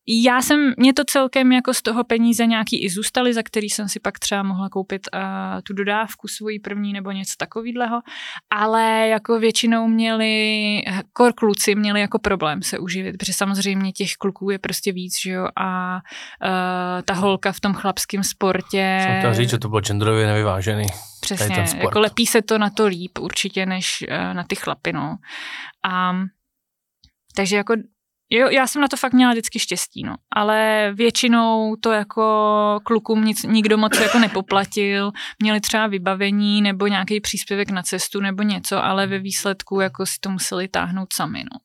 já 0.07 0.41
jsem, 0.41 0.73
mě 0.77 0.93
to 0.93 1.03
celkem 1.03 1.51
jako 1.51 1.73
z 1.73 1.81
toho 1.81 2.03
peníze 2.03 2.45
nějaký 2.45 2.85
i 2.85 2.89
zůstaly, 2.89 3.33
za 3.33 3.43
který 3.43 3.69
jsem 3.69 3.89
si 3.89 3.99
pak 3.99 4.19
třeba 4.19 4.43
mohla 4.43 4.69
koupit 4.69 5.01
uh, 5.13 5.21
tu 5.63 5.73
dodávku 5.73 6.27
svoji 6.27 6.59
první 6.59 6.93
nebo 6.93 7.11
něco 7.11 7.33
takového, 7.37 8.01
ale 8.49 9.07
jako 9.07 9.39
většinou 9.39 9.87
měli, 9.87 10.81
kor 11.13 11.33
kluci 11.33 11.75
měli 11.75 12.01
jako 12.01 12.19
problém 12.19 12.61
se 12.61 12.79
uživit, 12.79 13.17
protože 13.17 13.33
samozřejmě 13.33 13.91
těch 13.91 14.13
kluků 14.13 14.49
je 14.49 14.59
prostě 14.59 14.91
víc, 14.91 15.13
že 15.23 15.31
jo, 15.31 15.47
a 15.55 15.95
uh, 15.95 17.01
ta 17.05 17.13
holka 17.13 17.51
v 17.51 17.59
tom 17.59 17.73
chlapském 17.73 18.23
sportě... 18.23 18.99
Jsem 19.03 19.17
chtěl 19.17 19.33
říct, 19.33 19.49
že 19.49 19.57
to 19.57 19.69
bylo 19.69 19.81
genderově 19.81 20.27
nevyvážený. 20.27 20.85
Přesně, 21.21 21.65
jako 21.77 21.99
lepí 21.99 22.25
se 22.25 22.41
to 22.41 22.57
na 22.57 22.69
to 22.69 22.85
líp 22.85 23.19
určitě, 23.19 23.65
než 23.65 24.05
uh, 24.09 24.33
na 24.33 24.43
ty 24.43 24.55
chlapy, 24.55 24.93
no. 24.93 25.17
A 25.83 26.13
takže 27.35 27.55
jako 27.55 27.73
Jo, 28.35 28.49
já 28.49 28.67
jsem 28.67 28.81
na 28.81 28.87
to 28.87 28.97
fakt 28.97 29.13
měla 29.13 29.31
vždycky 29.31 29.59
štěstí, 29.59 30.03
no. 30.03 30.15
Ale 30.35 30.91
většinou 30.95 31.75
to 31.75 31.91
jako 31.91 32.79
klukům 32.83 33.25
nic, 33.25 33.43
nikdo 33.43 33.77
moc 33.77 33.99
jako 33.99 34.19
nepoplatil. 34.19 35.11
Měli 35.41 35.61
třeba 35.61 35.87
vybavení 35.87 36.61
nebo 36.61 36.87
nějaký 36.87 37.21
příspěvek 37.21 37.69
na 37.69 37.83
cestu 37.83 38.21
nebo 38.21 38.43
něco, 38.43 38.83
ale 38.83 39.07
ve 39.07 39.19
výsledku 39.19 39.79
jako 39.79 40.05
si 40.05 40.13
to 40.19 40.29
museli 40.29 40.67
táhnout 40.67 41.13
sami, 41.13 41.43
no. 41.43 41.59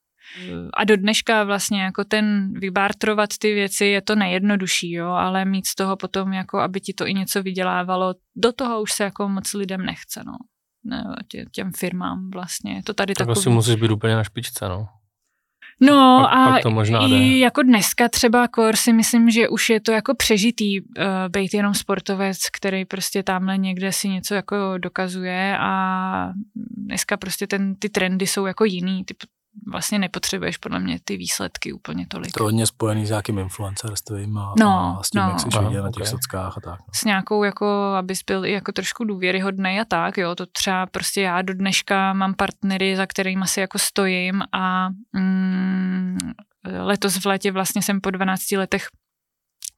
A 0.74 0.84
do 0.84 0.96
dneška 0.96 1.44
vlastně 1.44 1.82
jako 1.82 2.04
ten 2.04 2.52
vybártrovat 2.60 3.30
ty 3.38 3.54
věci 3.54 3.84
je 3.84 4.02
to 4.02 4.14
nejjednodušší, 4.14 4.92
jo, 4.92 5.08
ale 5.08 5.44
mít 5.44 5.66
z 5.66 5.74
toho 5.74 5.96
potom 5.96 6.32
jako, 6.32 6.58
aby 6.58 6.80
ti 6.80 6.94
to 6.94 7.06
i 7.06 7.14
něco 7.14 7.42
vydělávalo, 7.42 8.14
do 8.36 8.52
toho 8.52 8.82
už 8.82 8.92
se 8.92 9.04
jako 9.04 9.28
moc 9.28 9.54
lidem 9.54 9.86
nechce, 9.86 10.22
no. 10.26 10.32
Ne, 10.84 11.04
tě, 11.30 11.44
těm 11.52 11.72
firmám 11.72 12.30
vlastně. 12.30 12.74
Je 12.74 12.82
to 12.82 12.94
tady 12.94 13.14
tak 13.14 13.26
takový... 13.26 13.40
asi 13.40 13.50
musíš 13.50 13.74
být 13.74 13.90
úplně 13.90 14.14
na 14.14 14.24
špičce, 14.24 14.68
no. 14.68 14.88
No 15.80 16.20
pak, 16.22 16.38
a 16.38 16.52
pak 16.52 16.62
to 16.62 16.70
možná 16.70 17.00
i 17.06 17.10
jde. 17.10 17.38
jako 17.38 17.62
dneska 17.62 18.08
třeba 18.08 18.48
kor 18.48 18.76
si 18.76 18.92
myslím, 18.92 19.30
že 19.30 19.48
už 19.48 19.70
je 19.70 19.80
to 19.80 19.92
jako 19.92 20.14
přežitý 20.14 20.80
uh, 20.80 20.86
být 21.28 21.54
jenom 21.54 21.74
sportovec, 21.74 22.38
který 22.52 22.84
prostě 22.84 23.22
tamhle 23.22 23.58
někde 23.58 23.92
si 23.92 24.08
něco 24.08 24.34
jako 24.34 24.56
dokazuje 24.78 25.58
a 25.60 26.32
dneska 26.76 27.16
prostě 27.16 27.46
ten, 27.46 27.74
ty 27.74 27.88
trendy 27.88 28.26
jsou 28.26 28.46
jako 28.46 28.64
jiný, 28.64 29.04
ty 29.04 29.14
vlastně 29.66 29.98
nepotřebuješ 29.98 30.56
podle 30.56 30.80
mě 30.80 30.98
ty 31.04 31.16
výsledky 31.16 31.72
úplně 31.72 32.06
tolik. 32.06 32.32
To 32.32 32.44
hodně 32.44 32.66
spojený 32.66 33.06
s 33.06 33.08
nějakým 33.08 33.38
influencerstvím 33.38 34.38
a, 34.38 34.54
no, 34.58 34.96
a 35.00 35.02
s 35.02 35.10
tím, 35.10 35.20
no. 35.20 35.28
jak 35.28 35.40
jsi 35.40 35.48
no, 35.54 35.62
viděl 35.62 35.82
na 35.82 35.90
těch 35.90 36.02
okay. 36.02 36.10
sockách 36.10 36.58
a 36.58 36.60
tak. 36.60 36.80
No. 36.80 36.86
S 36.94 37.04
nějakou, 37.04 37.44
jako, 37.44 37.66
abys 37.96 38.22
byl 38.26 38.46
i 38.46 38.52
jako 38.52 38.72
trošku 38.72 39.04
důvěryhodný 39.04 39.80
a 39.80 39.84
tak, 39.84 40.18
jo, 40.18 40.34
to 40.34 40.46
třeba 40.46 40.86
prostě 40.86 41.20
já 41.20 41.42
do 41.42 41.54
dneška 41.54 42.12
mám 42.12 42.34
partnery, 42.34 42.96
za 42.96 43.06
kterými 43.06 43.46
si 43.46 43.60
jako 43.60 43.78
stojím 43.78 44.42
a 44.52 44.88
mm, 45.12 46.18
letos 46.66 47.16
v 47.16 47.26
létě 47.26 47.52
vlastně 47.52 47.82
jsem 47.82 48.00
po 48.00 48.10
12 48.10 48.52
letech 48.52 48.86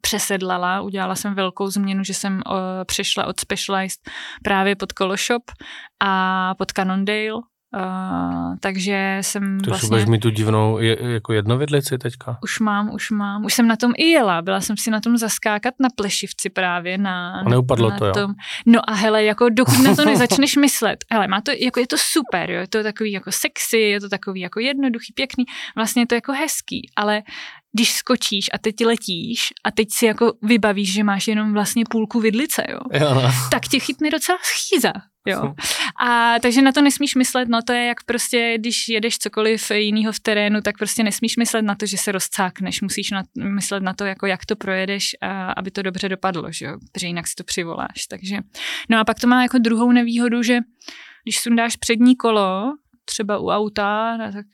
přesedlala, 0.01 0.81
udělala 0.81 1.15
jsem 1.15 1.35
velkou 1.35 1.71
změnu, 1.71 2.05
že 2.05 2.15
jsem 2.15 2.35
uh, 2.35 2.55
přešla 2.85 3.27
od 3.27 3.41
Specialized 3.41 4.01
právě 4.45 4.77
pod 4.77 4.93
Koloshop 4.93 5.43
a 6.01 6.55
pod 6.55 6.73
Cannondale 6.73 7.43
Uh, 7.77 8.57
takže 8.61 9.19
jsem 9.21 9.61
Ty 9.61 9.71
vlastně... 9.71 9.89
budeš 9.89 10.07
mít 10.07 10.19
tu 10.19 10.31
divnou 10.31 10.79
je, 10.79 11.13
jako 11.13 11.33
jednovidlici 11.33 11.99
teďka? 11.99 12.39
Už 12.43 12.61
mám, 12.61 12.91
už 12.95 13.11
mám. 13.11 13.45
Už 13.45 13.55
jsem 13.55 13.69
na 13.69 13.77
tom 13.77 13.93
i 13.97 14.07
jela. 14.07 14.43
Byla 14.43 14.61
jsem 14.61 14.77
si 14.77 14.91
na 14.91 15.01
tom 15.01 15.17
zaskákat 15.17 15.75
na 15.81 15.89
plešivci 15.97 16.51
právě. 16.51 16.99
Na, 16.99 17.41
a 17.41 17.49
neupadlo 17.49 17.91
na 17.91 17.99
to, 17.99 18.07
jo? 18.07 18.13
Tom. 18.13 18.35
No 18.67 18.91
a 18.91 18.95
hele, 18.95 19.25
jako 19.25 19.49
dokud 19.49 19.79
na 19.79 19.95
to 19.95 20.05
nezačneš 20.11 20.57
myslet. 20.57 21.05
Hele, 21.11 21.29
má 21.29 21.41
to, 21.41 21.53
jako 21.61 21.81
je 21.81 21.87
to 21.87 21.97
super, 21.99 22.51
jo? 22.51 22.61
Je 22.61 22.69
to 22.69 22.83
takový 22.83 23.13
jako 23.13 23.33
sexy, 23.33 23.79
je 23.79 24.01
to 24.01 24.09
takový 24.09 24.41
jako 24.41 24.61
jednoduchý, 24.61 25.13
pěkný. 25.13 25.45
Vlastně 25.77 26.03
je 26.03 26.07
to 26.07 26.15
jako 26.15 26.33
hezký, 26.33 26.91
ale 26.97 27.23
když 27.73 27.93
skočíš 27.93 28.51
a 28.55 28.59
teď 28.59 28.87
letíš 28.87 29.53
a 29.65 29.71
teď 29.71 29.89
si 29.91 30.07
jako 30.07 30.33
vybavíš, 30.43 30.93
že 30.93 31.05
máš 31.05 31.29
jenom 31.29 31.53
vlastně 31.53 31.85
půlku 31.91 32.21
vidlice, 32.21 32.65
jo, 32.69 32.79
jo 32.93 33.15
no. 33.15 33.23
tak 33.51 33.63
tě 33.69 33.79
chytne 33.79 34.11
docela 34.11 34.39
schýza. 34.43 34.93
Jo. 35.27 35.55
A 36.03 36.35
takže 36.43 36.63
na 36.63 36.73
to 36.73 36.83
nesmíš 36.83 37.15
myslet, 37.15 37.49
no 37.49 37.63
to 37.63 37.73
je 37.73 37.85
jak 37.85 38.05
prostě, 38.05 38.55
když 38.59 38.89
jedeš 38.89 39.19
cokoliv 39.19 39.71
jiného 39.71 40.13
v 40.13 40.21
terénu, 40.21 40.61
tak 40.61 40.79
prostě 40.79 41.03
nesmíš 41.03 41.37
myslet 41.37 41.63
na 41.63 41.75
to, 41.75 41.87
že 41.87 41.99
se 41.99 42.13
rozcákneš, 42.13 42.81
musíš 42.81 43.11
na, 43.11 43.23
myslet 43.37 43.83
na 43.83 43.95
to, 43.95 44.05
jako 44.05 44.27
jak 44.27 44.47
to 44.47 44.57
projedeš, 44.57 45.17
a, 45.21 45.53
aby 45.53 45.71
to 45.71 45.83
dobře 45.83 46.09
dopadlo, 46.09 46.53
že 46.53 46.65
jo, 46.65 46.79
protože 46.93 47.07
jinak 47.07 47.27
si 47.27 47.35
to 47.35 47.45
přivoláš, 47.45 48.07
takže. 48.09 48.37
No 48.89 48.99
a 48.99 49.05
pak 49.05 49.21
to 49.21 49.27
má 49.27 49.43
jako 49.43 49.59
druhou 49.59 49.93
nevýhodu, 49.93 50.43
že 50.43 50.59
když 51.25 51.39
sundáš 51.39 51.77
přední 51.77 52.17
kolo, 52.17 52.73
třeba 53.05 53.39
u 53.39 53.47
auta, 53.47 54.19
tak 54.33 54.47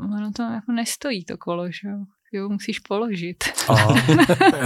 ono 0.00 0.32
to 0.32 0.42
jako 0.42 0.72
nestojí 0.72 1.24
to 1.24 1.36
kolo, 1.36 1.70
že 1.70 1.88
jo 1.88 2.04
jo, 2.32 2.48
musíš 2.48 2.78
položit. 2.78 3.44
Aha. 3.68 3.94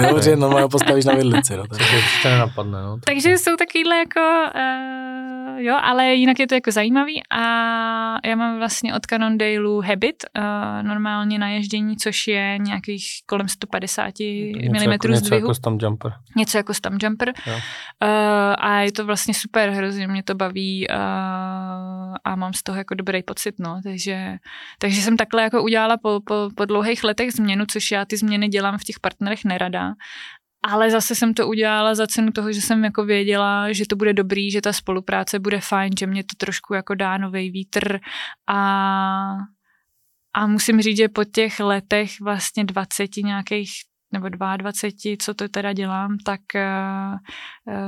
jo, 0.08 0.20
že 0.20 0.36
normálně 0.36 0.68
postavíš 0.68 1.04
na 1.04 1.14
vidlici. 1.14 1.56
No, 1.56 1.66
takže 1.66 1.96
to 2.22 2.28
nenapadne. 2.28 2.82
No, 2.82 2.98
takže 3.04 3.38
jsou 3.38 3.56
takovýhle 3.56 3.96
jako, 3.98 4.20
uh, 4.54 5.60
jo, 5.60 5.76
ale 5.82 6.14
jinak 6.14 6.38
je 6.38 6.46
to 6.46 6.54
jako 6.54 6.70
zajímavý 6.70 7.22
a 7.30 7.38
já 8.28 8.36
mám 8.36 8.58
vlastně 8.58 8.94
od 8.94 9.06
Cannondaleu 9.06 9.80
Habit, 9.80 10.24
uh, 10.38 10.42
normálně 10.82 11.38
na 11.38 11.48
ježdění, 11.48 11.96
což 11.96 12.26
je 12.26 12.58
nějakých 12.58 13.04
kolem 13.26 13.48
150 13.48 14.14
mm 14.20 14.74
jako, 14.74 15.06
zdvihu. 15.06 15.14
Něco 15.14 15.34
jako 15.34 15.54
stam 15.54 15.78
jumper. 15.82 16.12
Něco 16.36 16.56
jako 16.56 16.74
stam 16.74 16.98
jumper. 17.02 17.32
Uh, 17.46 17.54
a 18.58 18.80
je 18.80 18.92
to 18.92 19.06
vlastně 19.06 19.34
super, 19.34 19.70
hrozně 19.70 20.08
mě 20.08 20.22
to 20.22 20.34
baví 20.34 20.86
uh, 20.88 20.96
a 22.24 22.36
mám 22.36 22.52
z 22.52 22.62
toho 22.62 22.78
jako 22.78 22.94
dobrý 22.94 23.22
pocit, 23.22 23.54
no, 23.58 23.80
takže, 23.82 24.36
takže 24.78 25.02
jsem 25.02 25.16
takhle 25.16 25.42
jako 25.42 25.62
udělala 25.62 25.96
po, 25.96 26.20
po, 26.26 26.48
po 26.56 26.64
dlouhých 26.64 27.04
letech 27.04 27.32
změnu 27.32 27.51
změnu, 27.52 27.66
což 27.66 27.90
já 27.90 28.04
ty 28.04 28.16
změny 28.16 28.48
dělám 28.48 28.78
v 28.78 28.84
těch 28.84 29.00
partnerech 29.00 29.44
nerada. 29.44 29.92
Ale 30.64 30.90
zase 30.90 31.14
jsem 31.14 31.34
to 31.34 31.48
udělala 31.48 31.94
za 31.94 32.06
cenu 32.06 32.32
toho, 32.32 32.52
že 32.52 32.60
jsem 32.60 32.84
jako 32.84 33.04
věděla, 33.04 33.72
že 33.72 33.84
to 33.86 33.96
bude 33.96 34.12
dobrý, 34.12 34.50
že 34.50 34.60
ta 34.60 34.72
spolupráce 34.72 35.38
bude 35.38 35.60
fajn, 35.60 35.92
že 35.98 36.06
mě 36.06 36.22
to 36.24 36.36
trošku 36.38 36.74
jako 36.74 36.94
dá 36.94 37.18
nový 37.18 37.50
vítr 37.50 37.98
a, 38.48 39.36
a 40.34 40.46
musím 40.46 40.80
říct, 40.80 40.96
že 40.96 41.08
po 41.08 41.24
těch 41.24 41.60
letech 41.60 42.20
vlastně 42.20 42.64
20 42.64 43.16
nějakých 43.16 43.70
nebo 44.12 44.28
22, 44.28 45.16
co 45.18 45.34
to 45.34 45.48
teda 45.48 45.72
dělám, 45.72 46.16
tak 46.24 46.40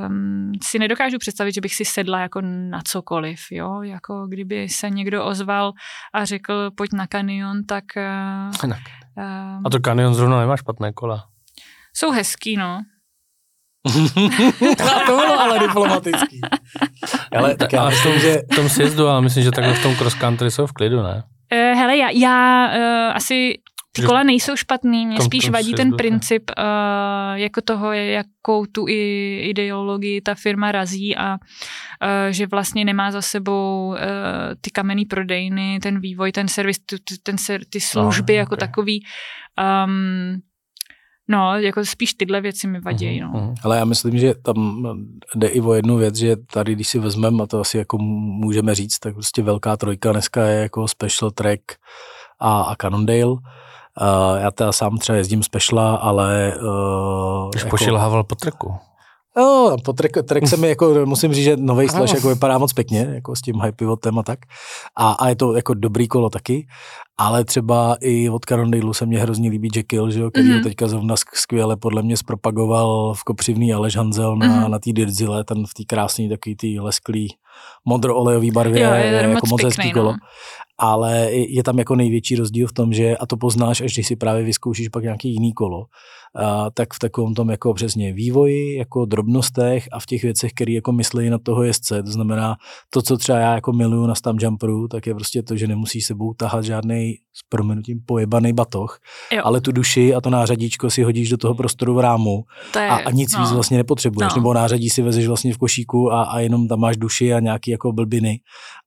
um, 0.08 0.52
si 0.62 0.78
nedokážu 0.78 1.18
představit, 1.18 1.54
že 1.54 1.60
bych 1.60 1.74
si 1.74 1.84
sedla 1.84 2.20
jako 2.20 2.40
na 2.40 2.80
cokoliv, 2.84 3.40
jo, 3.50 3.82
jako 3.82 4.26
kdyby 4.26 4.68
se 4.68 4.90
někdo 4.90 5.24
ozval 5.24 5.72
a 6.14 6.24
řekl, 6.24 6.70
pojď 6.70 6.92
na 6.92 7.06
kanion, 7.06 7.64
tak... 7.64 7.84
Uh, 7.96 8.56
uh, 9.18 9.60
a 9.64 9.70
to 9.70 9.80
kanion 9.80 10.14
zrovna 10.14 10.40
nemá 10.40 10.56
špatné 10.56 10.92
kola. 10.92 11.24
Jsou 11.96 12.10
hezký, 12.10 12.56
no. 12.56 12.82
to 15.06 15.16
bylo 15.16 15.40
ale 15.40 15.58
diplomatický. 15.58 16.40
ale 17.36 17.56
tak 17.56 17.72
já 17.72 17.88
myslím, 17.88 18.20
že... 18.20 18.42
V 18.52 18.56
tom 18.56 18.68
sjezdu, 18.68 19.08
ale 19.08 19.22
myslím, 19.22 19.44
že 19.44 19.50
takhle 19.50 19.74
v 19.74 19.82
tom 19.82 19.96
cross 19.96 20.14
country 20.14 20.50
jsou 20.50 20.66
v 20.66 20.72
klidu, 20.72 21.02
ne? 21.02 21.22
Uh, 21.52 21.78
hele, 21.78 21.96
já, 21.96 22.10
já 22.10 22.68
uh, 22.68 23.16
asi 23.16 23.54
ty 23.96 24.02
kola 24.02 24.22
nejsou 24.22 24.56
špatný, 24.56 25.06
mě 25.06 25.20
spíš 25.20 25.48
vadí 25.48 25.74
ten 25.74 25.96
princip 25.96 26.50
uh, 26.58 26.64
jako 27.34 27.60
toho, 27.60 27.92
jakou 27.92 28.66
tu 28.66 28.88
i 28.88 29.40
ideologii 29.50 30.20
ta 30.20 30.34
firma 30.34 30.72
razí 30.72 31.16
a 31.16 31.32
uh, 31.32 31.38
že 32.30 32.46
vlastně 32.46 32.84
nemá 32.84 33.10
za 33.10 33.22
sebou 33.22 33.88
uh, 33.88 33.96
ty 34.60 34.70
kamenný 34.70 35.04
prodejny, 35.04 35.78
ten 35.82 36.00
vývoj, 36.00 36.32
ten 36.32 36.48
servis, 36.48 36.78
ty, 36.78 36.96
ten, 37.22 37.36
ty 37.70 37.80
služby 37.80 38.32
no, 38.32 38.38
jako 38.38 38.54
okay. 38.54 38.68
takový. 38.68 39.04
Um, 39.86 40.40
No, 41.28 41.58
jako 41.58 41.84
spíš 41.84 42.14
tyhle 42.14 42.40
věci 42.40 42.66
mi 42.66 42.80
vadí. 42.80 43.22
Uh-huh, 43.22 43.32
no. 43.32 43.54
Ale 43.62 43.78
já 43.78 43.84
myslím, 43.84 44.18
že 44.18 44.34
tam 44.34 44.86
jde 45.34 45.48
i 45.48 45.60
o 45.60 45.74
jednu 45.74 45.96
věc, 45.96 46.16
že 46.16 46.36
tady, 46.36 46.74
když 46.74 46.88
si 46.88 46.98
vezmeme, 46.98 47.42
a 47.42 47.46
to 47.46 47.60
asi 47.60 47.78
jako 47.78 47.98
můžeme 47.98 48.74
říct, 48.74 48.98
tak 48.98 49.14
prostě 49.14 49.42
velká 49.42 49.76
trojka 49.76 50.12
dneska 50.12 50.46
je 50.46 50.60
jako 50.60 50.88
Special 50.88 51.30
Track 51.30 51.62
a, 52.40 52.62
a 52.62 52.76
Cannondale. 52.76 53.36
Uh, 54.00 54.40
já 54.40 54.50
teda 54.50 54.72
sám 54.72 54.98
třeba 54.98 55.18
jezdím 55.18 55.42
Speciala, 55.42 55.96
ale... 55.96 56.52
Uh, 56.62 57.50
Už 57.54 57.64
jako, 57.64 57.70
pošilhával 57.70 58.24
po 58.24 58.34
treku. 58.34 58.74
No, 59.36 59.76
po 59.84 59.92
track, 59.92 60.12
track 60.28 60.48
se 60.48 60.56
mi 60.56 60.68
jako, 60.68 61.06
musím 61.06 61.32
říct, 61.32 61.44
že 61.44 61.56
nový 61.56 61.88
slash 61.88 62.14
jako 62.14 62.28
vypadá 62.28 62.58
moc 62.58 62.72
pěkně, 62.72 63.10
jako 63.14 63.36
s 63.36 63.40
tím 63.40 63.56
high 63.56 63.72
pivotem 63.72 64.18
a 64.18 64.22
tak. 64.22 64.38
A, 64.96 65.12
a 65.12 65.28
je 65.28 65.36
to 65.36 65.56
jako 65.56 65.74
dobrý 65.74 66.08
kolo 66.08 66.30
taky, 66.30 66.66
ale 67.18 67.44
třeba 67.44 67.96
i 68.00 68.28
od 68.28 68.44
Carondale 68.44 68.94
se 68.94 69.06
mě 69.06 69.18
hrozně 69.18 69.50
líbí 69.50 69.68
Jekyll, 69.74 70.10
že 70.10 70.20
jo, 70.20 70.30
který 70.30 70.48
mm-hmm. 70.48 70.58
ho 70.58 70.62
teďka 70.62 70.86
zrovna 70.86 71.14
skvěle 71.34 71.76
podle 71.76 72.02
mě 72.02 72.16
zpropagoval 72.16 73.14
v 73.14 73.24
kopřivný 73.24 73.74
Aleš 73.74 73.96
Hanzel 73.96 74.36
na, 74.36 74.46
mm-hmm. 74.46 74.68
na 74.68 74.78
té 74.78 74.92
Dirtzile, 74.92 75.44
ten 75.44 75.66
v 75.66 75.74
té 75.74 75.82
krásné 75.84 76.28
takový 76.28 76.56
tý 76.56 76.80
lesklý 76.80 77.28
modro-olejový 77.84 78.50
barvě, 78.50 78.82
jo, 78.82 78.92
je, 78.92 79.04
je 79.04 79.12
jako 79.12 79.46
moc 79.46 79.64
hezký 79.64 79.92
kolo. 79.92 80.12
No 80.12 80.18
ale 80.78 81.32
je 81.32 81.62
tam 81.62 81.78
jako 81.78 81.96
největší 81.96 82.36
rozdíl 82.36 82.66
v 82.66 82.72
tom, 82.72 82.92
že, 82.92 83.16
a 83.16 83.26
to 83.26 83.36
poznáš, 83.36 83.80
až 83.80 83.94
když 83.94 84.06
si 84.06 84.16
právě 84.16 84.44
vyzkoušíš 84.44 84.88
pak 84.88 85.02
nějaký 85.02 85.32
jiný 85.32 85.52
kolo, 85.52 85.84
a, 86.36 86.70
tak 86.70 86.94
v 86.94 86.98
takovém 86.98 87.34
tom 87.34 87.50
jako 87.50 87.74
přesně 87.74 88.12
vývoji, 88.12 88.78
jako 88.78 89.04
drobnostech 89.04 89.88
a 89.92 90.00
v 90.00 90.06
těch 90.06 90.22
věcech, 90.22 90.52
které 90.52 90.72
jako 90.72 90.92
myslí 90.92 91.30
na 91.30 91.38
toho 91.38 91.62
jezdce. 91.62 92.02
To 92.02 92.10
znamená, 92.10 92.56
to, 92.90 93.02
co 93.02 93.16
třeba 93.16 93.38
já 93.38 93.54
jako 93.54 93.72
miluju 93.72 94.06
na 94.06 94.14
stam 94.14 94.36
jumperu, 94.40 94.88
tak 94.88 95.06
je 95.06 95.14
prostě 95.14 95.42
to, 95.42 95.56
že 95.56 95.66
nemusíš 95.66 96.06
sebou 96.06 96.34
tahat 96.34 96.64
žádný 96.64 97.14
s 97.32 97.48
proměnutím 97.48 98.00
pojebaný 98.06 98.52
batoh, 98.52 99.00
jo. 99.32 99.42
ale 99.44 99.60
tu 99.60 99.72
duši 99.72 100.14
a 100.14 100.20
to 100.20 100.30
nářadíčko 100.30 100.90
si 100.90 101.02
hodíš 101.02 101.30
do 101.30 101.36
toho 101.36 101.54
prostoru 101.54 101.94
v 101.94 102.00
rámu 102.00 102.44
to 102.72 102.78
je, 102.78 102.88
a, 102.88 102.94
a 102.94 103.10
nic 103.10 103.32
no. 103.34 103.40
víc 103.40 103.52
vlastně 103.52 103.76
nepotřebuješ. 103.76 104.32
No. 104.32 104.36
Nebo 104.36 104.54
nářadí 104.54 104.90
si 104.90 105.02
vezeš 105.02 105.26
vlastně 105.26 105.54
v 105.54 105.58
košíku 105.58 106.12
a, 106.12 106.22
a 106.22 106.40
jenom 106.40 106.68
tam 106.68 106.80
máš 106.80 106.96
duši 106.96 107.34
a 107.34 107.40
nějaký 107.40 107.70
jako 107.70 107.92
blbiny 107.92 108.40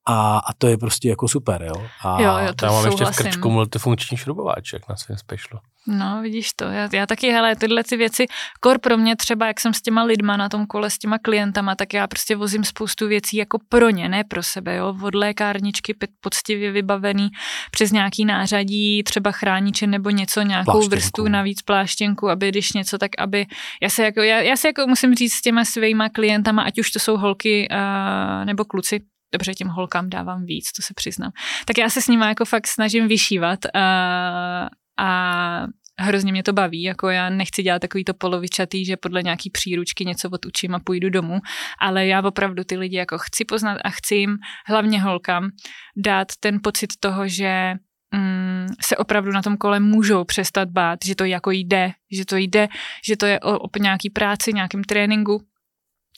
a, 0.08 0.38
a 0.38 0.54
to 0.58 0.68
je 0.68 0.78
prostě 0.78 1.10
jako 1.10 1.28
super, 1.28 1.62
jo. 1.62 1.88
A 2.04 2.22
jo, 2.22 2.38
jo 2.48 2.54
to 2.56 2.66
já 2.66 2.72
mám 2.72 2.84
souhlasím. 2.84 3.08
ještě 3.08 3.24
v 3.24 3.26
krčku 3.26 3.50
multifunkční 3.50 4.18
šrubováček 4.18 4.90
na 4.90 4.96
svém 4.96 5.18
specialu. 5.18 5.62
No, 5.88 6.22
vidíš 6.22 6.54
to. 6.56 6.66
Já, 6.66 6.90
já 6.94 7.06
taky, 7.06 7.32
hele, 7.32 7.56
tyhle 7.56 7.84
ty 7.84 7.98
věci, 7.98 8.26
kor 8.60 8.80
pro 8.80 8.98
mě 8.98 9.16
třeba, 9.16 9.48
jak 9.48 9.60
jsem 9.60 9.74
s 9.74 9.82
těma 9.82 10.04
lidma 10.04 10.38
na 10.38 10.50
tom 10.50 10.66
kole, 10.66 10.90
s 10.90 10.98
těma 10.98 11.18
klientama, 11.18 11.76
tak 11.76 11.94
já 11.94 12.08
prostě 12.08 12.36
vozím 12.36 12.64
spoustu 12.64 13.08
věcí 13.08 13.38
jako 13.38 13.60
pro 13.70 13.90
ně, 13.90 14.10
ne 14.10 14.24
pro 14.24 14.44
sebe, 14.44 14.76
jo. 14.76 14.96
Od 15.04 15.16
lékárničky 15.16 15.96
poctivě 16.22 16.72
vybavený 16.72 17.30
přes 17.72 17.92
nějaký 17.92 18.26
nářadí, 18.26 19.04
třeba 19.04 19.32
chrániče 19.32 19.88
nebo 19.88 20.10
něco, 20.10 20.42
nějakou 20.42 20.72
pláštěnku. 20.72 20.90
vrstvu 20.90 21.28
navíc 21.28 21.62
pláštěnku, 21.62 22.30
aby 22.30 22.50
když 22.50 22.74
něco, 22.74 22.98
tak 22.98 23.12
aby, 23.18 23.46
já 23.82 23.90
se 23.90 24.04
jako, 24.04 24.22
já, 24.22 24.40
já 24.40 24.56
se 24.56 24.68
jako 24.68 24.88
musím 24.88 25.16
říct 25.16 25.34
s 25.34 25.42
těma 25.42 25.66
svýma 25.66 26.10
klientama, 26.10 26.64
ať 26.64 26.80
už 26.80 26.92
to 26.92 27.00
jsou 27.00 27.18
holky 27.18 27.68
uh, 27.72 28.46
nebo 28.46 28.66
kluci, 28.66 29.00
dobře, 29.34 29.54
těm 29.54 29.68
holkám 29.68 30.10
dávám 30.10 30.46
víc, 30.46 30.72
to 30.72 30.82
se 30.82 30.94
přiznám. 30.94 31.32
Tak 31.66 31.78
já 31.78 31.90
se 31.90 32.02
s 32.02 32.08
nimi 32.08 32.26
jako 32.26 32.46
fakt 32.46 32.68
snažím 32.68 33.08
vyšívat 33.08 33.60
a, 33.74 34.70
a 35.00 35.68
hrozně 36.00 36.32
mě 36.32 36.44
to 36.44 36.54
baví, 36.54 36.84
jako 36.84 37.10
já 37.10 37.30
nechci 37.30 37.64
dělat 37.64 37.80
takový 37.80 38.04
to 38.04 38.14
polovičatý, 38.14 38.86
že 38.86 38.98
podle 38.98 39.24
nějaký 39.24 39.50
příručky 39.50 40.06
něco 40.06 40.30
odučím 40.30 40.76
a 40.76 40.80
půjdu 40.80 41.10
domů, 41.10 41.40
ale 41.82 42.08
já 42.08 42.22
opravdu 42.22 42.64
ty 42.64 42.78
lidi 42.78 42.98
jako 42.98 43.18
chci 43.18 43.46
poznat 43.46 43.78
a 43.84 43.90
chci 43.90 44.16
jim, 44.16 44.38
hlavně 44.68 45.02
holkám, 45.02 45.50
dát 45.98 46.28
ten 46.40 46.60
pocit 46.64 46.90
toho, 47.00 47.28
že 47.28 47.74
mm, 48.16 48.68
se 48.82 48.98
opravdu 48.98 49.32
na 49.32 49.42
tom 49.42 49.58
kole 49.58 49.80
můžou 49.80 50.24
přestat 50.24 50.70
bát, 50.70 51.00
že 51.06 51.16
to 51.16 51.26
jako 51.26 51.52
jde, 51.52 51.92
že 52.12 52.26
to 52.26 52.36
jde, 52.36 52.68
že 53.08 53.18
to 53.18 53.26
je 53.26 53.40
o, 53.40 53.60
o 53.60 53.70
nějaký 53.80 54.10
práci, 54.10 54.54
nějakém 54.54 54.84
tréninku, 54.84 55.42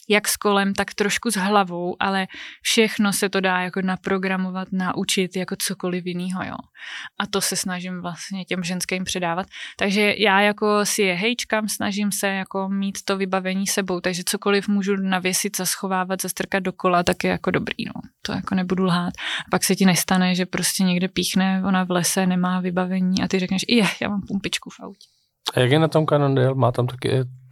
jak 0.10 0.28
s 0.28 0.38
kolem, 0.38 0.74
tak 0.74 0.94
trošku 0.94 1.32
s 1.32 1.36
hlavou, 1.36 1.96
ale 2.00 2.28
všechno 2.62 3.14
se 3.14 3.30
to 3.30 3.42
dá 3.42 3.62
jako 3.62 3.82
naprogramovat, 3.82 4.68
naučit 4.72 5.36
jako 5.36 5.56
cokoliv 5.60 6.06
jiného, 6.06 6.44
jo. 6.44 6.56
A 7.20 7.28
to 7.28 7.42
se 7.42 7.56
snažím 7.56 8.02
vlastně 8.02 8.46
těm 8.46 8.64
ženským 8.64 9.04
předávat. 9.04 9.48
Takže 9.78 10.16
já 10.18 10.42
jako 10.42 10.86
si 10.86 11.02
je 11.02 11.14
hejčkám, 11.14 11.70
snažím 11.70 12.12
se 12.12 12.28
jako 12.28 12.70
mít 12.70 12.98
to 13.06 13.18
vybavení 13.18 13.68
sebou, 13.68 14.00
takže 14.00 14.24
cokoliv 14.26 14.68
můžu 14.68 14.96
navěsit, 14.96 15.58
zaschovávat, 15.58 16.22
zastrkat 16.22 16.64
do 16.64 16.74
kola, 16.74 17.04
tak 17.04 17.24
je 17.24 17.30
jako 17.30 17.52
dobrý, 17.52 17.86
no. 17.86 18.02
To 18.22 18.32
jako 18.32 18.56
nebudu 18.56 18.84
lhát. 18.84 19.14
A 19.46 19.50
pak 19.52 19.64
se 19.64 19.76
ti 19.76 19.86
nestane, 19.86 20.36
že 20.36 20.46
prostě 20.46 20.84
někde 20.84 21.08
píchne, 21.08 21.64
ona 21.68 21.84
v 21.84 21.92
lese 21.92 22.26
nemá 22.26 22.60
vybavení 22.60 23.22
a 23.24 23.28
ty 23.28 23.40
řekneš, 23.40 23.66
je, 23.68 23.86
já 24.02 24.10
mám 24.10 24.22
pumpičku 24.22 24.70
v 24.70 24.80
autě. 24.80 25.08
A 25.56 25.60
jak 25.60 25.72
je 25.72 25.80
na 25.80 25.88
tom 25.88 26.06
Cannondale? 26.06 26.56
Má 26.56 26.72
tam 26.72 26.88
taky 26.88 27.10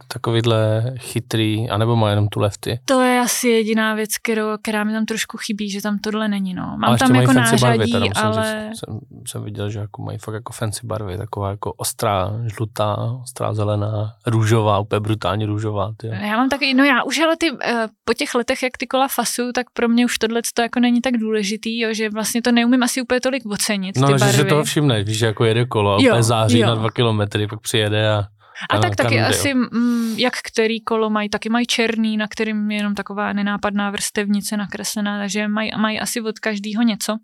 takovýhle 0.08 0.92
chytrý, 0.98 1.70
anebo 1.70 1.96
má 1.96 2.10
jenom 2.10 2.28
tu 2.28 2.40
lefty? 2.40 2.80
To 2.84 3.02
je 3.02 3.20
asi 3.20 3.48
jediná 3.48 3.94
věc, 3.94 4.10
kterou, 4.22 4.46
která 4.62 4.84
mi 4.84 4.92
tam 4.92 5.06
trošku 5.06 5.36
chybí, 5.36 5.70
že 5.70 5.82
tam 5.82 5.98
tohle 5.98 6.28
není. 6.28 6.54
No. 6.54 6.76
Mám 6.78 6.98
tam 6.98 7.14
jako 7.14 7.32
nářadí, 7.32 7.92
barvy, 7.92 8.10
ale... 8.14 8.68
Říct, 8.68 8.78
jsem, 8.78 9.00
jsem, 9.26 9.44
viděl, 9.44 9.70
že 9.70 9.78
jako 9.78 10.02
mají 10.02 10.18
fakt 10.18 10.34
jako 10.34 10.52
fancy 10.52 10.80
barvy, 10.86 11.18
taková 11.18 11.50
jako 11.50 11.72
ostrá, 11.72 12.32
žlutá, 12.46 12.96
ostrá 13.22 13.54
zelená, 13.54 14.14
růžová, 14.26 14.78
úplně 14.78 15.00
brutálně 15.00 15.46
růžová. 15.46 15.92
Ty. 15.96 16.06
Já 16.06 16.36
mám 16.36 16.48
taky, 16.48 16.74
no 16.74 16.84
já 16.84 17.02
už 17.02 17.18
ale 17.18 17.36
ty, 17.36 17.50
uh, 17.50 17.58
po 18.04 18.14
těch 18.14 18.34
letech, 18.34 18.62
jak 18.62 18.78
ty 18.78 18.86
kola 18.86 19.08
fasu, 19.08 19.52
tak 19.54 19.66
pro 19.72 19.88
mě 19.88 20.04
už 20.04 20.18
tohle 20.18 20.40
to 20.54 20.62
jako 20.62 20.80
není 20.80 21.00
tak 21.00 21.16
důležitý, 21.16 21.80
jo, 21.80 21.94
že 21.94 22.10
vlastně 22.10 22.42
to 22.42 22.52
neumím 22.52 22.82
asi 22.82 23.02
úplně 23.02 23.20
tolik 23.20 23.46
ocenit. 23.46 23.96
No, 23.96 24.06
ty 24.06 24.12
že 24.12 24.18
barvy. 24.18 24.38
si 24.38 24.44
toho 24.44 24.64
všimneš, 24.64 25.06
víš, 25.06 25.18
že 25.18 25.26
jako 25.26 25.44
jede 25.44 25.64
kolo 25.64 25.94
a 25.94 25.98
úplně 25.98 26.22
září 26.22 26.58
jo. 26.58 26.68
na 26.68 26.74
dva 26.74 26.90
kilometry, 26.90 27.46
pak 27.46 27.60
přijede 27.60 28.10
a 28.10 28.24
a 28.70 28.78
tak 28.78 28.96
taky 28.96 29.20
asi, 29.20 29.50
m, 29.50 29.68
mm, 29.72 30.14
jak 30.18 30.34
který 30.52 30.80
kolo 30.80 31.10
mají, 31.10 31.28
taky 31.28 31.48
mají 31.48 31.66
černý, 31.66 32.16
na 32.16 32.28
kterým 32.28 32.70
je 32.70 32.76
jenom 32.76 32.94
taková 32.94 33.32
nenápadná 33.32 33.90
vrstevnice 33.90 34.56
nakreslená, 34.56 35.18
takže 35.18 35.48
mají, 35.48 35.70
mají 35.76 36.00
asi 36.00 36.20
od 36.20 36.38
každého 36.38 36.82
něco. 36.82 37.16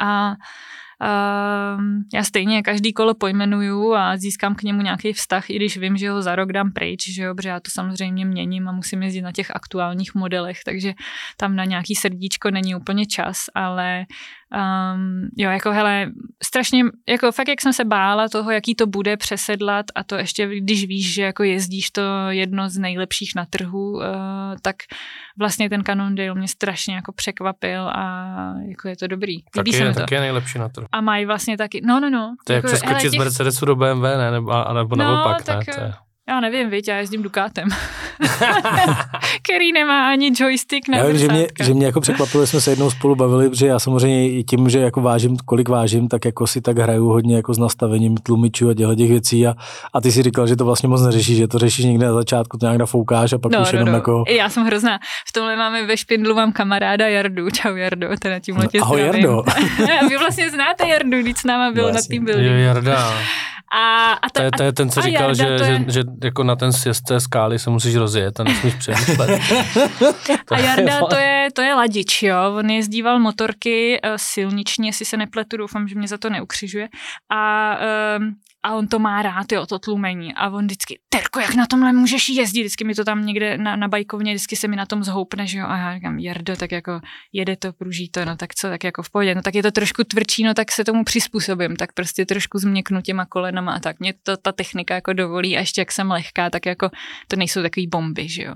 A 0.00 0.34
Uh, 1.02 1.84
já 2.14 2.24
stejně 2.24 2.62
každý 2.62 2.92
kolo 2.92 3.14
pojmenuju 3.14 3.94
a 3.94 4.16
získám 4.16 4.54
k 4.54 4.62
němu 4.62 4.82
nějaký 4.82 5.12
vztah, 5.12 5.50
i 5.50 5.56
když 5.56 5.76
vím, 5.76 5.96
že 5.96 6.10
ho 6.10 6.22
za 6.22 6.36
rok 6.36 6.52
dám 6.52 6.72
pryč, 6.72 7.08
že 7.14 7.22
jo, 7.22 7.34
protože 7.34 7.48
já 7.48 7.60
to 7.60 7.70
samozřejmě 7.70 8.24
měním 8.24 8.68
a 8.68 8.72
musím 8.72 9.02
jezdit 9.02 9.22
na 9.22 9.32
těch 9.32 9.50
aktuálních 9.50 10.14
modelech, 10.14 10.58
takže 10.64 10.94
tam 11.36 11.56
na 11.56 11.64
nějaký 11.64 11.94
srdíčko 11.94 12.50
není 12.50 12.74
úplně 12.74 13.06
čas, 13.06 13.38
ale 13.54 14.06
Um, 14.54 15.28
jo, 15.36 15.50
jako 15.50 15.72
hele, 15.72 16.10
strašně, 16.44 16.84
jako 17.08 17.32
fakt, 17.32 17.48
jak 17.48 17.60
jsem 17.60 17.72
se 17.72 17.84
bála 17.84 18.28
toho, 18.28 18.50
jaký 18.50 18.74
to 18.74 18.86
bude 18.86 19.16
přesedlat 19.16 19.86
a 19.94 20.04
to 20.04 20.14
ještě, 20.14 20.60
když 20.60 20.86
víš, 20.86 21.14
že 21.14 21.22
jako 21.22 21.42
jezdíš 21.42 21.90
to 21.90 22.02
jedno 22.28 22.68
z 22.68 22.78
nejlepších 22.78 23.32
na 23.36 23.46
trhu, 23.50 23.92
uh, 23.92 24.04
tak 24.62 24.76
vlastně 25.38 25.70
ten 25.70 25.84
Cannondale 25.84 26.34
mě 26.34 26.48
strašně 26.48 26.94
jako 26.94 27.12
překvapil 27.12 27.88
a 27.88 28.34
jako 28.68 28.88
je 28.88 28.96
to 28.96 29.06
dobrý. 29.06 29.32
Líbí 29.32 29.70
taky, 29.72 29.84
je, 29.84 29.94
taky 29.94 30.14
je 30.14 30.20
nejlepší 30.20 30.58
na 30.58 30.68
trhu. 30.68 30.86
A 30.92 31.00
mají 31.00 31.26
vlastně 31.26 31.56
taky, 31.56 31.80
no, 31.84 32.00
no, 32.00 32.10
no. 32.10 32.34
To 32.46 32.52
je 32.52 32.56
jako, 32.56 32.68
jak 32.68 32.76
přeskočit 32.76 33.02
těch... 33.02 33.10
z 33.10 33.16
Mercedesu 33.18 33.66
do 33.66 33.76
BMW, 33.76 34.02
ne? 34.02 34.30
Nebo, 34.30 34.52
nebo 34.74 34.96
no, 34.96 35.04
naopak, 35.04 35.44
tak, 35.44 35.66
ne? 35.66 35.74
To 35.74 35.80
je... 35.80 35.92
Já 36.28 36.40
nevím, 36.40 36.70
víš, 36.70 36.82
já 36.88 36.96
jezdím 36.96 37.22
Dukátem, 37.22 37.68
který 39.42 39.72
nemá 39.72 40.08
ani 40.08 40.32
joystick 40.40 40.88
na 40.88 40.98
já 40.98 41.06
vím, 41.06 41.18
že 41.18 41.28
mě, 41.28 41.46
že 41.62 41.74
mě 41.74 41.86
jako 41.86 42.00
překvapilo, 42.00 42.46
jsme 42.46 42.60
se 42.60 42.70
jednou 42.70 42.90
spolu 42.90 43.14
bavili, 43.14 43.48
protože 43.48 43.66
já 43.66 43.78
samozřejmě 43.78 44.30
i 44.30 44.44
tím, 44.44 44.68
že 44.68 44.78
jako 44.78 45.00
vážím, 45.00 45.36
kolik 45.36 45.68
vážím, 45.68 46.08
tak 46.08 46.24
jako 46.24 46.46
si 46.46 46.60
tak 46.60 46.78
hraju 46.78 47.06
hodně 47.06 47.36
jako 47.36 47.54
s 47.54 47.58
nastavením 47.58 48.16
tlumičů 48.16 48.68
a 48.68 48.74
těchto 48.74 48.94
těch 48.94 49.10
věcí 49.10 49.46
a, 49.46 49.54
a 49.92 50.00
ty 50.00 50.12
si 50.12 50.22
říkal, 50.22 50.46
že 50.46 50.56
to 50.56 50.64
vlastně 50.64 50.88
moc 50.88 51.02
neřešíš, 51.02 51.36
že 51.36 51.48
to 51.48 51.58
řešíš 51.58 51.84
někde 51.84 52.06
na 52.06 52.12
začátku, 52.12 52.58
to 52.58 52.66
nějak 52.66 52.78
nafoukáš 52.78 53.32
a 53.32 53.38
pak 53.38 53.52
no, 53.52 53.60
už 53.60 53.72
no, 53.72 53.78
jenom 53.78 53.92
no. 53.92 53.94
jako... 53.94 54.24
Já 54.28 54.48
jsem 54.48 54.64
hrozná. 54.64 54.98
V 55.28 55.32
tomhle 55.32 55.56
máme 55.56 55.86
ve 55.86 55.96
Špindlu 55.96 56.34
mám 56.34 56.52
kamaráda 56.52 57.08
Jardu. 57.08 57.50
Čau 57.50 57.74
Jardo, 57.74 58.08
teda 58.18 58.38
tím 58.38 58.56
letě 58.56 58.78
no, 58.78 58.84
Ahoj 58.84 59.00
Jardo. 59.00 59.42
Vy 60.08 60.16
vlastně 60.16 60.50
znáte 60.50 60.88
Jardu, 60.88 61.20
když 61.20 61.38
s 61.38 61.44
náma 61.44 61.70
byl 61.72 61.82
vlastně. 61.82 61.98
na 61.98 62.18
tým 62.18 62.24
byl. 62.24 62.44
Jo, 62.44 62.52
Jarda. 62.52 63.12
A, 63.72 64.12
a 64.12 64.30
to, 64.30 64.42
je, 64.42 64.50
to 64.50 64.62
je 64.62 64.72
ten, 64.72 64.90
co 64.90 65.02
říkal, 65.02 65.34
že, 65.34 65.46
je... 65.46 65.58
že, 65.58 65.84
že, 65.88 66.02
jako 66.24 66.44
na 66.44 66.56
ten 66.56 66.72
sjezd 66.72 67.04
té 67.04 67.20
skály 67.20 67.58
se 67.58 67.70
musíš 67.70 67.94
rozjet 67.96 68.40
a 68.40 68.44
nesmíš 68.44 68.74
přemýšlet. 68.74 69.30
a 70.50 70.58
Jarda 70.58 71.00
to 71.00 71.16
je, 71.16 71.48
to 71.52 71.62
je 71.62 71.74
ladič, 71.74 72.22
jo. 72.22 72.36
On 72.56 72.70
jezdíval 72.70 73.18
motorky 73.18 74.00
uh, 74.04 74.10
silniční, 74.16 74.86
jestli 74.86 75.04
se 75.04 75.16
nepletu, 75.16 75.56
doufám, 75.56 75.88
že 75.88 75.94
mě 75.94 76.08
za 76.08 76.18
to 76.18 76.30
neukřižuje. 76.30 76.88
A 77.30 77.72
um, 78.18 78.34
a 78.62 78.74
on 78.74 78.88
to 78.88 78.98
má 78.98 79.22
rád, 79.22 79.52
jo, 79.52 79.66
to 79.66 79.78
tlumení. 79.78 80.34
A 80.34 80.50
on 80.50 80.64
vždycky, 80.64 80.98
Terko, 81.08 81.40
jak 81.40 81.54
na 81.54 81.66
tomhle 81.66 81.92
můžeš 81.92 82.28
jezdit? 82.28 82.60
Vždycky 82.60 82.84
mi 82.84 82.94
to 82.94 83.04
tam 83.04 83.26
někde 83.26 83.58
na, 83.58 83.76
na 83.76 83.88
bajkovně, 83.88 84.34
vždycky 84.34 84.56
se 84.56 84.68
mi 84.68 84.76
na 84.76 84.86
tom 84.86 85.04
zhoupne, 85.04 85.46
že 85.46 85.58
jo. 85.58 85.66
A 85.68 85.76
já 85.76 85.94
říkám, 85.94 86.18
Jardo, 86.18 86.56
tak 86.56 86.72
jako 86.72 87.00
jede 87.32 87.56
to, 87.56 87.72
pruží 87.72 88.08
to, 88.08 88.24
no 88.24 88.36
tak 88.36 88.54
co, 88.54 88.68
tak 88.68 88.84
jako 88.84 89.02
v 89.02 89.10
pohodě. 89.10 89.34
No 89.34 89.42
tak 89.42 89.54
je 89.54 89.62
to 89.62 89.70
trošku 89.70 90.04
tvrdší, 90.04 90.44
no 90.44 90.54
tak 90.54 90.72
se 90.72 90.84
tomu 90.84 91.04
přizpůsobím, 91.04 91.76
tak 91.76 91.92
prostě 91.92 92.26
trošku 92.26 92.58
změknu 92.58 93.02
těma 93.02 93.26
kolenama 93.26 93.72
a 93.72 93.80
tak. 93.80 94.00
Mě 94.00 94.14
to 94.22 94.36
ta 94.36 94.52
technika 94.52 94.94
jako 94.94 95.12
dovolí 95.12 95.56
a 95.56 95.60
ještě 95.60 95.80
jak 95.80 95.92
jsem 95.92 96.10
lehká, 96.10 96.50
tak 96.50 96.66
jako 96.66 96.90
to 97.28 97.36
nejsou 97.36 97.62
takový 97.62 97.86
bomby, 97.86 98.28
že 98.28 98.42
jo. 98.42 98.54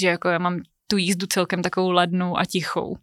Že 0.00 0.08
jako 0.08 0.28
já 0.28 0.38
mám 0.38 0.60
tu 0.86 0.96
jízdu 0.96 1.26
celkem 1.26 1.62
takovou 1.62 1.90
ladnou 1.90 2.38
a 2.38 2.44
tichou. 2.44 2.96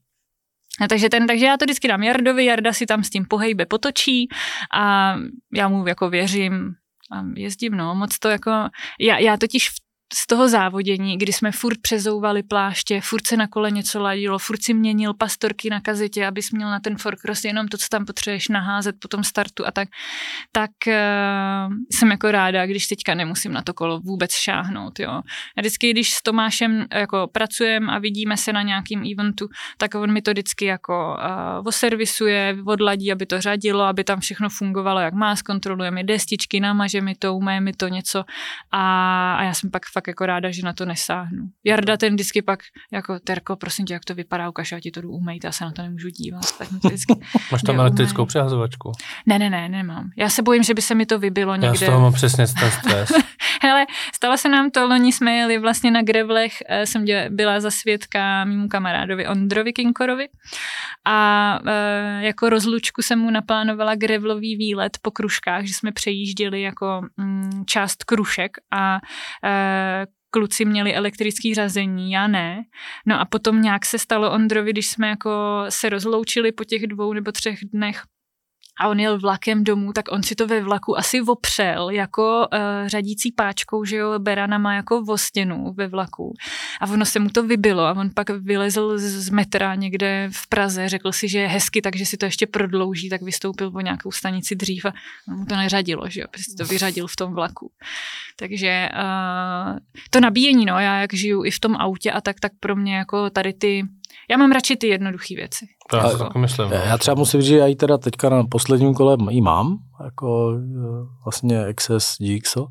A 0.81 0.87
takže, 0.87 1.09
ten, 1.09 1.27
takže 1.27 1.45
já 1.45 1.57
to 1.57 1.65
vždycky 1.65 1.87
dám 1.87 2.03
Jardovi, 2.03 2.45
Jarda 2.45 2.73
si 2.73 2.85
tam 2.85 3.03
s 3.03 3.09
tím 3.09 3.25
pohejbe 3.25 3.65
potočí 3.65 4.27
a 4.73 5.15
já 5.53 5.67
mu 5.67 5.87
jako 5.87 6.09
věřím 6.09 6.73
a 7.11 7.23
jezdím, 7.35 7.73
no, 7.75 7.95
moc 7.95 8.19
to 8.19 8.29
jako, 8.29 8.51
já, 8.99 9.17
já 9.17 9.37
totiž 9.37 9.69
v 9.69 9.84
z 10.15 10.27
toho 10.27 10.49
závodění, 10.49 11.17
kdy 11.17 11.33
jsme 11.33 11.51
furt 11.51 11.81
přezouvali 11.81 12.43
pláště, 12.43 13.01
furt 13.01 13.27
se 13.27 13.37
na 13.37 13.47
kole 13.47 13.71
něco 13.71 13.99
ladilo, 13.99 14.39
furt 14.39 14.63
si 14.63 14.73
měnil 14.73 15.13
pastorky 15.13 15.69
na 15.69 15.81
kazetě, 15.81 16.27
abys 16.27 16.51
měl 16.51 16.69
na 16.69 16.79
ten 16.79 16.97
forkross 16.97 17.43
jenom 17.43 17.67
to, 17.67 17.77
co 17.77 17.85
tam 17.91 18.05
potřebuješ 18.05 18.47
naházet 18.47 18.95
po 18.99 19.07
tom 19.07 19.23
startu 19.23 19.67
a 19.67 19.71
tak, 19.71 19.89
tak 20.51 20.71
uh, 20.87 21.73
jsem 21.91 22.11
jako 22.11 22.31
ráda, 22.31 22.65
když 22.65 22.87
teďka 22.87 23.15
nemusím 23.15 23.53
na 23.53 23.61
to 23.61 23.73
kolo 23.73 23.99
vůbec 23.99 24.31
šáhnout, 24.31 24.99
jo. 24.99 25.11
A 25.57 25.61
vždycky, 25.61 25.91
když 25.91 26.13
s 26.13 26.23
Tomášem 26.23 26.85
jako 26.93 27.27
pracujeme 27.31 27.91
a 27.91 27.99
vidíme 27.99 28.37
se 28.37 28.53
na 28.53 28.61
nějakým 28.61 29.03
eventu, 29.13 29.47
tak 29.77 29.95
on 29.95 30.13
mi 30.13 30.21
to 30.21 30.31
vždycky 30.31 30.65
jako 30.65 31.17
uh, 31.19 31.67
oservisuje, 31.67 32.57
odladí, 32.65 33.11
aby 33.11 33.25
to 33.25 33.41
řadilo, 33.41 33.83
aby 33.83 34.03
tam 34.03 34.19
všechno 34.19 34.49
fungovalo, 34.49 34.99
jak 34.99 35.13
má, 35.13 35.35
zkontroluje 35.35 35.91
mi 35.91 36.03
destičky, 36.03 36.59
namaže 36.59 37.01
mi 37.01 37.15
to, 37.15 37.35
umé 37.35 37.61
mi 37.61 37.73
to 37.73 37.87
něco 37.87 38.23
a, 38.71 39.35
a 39.35 39.43
já 39.43 39.53
jsem 39.53 39.71
pak 39.71 39.85
fakt 39.93 40.04
jako 40.07 40.25
ráda, 40.25 40.51
že 40.51 40.63
na 40.63 40.73
to 40.73 40.85
nesáhnu. 40.85 41.43
Jarda 41.63 41.97
ten 41.97 42.13
vždycky 42.13 42.41
pak 42.41 42.59
jako 42.93 43.19
Terko, 43.19 43.55
prosím 43.55 43.85
tě, 43.85 43.93
jak 43.93 44.05
to 44.05 44.15
vypadá, 44.15 44.49
ukaž, 44.49 44.71
já 44.71 44.79
ti 44.79 44.91
to 44.91 45.01
jdu 45.01 45.09
umejt, 45.11 45.43
já 45.43 45.51
se 45.51 45.65
na 45.65 45.71
to 45.71 45.81
nemůžu 45.81 46.09
dívat. 46.09 46.57
Tak 46.57 46.71
vždycky 46.71 47.13
Máš 47.51 47.61
tam 47.61 47.79
elektrickou 47.79 48.25
přehazovačku? 48.25 48.91
Ne, 49.25 49.39
ne, 49.39 49.49
ne, 49.49 49.69
nemám. 49.69 50.09
Já 50.17 50.29
se 50.29 50.41
bojím, 50.41 50.63
že 50.63 50.73
by 50.73 50.81
se 50.81 50.95
mi 50.95 51.05
to 51.05 51.19
vybilo 51.19 51.55
někde. 51.55 51.67
Já 51.67 51.73
z 51.75 51.85
toho 51.85 52.01
mám 52.01 52.13
přesně 52.13 52.45
ten 52.47 52.71
stres. 52.71 53.09
Hele, 53.61 53.85
stalo 54.15 54.37
se 54.37 54.49
nám 54.49 54.71
to, 54.71 54.87
loni 54.87 55.13
jsme 55.13 55.35
jeli 55.35 55.57
vlastně 55.57 55.91
na 55.91 56.01
grevlech, 56.01 56.53
eh, 56.69 56.85
jsem 56.85 57.05
byla 57.29 57.59
za 57.59 57.71
svědka 57.71 58.45
mimo 58.45 58.67
kamarádovi 58.67 59.27
Ondrovi 59.27 59.73
Kinkorovi 59.73 60.27
a 61.05 61.59
e, 61.65 62.25
jako 62.25 62.49
rozlučku 62.49 63.01
jsem 63.01 63.19
mu 63.19 63.31
naplánovala 63.31 63.95
grevlový 63.95 64.55
výlet 64.55 64.97
po 65.01 65.11
kruškách, 65.11 65.65
že 65.65 65.73
jsme 65.73 65.91
přejížděli 65.91 66.61
jako 66.61 67.01
mm, 67.17 67.65
část 67.65 68.03
krušek 68.03 68.57
a 68.71 68.99
e, 69.43 70.05
kluci 70.29 70.65
měli 70.65 70.93
elektrický 70.93 71.53
řazení, 71.53 72.11
já 72.11 72.27
ne. 72.27 72.63
No 73.05 73.19
a 73.19 73.25
potom 73.25 73.61
nějak 73.61 73.85
se 73.85 73.99
stalo 73.99 74.31
Ondrovi, 74.31 74.71
když 74.71 74.87
jsme 74.87 75.07
jako 75.07 75.65
se 75.69 75.89
rozloučili 75.89 76.51
po 76.51 76.63
těch 76.63 76.87
dvou 76.87 77.13
nebo 77.13 77.31
třech 77.31 77.59
dnech, 77.73 78.01
a 78.79 78.87
on 78.87 78.99
jel 78.99 79.19
vlakem 79.19 79.63
domů, 79.63 79.93
tak 79.93 80.05
on 80.11 80.23
si 80.23 80.35
to 80.35 80.47
ve 80.47 80.61
vlaku 80.61 80.97
asi 80.97 81.21
opřel 81.21 81.89
jako 81.89 82.47
uh, 82.53 82.87
řadící 82.87 83.31
páčkou, 83.31 83.85
že 83.85 83.95
jo, 83.95 84.19
beranama 84.19 84.73
jako 84.73 85.03
o 85.07 85.17
stěnu 85.17 85.73
ve 85.73 85.87
vlaku. 85.87 86.33
A 86.81 86.87
ono 86.87 87.05
se 87.05 87.19
mu 87.19 87.29
to 87.29 87.43
vybilo 87.43 87.83
a 87.83 87.91
on 87.91 88.09
pak 88.13 88.29
vylezl 88.29 88.97
z 88.97 89.29
metra 89.29 89.75
někde 89.75 90.29
v 90.33 90.47
Praze, 90.49 90.89
řekl 90.89 91.11
si, 91.11 91.29
že 91.29 91.39
je 91.39 91.47
hezky, 91.47 91.81
takže 91.81 92.05
si 92.05 92.17
to 92.17 92.25
ještě 92.25 92.47
prodlouží, 92.47 93.09
tak 93.09 93.21
vystoupil 93.21 93.71
po 93.71 93.81
nějakou 93.81 94.11
stanici 94.11 94.55
dřív 94.55 94.85
a 94.85 94.93
mu 95.27 95.45
to 95.45 95.55
neřadilo, 95.55 96.09
že 96.09 96.21
jo, 96.21 96.27
prostě 96.31 96.63
to 96.63 96.65
vyřadil 96.65 97.07
v 97.07 97.15
tom 97.15 97.33
vlaku. 97.33 97.71
Takže 98.35 98.89
uh, 98.93 99.77
to 100.09 100.19
nabíjení, 100.19 100.65
no, 100.65 100.79
já 100.79 101.01
jak 101.01 101.13
žiju 101.13 101.45
i 101.45 101.51
v 101.51 101.59
tom 101.59 101.75
autě 101.75 102.11
a 102.11 102.21
tak, 102.21 102.39
tak 102.39 102.51
pro 102.59 102.75
mě 102.75 102.95
jako 102.95 103.29
tady 103.29 103.53
ty 103.53 103.83
já 104.31 104.37
mám 104.37 104.51
radši 104.51 104.75
ty 104.75 104.87
jednoduché 104.87 105.35
věci. 105.35 105.65
To 105.89 105.97
já, 105.97 106.11
jako, 106.11 106.39
myslím, 106.39 106.69
no. 106.69 106.75
já 106.75 106.97
třeba 106.97 107.15
musím 107.15 107.41
říct, 107.41 107.49
že 107.49 107.57
já 107.57 107.65
ji 107.65 107.75
teda 107.75 107.97
teďka 107.97 108.29
na 108.29 108.43
posledním 108.43 108.93
kole 108.93 109.17
ji 109.29 109.41
mám, 109.41 109.77
jako 110.03 110.53
eh, 110.57 111.07
vlastně 111.25 111.65
XS 111.75 112.17
GXO. 112.19 112.67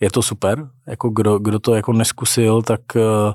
Je 0.00 0.10
to 0.10 0.22
super, 0.22 0.68
jako 0.88 1.08
kdo, 1.08 1.38
kdo 1.38 1.58
to 1.58 1.74
jako 1.74 1.92
neskusil, 1.92 2.62
tak 2.62 2.80
uh, 2.96 3.32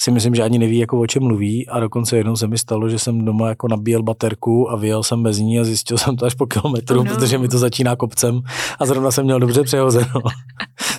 si 0.00 0.10
myslím, 0.10 0.34
že 0.34 0.42
ani 0.42 0.58
neví, 0.58 0.78
jako 0.78 1.00
o 1.00 1.06
čem 1.06 1.22
mluví 1.22 1.68
a 1.68 1.80
dokonce 1.80 2.16
jednou 2.16 2.36
se 2.36 2.46
mi 2.46 2.58
stalo, 2.58 2.88
že 2.88 2.98
jsem 2.98 3.24
doma 3.24 3.48
jako 3.48 3.68
nabíjel 3.68 4.02
baterku 4.02 4.70
a 4.70 4.76
vyjel 4.76 5.02
jsem 5.02 5.22
bez 5.22 5.38
ní 5.38 5.60
a 5.60 5.64
zjistil 5.64 5.98
jsem 5.98 6.16
to 6.16 6.26
až 6.26 6.34
po 6.34 6.46
kilometru, 6.46 7.04
no. 7.04 7.04
protože 7.04 7.38
mi 7.38 7.48
to 7.48 7.58
začíná 7.58 7.96
kopcem 7.96 8.40
a 8.78 8.86
zrovna 8.86 9.10
jsem 9.10 9.24
měl 9.24 9.40
dobře 9.40 9.62
přehozeno. 9.62 10.06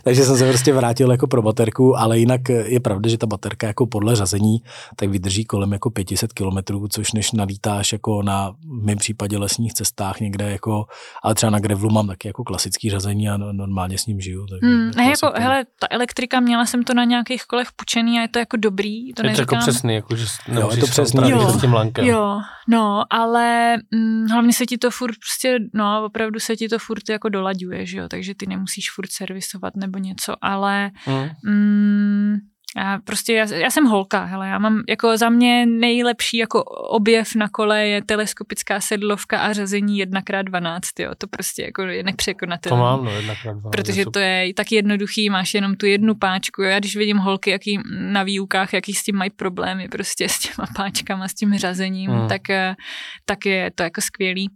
Takže 0.10 0.24
jsem 0.24 0.38
se 0.38 0.50
prostě 0.50 0.74
vrátil 0.74 1.12
jako 1.12 1.28
pro 1.28 1.42
baterku, 1.42 1.98
ale 1.98 2.20
jinak 2.20 2.50
je 2.50 2.80
pravda, 2.80 3.10
že 3.10 3.18
ta 3.18 3.28
baterka 3.28 3.68
jako 3.68 3.88
podle 3.88 4.16
řazení 4.16 4.58
tak 4.96 5.10
vydrží 5.10 5.46
kolem 5.46 5.72
jako 5.72 5.90
500 5.90 6.34
kilometrů, 6.34 6.88
což 6.88 7.14
než 7.14 7.32
nalítáš 7.32 7.92
jako 7.92 8.22
na 8.24 8.52
v 8.52 8.86
mém 8.86 8.98
případě 8.98 9.38
lesních 9.38 9.74
cestách 9.74 10.20
někde 10.20 10.52
jako, 10.52 10.86
ale 11.24 11.36
třeba 11.36 11.50
na 11.50 11.60
grevlu 11.60 11.90
mám 11.90 12.08
taky 12.08 12.28
jako 12.28 12.44
klasický 12.44 12.90
řazení 12.90 13.30
a 13.30 13.38
normálně 13.38 13.98
s 13.98 14.06
ním 14.06 14.20
žiju. 14.20 14.48
Takže 14.48 14.76
hmm, 14.76 14.92
ne, 14.96 15.10
jako, 15.10 15.32
hele, 15.36 15.66
ta 15.80 15.88
elektrika, 15.90 16.40
měla 16.40 16.66
jsem 16.66 16.84
to 16.84 16.94
na 16.94 17.04
nějakých 17.04 17.44
kolech 17.44 17.68
pučený 17.76 18.20
a 18.20 18.22
je 18.22 18.28
to 18.28 18.40
jako 18.40 18.58
dobrý 18.58 18.80
dobrý, 18.80 19.14
to 19.14 19.28
je 19.28 19.36
to 19.36 19.42
jako 19.42 19.56
přesný, 19.56 19.96
jako 19.96 20.16
že 20.16 20.26
jo, 20.54 20.70
je 20.72 20.78
to 20.78 20.88
přesný. 20.88 21.30
Jo, 21.30 21.50
s 21.50 21.62
tím 21.62 21.74
lankem. 21.74 22.06
Jo, 22.06 22.42
no, 22.68 23.04
ale 23.10 23.76
hm, 23.96 24.28
hlavně 24.32 24.54
se 24.54 24.66
ti 24.66 24.78
to 24.78 24.92
furt 24.92 25.16
prostě, 25.20 25.60
no, 25.74 26.06
opravdu 26.06 26.40
se 26.40 26.56
ti 26.56 26.70
to 26.70 26.80
furt 26.80 27.10
jako 27.10 27.30
dolaďuje, 27.30 27.86
že 27.86 27.98
jo, 27.98 28.08
takže 28.08 28.36
ty 28.36 28.48
nemusíš 28.48 28.92
furt 28.92 29.12
servisovat 29.12 29.76
nebo 29.76 29.99
něco, 30.00 30.34
ale 30.42 30.92
hmm. 31.06 31.30
hm, 31.46 32.38
já 32.78 33.00
prostě, 33.04 33.34
já, 33.34 33.54
já 33.54 33.70
jsem 33.70 33.86
holka, 33.86 34.24
hele, 34.24 34.48
já 34.48 34.60
mám 34.60 34.84
jako 34.90 35.18
za 35.18 35.30
mě 35.30 35.66
nejlepší 35.66 36.38
jako 36.38 36.64
objev 36.64 37.36
na 37.36 37.50
kole 37.50 37.88
je 37.88 38.02
teleskopická 38.04 38.80
sedlovka 38.80 39.40
a 39.40 39.54
řazení 39.54 40.06
1x12, 40.06 40.80
jo, 41.00 41.12
to 41.18 41.28
prostě 41.28 41.64
jako 41.64 41.82
je 41.82 42.04
nepřekonatelné. 42.04 42.78
To 42.78 42.84
mám, 42.84 43.06
no, 43.06 43.12
1x12. 43.12 43.70
Protože 43.70 44.06
to 44.06 44.20
je 44.20 44.54
tak 44.54 44.72
jednoduchý, 44.72 45.30
máš 45.30 45.54
jenom 45.54 45.76
tu 45.76 45.86
jednu 45.86 46.16
páčku, 46.16 46.62
jo, 46.62 46.70
já 46.70 46.80
když 46.80 46.96
vidím 46.96 47.18
holky, 47.18 47.50
jaký 47.50 47.80
na 48.00 48.24
výukách, 48.24 48.74
jaký 48.74 48.94
s 48.94 49.04
tím 49.04 49.16
mají 49.16 49.30
problémy 49.30 49.88
prostě 49.88 50.30
s 50.30 50.40
těma 50.40 50.68
páčkama, 50.76 51.28
s 51.28 51.34
tím 51.34 51.58
řazením, 51.58 52.12
hmm. 52.12 52.28
tak, 52.28 52.50
eh, 52.50 52.76
tak 53.26 53.46
je 53.46 53.72
to 53.76 53.84
jako 53.84 54.02
skvělý. 54.02 54.50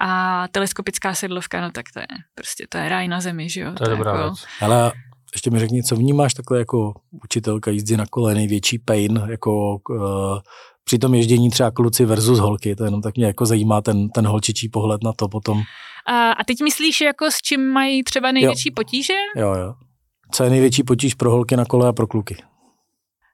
A 0.00 0.48
teleskopická 0.48 1.14
sedlovka, 1.14 1.60
no 1.60 1.70
tak 1.70 1.86
to 1.94 2.00
je 2.00 2.06
prostě, 2.34 2.66
to 2.68 2.78
je 2.78 2.88
ráj 2.88 3.08
na 3.08 3.20
zemi, 3.20 3.50
že 3.50 3.60
jo. 3.60 3.72
To 3.72 3.84
je 3.84 3.88
to 3.88 3.96
dobrá 3.96 4.10
jako, 4.10 4.22
věc. 4.22 4.44
Ale 4.60 4.92
ještě 5.34 5.50
mi 5.50 5.58
řekni, 5.58 5.82
co 5.82 5.96
vnímáš 5.96 6.34
takhle 6.34 6.58
jako 6.58 6.92
učitelka 7.24 7.70
jízdy 7.70 7.96
na 7.96 8.06
kole, 8.06 8.34
největší 8.34 8.78
pain, 8.78 9.22
jako 9.30 9.78
uh, 9.90 10.38
při 10.84 10.98
tom 10.98 11.14
ježdění 11.14 11.50
třeba 11.50 11.70
kluci 11.70 12.04
versus 12.04 12.38
holky, 12.38 12.76
to 12.76 12.84
jenom 12.84 13.02
tak 13.02 13.16
mě 13.16 13.26
jako 13.26 13.46
zajímá 13.46 13.80
ten, 13.80 14.08
ten 14.08 14.26
holčičí 14.26 14.68
pohled 14.68 15.02
na 15.02 15.12
to 15.12 15.28
potom. 15.28 15.62
A, 16.06 16.32
a 16.32 16.44
teď 16.44 16.62
myslíš, 16.62 17.00
jako 17.00 17.30
s 17.30 17.36
čím 17.36 17.60
mají 17.68 18.04
třeba 18.04 18.32
největší 18.32 18.68
jo. 18.68 18.72
potíže? 18.76 19.14
Jo, 19.36 19.54
jo. 19.54 19.74
Co 20.30 20.44
je 20.44 20.50
největší 20.50 20.82
potíž 20.82 21.14
pro 21.14 21.30
holky 21.30 21.56
na 21.56 21.64
kole 21.64 21.88
a 21.88 21.92
pro 21.92 22.06
kluky? 22.06 22.36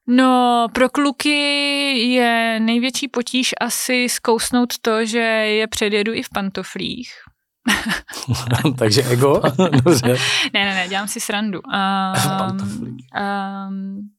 No, 0.08 0.66
pro 0.72 0.88
kluky 0.88 1.38
je 2.10 2.60
největší 2.60 3.08
potíž 3.08 3.54
asi 3.60 4.08
zkousnout 4.08 4.78
to, 4.82 5.04
že 5.04 5.18
je 5.18 5.66
předjedu 5.66 6.12
i 6.12 6.22
v 6.22 6.28
pantoflích. 6.28 7.10
Takže 8.78 9.02
ego? 9.02 9.42
ne, 10.04 10.64
ne, 10.64 10.74
ne, 10.74 10.88
dělám 10.88 11.08
si 11.08 11.20
srandu. 11.20 11.60
Um, 12.50 12.96
um, 13.68 14.10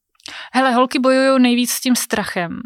hele, 0.54 0.72
holky 0.72 1.00
bojují 1.00 1.42
nejvíc 1.42 1.72
s 1.72 1.82
tím 1.82 1.96
strachem. 1.96 2.62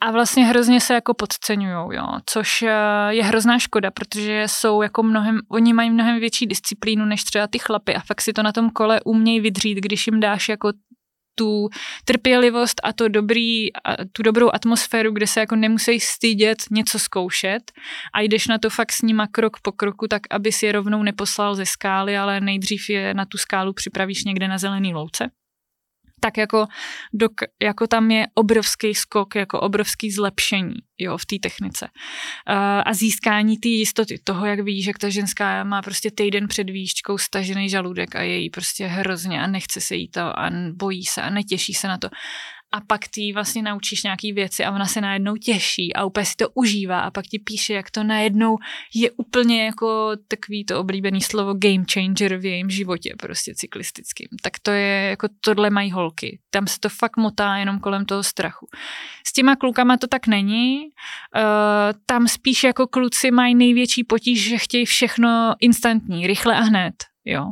A 0.00 0.10
vlastně 0.10 0.44
hrozně 0.44 0.80
se 0.80 0.94
jako 0.94 1.14
podceňují, 1.14 1.72
jo, 1.72 2.06
což 2.26 2.62
eh, 2.62 2.70
je 3.08 3.24
hrozná 3.24 3.58
škoda, 3.58 3.90
protože 3.90 4.42
jsou 4.46 4.82
jako 4.82 5.02
mnohem, 5.02 5.38
oni 5.48 5.72
mají 5.72 5.90
mnohem 5.90 6.20
větší 6.20 6.46
disciplínu 6.46 7.04
než 7.04 7.24
třeba 7.24 7.46
ty 7.46 7.58
chlapy 7.58 7.94
a 7.94 8.00
fakt 8.00 8.20
si 8.20 8.32
to 8.32 8.42
na 8.42 8.52
tom 8.52 8.70
kole 8.70 9.00
umějí 9.04 9.40
vydřít, 9.40 9.78
když 9.78 10.06
jim 10.06 10.20
dáš 10.20 10.48
jako 10.48 10.72
tu 11.34 11.68
trpělivost 12.04 12.80
a 12.84 12.92
to 12.92 13.08
dobrý, 13.08 13.76
a 13.76 13.96
tu 14.12 14.22
dobrou 14.22 14.50
atmosféru, 14.52 15.12
kde 15.12 15.26
se 15.26 15.40
jako 15.40 15.56
nemusí 15.56 16.00
stydět 16.00 16.58
něco 16.70 16.98
zkoušet 16.98 17.72
a 18.14 18.20
jdeš 18.20 18.46
na 18.46 18.58
to 18.58 18.70
fakt 18.70 18.92
s 18.92 19.02
nima 19.02 19.26
krok 19.26 19.60
po 19.62 19.72
kroku, 19.72 20.08
tak 20.08 20.22
aby 20.30 20.52
si 20.52 20.66
je 20.66 20.72
rovnou 20.72 21.02
neposlal 21.02 21.54
ze 21.54 21.66
skály, 21.66 22.18
ale 22.18 22.40
nejdřív 22.40 22.90
je 22.90 23.14
na 23.14 23.24
tu 23.24 23.38
skálu 23.38 23.72
připravíš 23.72 24.24
někde 24.24 24.48
na 24.48 24.58
zelený 24.58 24.94
louce 24.94 25.30
tak 26.24 26.36
jako, 26.36 26.66
dok, 27.12 27.32
jako 27.62 27.86
tam 27.86 28.10
je 28.10 28.26
obrovský 28.34 28.94
skok, 28.94 29.34
jako 29.34 29.60
obrovský 29.60 30.10
zlepšení 30.10 30.74
jo, 30.98 31.18
v 31.18 31.26
té 31.26 31.36
technice. 31.42 31.88
Uh, 32.50 32.56
a 32.84 32.94
získání 32.94 33.58
té 33.58 33.68
jistoty, 33.68 34.20
toho, 34.24 34.46
jak 34.46 34.60
víš, 34.60 34.86
jak 34.86 34.98
ta 34.98 35.08
ženská 35.08 35.64
má 35.64 35.82
prostě 35.82 36.10
týden 36.10 36.48
před 36.48 36.70
výšťkou 36.70 37.18
stažený 37.18 37.68
žaludek 37.68 38.16
a 38.16 38.22
je 38.22 38.36
jí 38.36 38.50
prostě 38.50 38.86
hrozně 38.86 39.42
a 39.42 39.46
nechce 39.46 39.80
se 39.80 39.94
jí 39.96 40.08
to 40.08 40.20
a 40.20 40.50
bojí 40.72 41.04
se 41.04 41.22
a 41.22 41.30
netěší 41.30 41.74
se 41.74 41.88
na 41.88 41.98
to. 41.98 42.08
A 42.74 42.80
pak 42.80 43.08
ty 43.08 43.32
vlastně 43.32 43.62
naučíš 43.62 44.02
nějaký 44.02 44.32
věci 44.32 44.64
a 44.64 44.72
ona 44.72 44.86
se 44.86 45.00
najednou 45.00 45.36
těší 45.36 45.94
a 45.94 46.04
úplně 46.04 46.26
si 46.26 46.36
to 46.36 46.48
užívá 46.54 47.00
a 47.00 47.10
pak 47.10 47.26
ti 47.26 47.38
píše, 47.38 47.74
jak 47.74 47.90
to 47.90 48.04
najednou 48.04 48.56
je 48.94 49.10
úplně 49.10 49.64
jako 49.64 50.12
takový 50.28 50.64
to 50.64 50.80
oblíbený 50.80 51.20
slovo 51.20 51.54
game 51.54 51.84
changer 51.92 52.36
v 52.36 52.44
jejím 52.44 52.70
životě, 52.70 53.14
prostě 53.18 53.54
cyklistickým. 53.54 54.28
Tak 54.42 54.52
to 54.62 54.70
je, 54.70 55.06
jako 55.10 55.28
tohle 55.40 55.70
mají 55.70 55.90
holky. 55.90 56.38
Tam 56.50 56.66
se 56.66 56.80
to 56.80 56.88
fakt 56.88 57.16
motá 57.16 57.56
jenom 57.56 57.78
kolem 57.80 58.04
toho 58.04 58.22
strachu. 58.22 58.66
S 59.26 59.32
těma 59.32 59.56
klukama 59.56 59.96
to 59.96 60.06
tak 60.06 60.26
není. 60.26 60.80
Uh, 60.82 62.00
tam 62.06 62.28
spíš 62.28 62.64
jako 62.64 62.86
kluci 62.86 63.30
mají 63.30 63.54
největší 63.54 64.04
potíž, 64.04 64.48
že 64.48 64.58
chtějí 64.58 64.84
všechno 64.84 65.54
instantní, 65.60 66.26
rychle 66.26 66.56
a 66.56 66.60
hned. 66.60 66.94
Jo. 67.24 67.46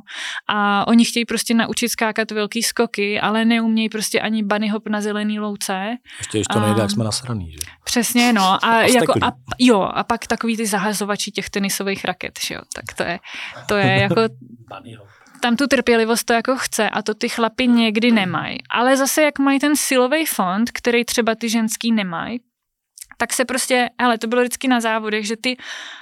A 0.48 0.86
oni 0.88 1.04
chtějí 1.04 1.24
prostě 1.24 1.54
naučit 1.54 1.88
skákat 1.88 2.30
velký 2.30 2.62
skoky, 2.62 3.20
ale 3.20 3.44
neumějí 3.44 3.88
prostě 3.88 4.20
ani 4.20 4.42
bunny 4.42 4.68
hop 4.68 4.88
na 4.88 5.00
zelený 5.00 5.38
louce. 5.38 5.96
Ještě, 6.18 6.38
ještě 6.38 6.52
to 6.52 6.60
nejde, 6.60 6.80
jak 6.80 6.90
jsme 6.90 7.04
nasraný, 7.04 7.52
že? 7.52 7.58
Přesně, 7.84 8.32
no. 8.32 8.42
A, 8.42 8.56
a, 8.56 8.80
jako, 8.80 9.12
a, 9.22 9.32
jo, 9.58 9.80
a 9.80 10.04
pak 10.04 10.26
takový 10.26 10.56
ty 10.56 10.66
zahazovači 10.66 11.30
těch 11.30 11.50
tenisových 11.50 12.04
raket, 12.04 12.38
že 12.46 12.54
jo. 12.54 12.60
Tak 12.74 12.96
to 12.96 13.02
je, 13.02 13.20
to 13.68 13.76
je 13.76 14.00
jako... 14.00 14.20
tam 15.42 15.56
tu 15.56 15.66
trpělivost 15.66 16.24
to 16.24 16.32
jako 16.32 16.56
chce 16.56 16.90
a 16.90 17.02
to 17.02 17.14
ty 17.14 17.28
chlapi 17.28 17.66
někdy 17.66 18.12
nemají. 18.12 18.58
Ale 18.70 18.96
zase 18.96 19.22
jak 19.22 19.38
mají 19.38 19.58
ten 19.58 19.76
silový 19.76 20.26
fond, 20.26 20.70
který 20.70 21.04
třeba 21.04 21.34
ty 21.34 21.48
ženský 21.48 21.92
nemají, 21.92 22.40
tak 23.16 23.32
se 23.32 23.44
prostě, 23.44 23.88
ale 23.98 24.18
to 24.18 24.26
bylo 24.26 24.42
vždycky 24.42 24.68
na 24.68 24.80
závodech, 24.80 25.26
že 25.26 25.36
ty 25.36 25.56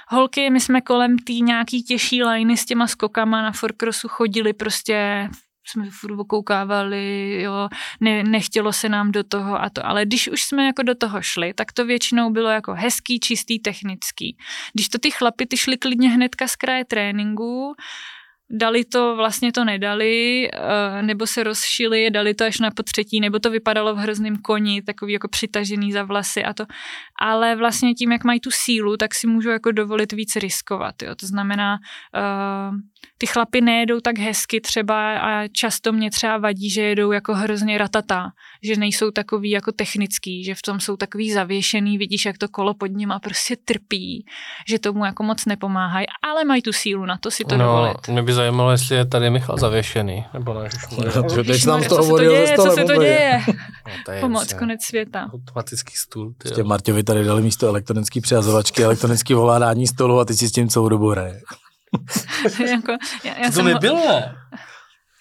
holky, 0.07 0.49
my 0.49 0.59
jsme 0.59 0.81
kolem 0.81 1.17
té 1.17 1.33
nějaký 1.33 1.83
těžší 1.83 2.23
liny 2.23 2.57
s 2.57 2.65
těma 2.65 2.87
skokama 2.87 3.41
na 3.41 3.51
forkrosu 3.51 4.07
chodili 4.07 4.53
prostě 4.53 5.29
jsme 5.67 5.89
furt 5.89 6.19
okoukávali, 6.19 7.37
jo, 7.41 7.69
ne, 7.99 8.23
nechtělo 8.23 8.73
se 8.73 8.89
nám 8.89 9.11
do 9.11 9.23
toho 9.23 9.61
a 9.61 9.69
to, 9.69 9.85
ale 9.85 10.05
když 10.05 10.27
už 10.27 10.43
jsme 10.43 10.65
jako 10.65 10.83
do 10.83 10.95
toho 10.95 11.21
šli, 11.21 11.53
tak 11.53 11.71
to 11.71 11.85
většinou 11.85 12.29
bylo 12.29 12.49
jako 12.49 12.73
hezký, 12.73 13.19
čistý, 13.19 13.59
technický. 13.59 14.37
Když 14.73 14.89
to 14.89 14.97
ty 14.99 15.11
chlapy, 15.11 15.45
ty 15.45 15.57
šli 15.57 15.77
klidně 15.77 16.09
hnedka 16.09 16.47
z 16.47 16.55
kraje 16.55 16.85
tréninku, 16.85 17.75
dali 18.51 18.85
to, 18.85 19.15
vlastně 19.15 19.51
to 19.51 19.65
nedali, 19.65 20.47
eh, 20.53 21.01
nebo 21.01 21.27
se 21.27 21.43
rozšili, 21.43 22.11
dali 22.11 22.33
to 22.33 22.45
až 22.45 22.59
na 22.59 22.71
potřetí, 22.71 23.19
nebo 23.19 23.39
to 23.39 23.49
vypadalo 23.49 23.95
v 23.95 23.97
hrozném 23.97 24.35
koni, 24.37 24.81
takový 24.81 25.13
jako 25.13 25.27
přitažený 25.27 25.91
za 25.91 26.03
vlasy 26.03 26.43
a 26.43 26.53
to. 26.53 26.65
Ale 27.21 27.55
vlastně 27.55 27.93
tím, 27.93 28.11
jak 28.11 28.23
mají 28.23 28.39
tu 28.39 28.49
sílu, 28.51 28.97
tak 28.97 29.15
si 29.15 29.27
můžou 29.27 29.49
jako 29.49 29.71
dovolit 29.71 30.13
víc 30.13 30.35
riskovat. 30.35 31.01
Jo. 31.03 31.15
To 31.15 31.27
znamená, 31.27 31.77
uh, 32.15 32.75
ty 33.17 33.27
chlapy 33.27 33.61
nejedou 33.61 33.99
tak 33.99 34.17
hezky 34.17 34.61
třeba 34.61 35.19
a 35.19 35.47
často 35.47 35.91
mě 35.91 36.11
třeba 36.11 36.37
vadí, 36.37 36.69
že 36.69 36.81
jedou 36.81 37.11
jako 37.11 37.35
hrozně 37.35 37.77
ratata, 37.77 38.29
že 38.63 38.75
nejsou 38.75 39.11
takový 39.11 39.49
jako 39.49 39.71
technický, 39.71 40.43
že 40.43 40.55
v 40.55 40.61
tom 40.61 40.79
jsou 40.79 40.97
takový 40.97 41.31
zavěšený, 41.31 41.97
vidíš, 41.97 42.25
jak 42.25 42.37
to 42.37 42.47
kolo 42.47 42.73
pod 42.73 42.91
nima 42.91 43.19
prostě 43.19 43.55
trpí, 43.65 44.25
že 44.67 44.79
tomu 44.79 45.05
jako 45.05 45.23
moc 45.23 45.45
nepomáhají, 45.45 46.05
ale 46.23 46.43
mají 46.43 46.61
tu 46.61 46.73
sílu 46.73 47.05
na 47.05 47.17
to 47.17 47.31
si 47.31 47.43
to 47.43 47.57
no, 47.57 47.65
dovolit. 47.65 48.07
Mě 48.07 48.23
by 48.23 48.33
zajímalo, 48.33 48.71
jestli 48.71 48.95
je 48.95 49.05
tady 49.05 49.29
Michal 49.29 49.57
zavěšený, 49.57 50.25
nebo 50.33 50.53
ne. 50.53 50.69
No, 51.15 51.43
teď 51.43 51.65
nám 51.65 51.83
to 51.83 51.95
hovoril 51.95 52.47
ze 52.47 52.55
Co 52.55 52.71
se 52.71 52.83
to 52.83 52.95
děje? 52.95 53.41
No, 53.47 53.53
to 54.05 54.11
je 54.11 54.21
Pomoc, 54.21 54.53
konec 54.53 54.81
světa. 54.81 55.29
Automatický 55.33 55.93
stůl. 55.95 56.33
Prostě 56.37 56.63
Marťovi 56.63 57.03
tady 57.03 57.23
dali 57.23 57.41
místo 57.41 57.67
elektronické 57.67 58.21
přihazovačky, 58.21 58.83
elektronické 58.83 59.35
ovládání 59.35 59.87
stolu 59.87 60.19
a 60.19 60.25
ty 60.25 60.33
si 60.33 60.47
s 60.47 60.51
tím 60.51 60.69
celou 60.69 60.89
dobu 60.89 61.09
hraje. 61.09 61.41
jako, 62.69 62.91
já, 63.23 63.37
já 63.37 63.45
to 63.45 63.51
jsem 63.51 63.65
nebylo, 63.65 63.99
ne? 64.07 64.35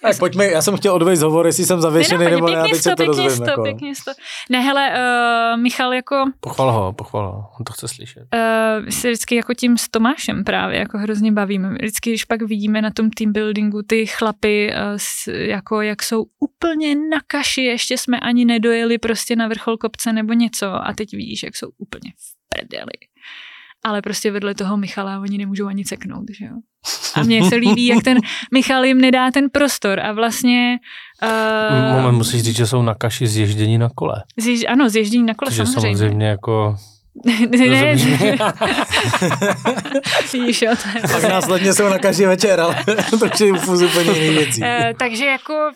Tak 0.02 0.18
pojďme, 0.18 0.46
já 0.46 0.62
jsem 0.62 0.76
chtěl 0.76 0.94
odvést 0.94 1.22
hovor, 1.22 1.46
jestli 1.46 1.64
jsem 1.64 1.80
zavěšený 1.80 2.24
nebo 2.24 2.48
ne, 2.48 2.62
teď 2.62 2.82
se 2.82 2.90
to 2.90 2.96
pěkně 2.96 3.30
sto, 3.30 3.44
jako. 3.44 3.62
pěkně 3.62 3.94
sto. 3.94 4.10
Ne, 4.50 4.60
hele, 4.60 4.90
uh, 4.90 5.60
Michal 5.60 5.94
jako... 5.94 6.24
Pochval 6.40 6.72
ho, 6.72 6.92
pochval 6.92 7.32
ho, 7.32 7.48
on 7.58 7.64
to 7.64 7.72
chce 7.72 7.88
slyšet. 7.88 8.22
Uh, 8.34 8.88
se 8.88 9.08
vždycky 9.08 9.34
jako 9.34 9.54
tím 9.54 9.78
s 9.78 9.88
Tomášem 9.88 10.44
právě 10.44 10.78
jako 10.78 10.98
hrozně 10.98 11.32
bavíme. 11.32 11.70
Vždycky, 11.70 12.10
když 12.10 12.24
pak 12.24 12.42
vidíme 12.42 12.82
na 12.82 12.90
tom 12.90 13.10
team 13.10 13.32
buildingu 13.32 13.82
ty 13.82 14.06
chlapy, 14.06 14.72
uh, 14.72 14.80
s, 14.96 15.26
jako 15.26 15.80
jak 15.80 16.02
jsou 16.02 16.24
úplně 16.38 16.94
na 16.94 17.20
kaši, 17.26 17.62
ještě 17.62 17.98
jsme 17.98 18.20
ani 18.20 18.44
nedojeli 18.44 18.98
prostě 18.98 19.36
na 19.36 19.48
vrchol 19.48 19.76
kopce 19.76 20.12
nebo 20.12 20.32
něco 20.32 20.66
a 20.66 20.92
teď 20.94 21.12
vidíš, 21.12 21.42
jak 21.42 21.56
jsou 21.56 21.68
úplně 21.78 22.12
v 22.16 22.40
prdeli 22.48 22.92
ale 23.84 24.02
prostě 24.02 24.30
vedle 24.30 24.54
toho 24.54 24.76
Michala 24.76 25.20
oni 25.20 25.38
nemůžou 25.38 25.66
ani 25.66 25.84
ceknout, 25.84 26.24
že 26.38 26.44
jo. 26.44 26.52
A 27.14 27.22
mně 27.22 27.44
se 27.44 27.56
líbí, 27.56 27.86
jak 27.86 28.02
ten 28.04 28.18
Michal 28.54 28.84
jim 28.84 29.00
nedá 29.00 29.30
ten 29.30 29.50
prostor 29.50 30.00
a 30.00 30.12
vlastně... 30.12 30.78
Uh, 31.22 31.96
Moment, 31.96 32.16
musíš 32.16 32.42
říct, 32.42 32.56
že 32.56 32.66
jsou 32.66 32.82
na 32.82 32.94
kaši 32.94 33.26
zježdění 33.26 33.78
na 33.78 33.88
kole. 33.94 34.22
Zjež, 34.38 34.64
ano, 34.68 34.88
zježdění 34.88 35.24
na 35.24 35.34
kole, 35.34 35.50
Takže 35.50 35.66
samozřejmě. 35.66 35.96
samozřejmě 35.96 36.26
jako 36.26 36.76
ne, 37.24 37.68
ne, 37.68 37.94
Víš, 40.32 40.62
jo, 40.62 40.72
to 40.82 40.98
je 40.98 41.02
Pak 41.12 41.22
následně 41.22 41.72
jsou 41.72 41.88
na 41.88 41.98
každý 41.98 42.24
večer, 42.24 42.60
ale 42.60 42.84
to 43.38 43.44
je 43.44 43.54
fuz 43.54 43.82
úplně 43.82 44.10
jiný 44.10 44.36
věcí. 44.36 44.60
Uh, 44.60 44.68
takže 44.98 45.26
jako 45.26 45.70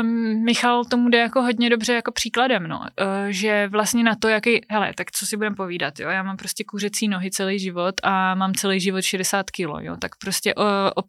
um, 0.00 0.44
Michal 0.44 0.84
tomu 0.84 1.08
jde 1.08 1.18
jako 1.18 1.42
hodně 1.42 1.70
dobře 1.70 1.94
jako 1.94 2.12
příkladem, 2.12 2.66
no. 2.66 2.78
Uh, 2.78 2.84
že 3.28 3.68
vlastně 3.68 4.04
na 4.04 4.14
to, 4.14 4.28
jaký, 4.28 4.60
hele, 4.68 4.92
tak 4.94 5.10
co 5.10 5.26
si 5.26 5.36
budeme 5.36 5.56
povídat, 5.56 6.00
jo, 6.00 6.08
já 6.08 6.22
mám 6.22 6.36
prostě 6.36 6.64
kuřecí 6.64 7.08
nohy 7.08 7.30
celý 7.30 7.58
život 7.58 7.94
a 8.02 8.34
mám 8.34 8.54
celý 8.54 8.80
život 8.80 9.02
60 9.02 9.50
kilo, 9.50 9.80
jo, 9.80 9.96
tak 10.00 10.16
prostě 10.16 10.54
uh, 10.54 10.64
op, 10.94 11.06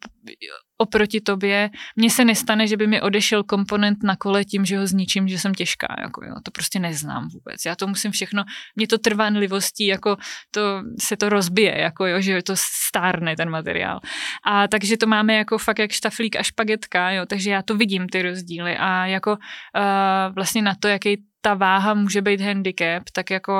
oproti 0.82 1.20
tobě, 1.20 1.70
mně 1.96 2.10
se 2.10 2.24
nestane, 2.24 2.66
že 2.66 2.76
by 2.76 2.86
mi 2.86 3.00
odešel 3.00 3.44
komponent 3.44 4.02
na 4.02 4.16
kole 4.16 4.44
tím, 4.44 4.64
že 4.64 4.78
ho 4.78 4.86
zničím, 4.86 5.28
že 5.28 5.38
jsem 5.38 5.54
těžká, 5.54 5.94
jako 6.00 6.24
jo, 6.24 6.34
to 6.42 6.50
prostě 6.50 6.78
neznám 6.78 7.28
vůbec. 7.28 7.64
Já 7.66 7.76
to 7.76 7.86
musím 7.86 8.10
všechno, 8.10 8.44
mě 8.76 8.86
to 8.86 8.98
trvanlivostí, 8.98 9.86
jako 9.86 10.16
to 10.50 10.82
se 11.00 11.16
to 11.16 11.28
rozbije, 11.28 11.80
jako 11.80 12.06
jo, 12.06 12.20
že 12.20 12.42
to 12.42 12.54
stárne 12.56 13.36
ten 13.36 13.50
materiál. 13.50 14.00
A 14.46 14.68
takže 14.68 14.96
to 14.96 15.06
máme 15.06 15.34
jako 15.34 15.58
fakt 15.58 15.78
jak 15.78 15.92
štaflík 15.92 16.36
a 16.36 16.42
špagetka, 16.42 17.10
jo, 17.10 17.26
takže 17.26 17.50
já 17.50 17.62
to 17.62 17.76
vidím 17.76 18.08
ty 18.08 18.22
rozdíly 18.22 18.76
a 18.76 19.06
jako 19.06 19.30
uh, 19.30 20.34
vlastně 20.34 20.62
na 20.62 20.74
to, 20.74 20.88
jaký 20.88 21.22
ta 21.40 21.54
váha 21.54 21.94
může 21.94 22.22
být 22.22 22.40
handicap, 22.40 23.02
tak 23.12 23.30
jako 23.30 23.52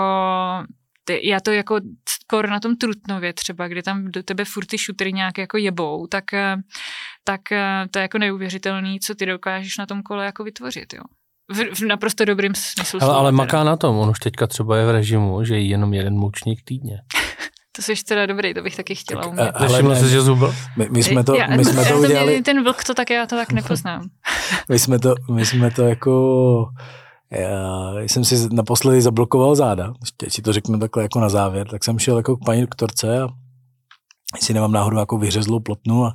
ty, 1.04 1.28
já 1.28 1.40
to 1.40 1.50
jako 1.50 1.80
skoro 2.08 2.50
na 2.50 2.60
tom 2.60 2.76
Trutnově 2.76 3.32
třeba, 3.32 3.68
kde 3.68 3.82
tam 3.82 4.10
do 4.10 4.22
tebe 4.22 4.44
furt 4.44 4.66
ty 4.66 4.78
šutry 4.78 5.12
nějak 5.12 5.38
jako 5.38 5.56
jebou, 5.56 6.06
tak, 6.06 6.34
eh, 6.34 6.56
tak 7.24 7.52
eh, 7.52 7.84
to 7.90 7.98
je 7.98 8.02
jako 8.02 8.18
neuvěřitelný, 8.18 9.00
co 9.00 9.14
ty 9.14 9.26
dokážeš 9.26 9.78
na 9.78 9.86
tom 9.86 10.02
kole 10.02 10.24
jako 10.24 10.44
vytvořit, 10.44 10.94
jo. 10.94 11.02
V, 11.52 11.74
v 11.74 11.80
naprosto 11.80 12.24
dobrým 12.24 12.54
smyslu. 12.54 13.02
Ale, 13.02 13.14
ale 13.14 13.32
maká 13.32 13.64
na 13.64 13.76
tom, 13.76 13.96
on 13.96 14.08
už 14.08 14.20
teďka 14.20 14.46
třeba 14.46 14.76
je 14.76 14.86
v 14.86 14.90
režimu, 14.90 15.44
že 15.44 15.54
je 15.54 15.66
jenom 15.66 15.94
jeden 15.94 16.14
moučník 16.14 16.60
týdně. 16.64 16.98
To 17.76 17.82
jsi 17.82 18.04
teda 18.04 18.26
dobrý, 18.26 18.54
to 18.54 18.62
bych 18.62 18.76
taky 18.76 18.94
chtěla 18.94 19.26
umět. 19.26 19.52
Tak, 19.52 19.60
ale 19.60 19.82
ne, 19.82 20.08
že 20.08 20.20
zubl? 20.20 20.54
My, 20.76 20.88
my 20.90 21.02
jsme 21.02 21.24
to, 21.24 21.34
já, 21.34 21.46
my 21.46 21.64
jsme 21.64 21.84
to 21.84 21.98
udělali... 21.98 22.42
Ten 22.42 22.64
vlk 22.64 22.84
to 22.84 22.94
tak, 22.94 23.10
já 23.10 23.26
to 23.26 23.36
tak 23.36 23.52
nepoznám. 23.58 24.08
my 24.68 24.78
jsme 24.78 24.98
to, 24.98 25.14
my 25.30 25.46
jsme 25.46 25.70
to 25.70 25.82
jako 25.82 26.68
já 27.32 28.00
jsem 28.00 28.24
si 28.24 28.48
naposledy 28.52 29.02
zablokoval 29.02 29.54
záda, 29.54 29.92
ještě 30.00 30.30
si 30.30 30.42
to 30.42 30.52
řeknu 30.52 30.78
takhle 30.78 31.02
jako 31.02 31.20
na 31.20 31.28
závěr, 31.28 31.68
tak 31.68 31.84
jsem 31.84 31.98
šel 31.98 32.16
jako 32.16 32.36
k 32.36 32.44
paní 32.44 32.60
doktorce 32.60 33.22
a 33.22 33.28
jestli 34.36 34.54
nemám 34.54 34.72
náhodou 34.72 34.98
jako 34.98 35.18
vyhřezlou 35.18 35.60
plotnu 35.60 36.04
a 36.04 36.14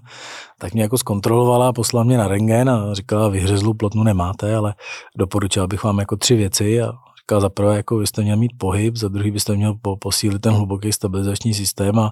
tak 0.59 0.73
mě 0.73 0.81
jako 0.81 0.97
zkontrolovala, 0.97 1.73
poslala 1.73 2.03
mě 2.03 2.17
na 2.17 2.27
rengen 2.27 2.69
a 2.69 2.93
říkala, 2.93 3.29
vyhřezlou 3.29 3.73
plotnu 3.73 4.03
nemáte, 4.03 4.55
ale 4.55 4.75
doporučila 5.17 5.67
bych 5.67 5.83
vám 5.83 5.99
jako 5.99 6.17
tři 6.17 6.35
věci 6.35 6.81
a 6.81 6.91
říkala, 7.27 7.41
za 7.41 7.49
prvé, 7.49 7.75
jako 7.75 7.97
byste 7.97 8.21
měl 8.21 8.37
mít 8.37 8.51
pohyb, 8.57 8.97
za 8.97 9.07
druhý 9.07 9.31
byste 9.31 9.55
měl 9.55 9.75
posílit 9.99 10.41
ten 10.41 10.53
hluboký 10.53 10.93
stabilizační 10.93 11.53
systém 11.53 11.99
a, 11.99 12.11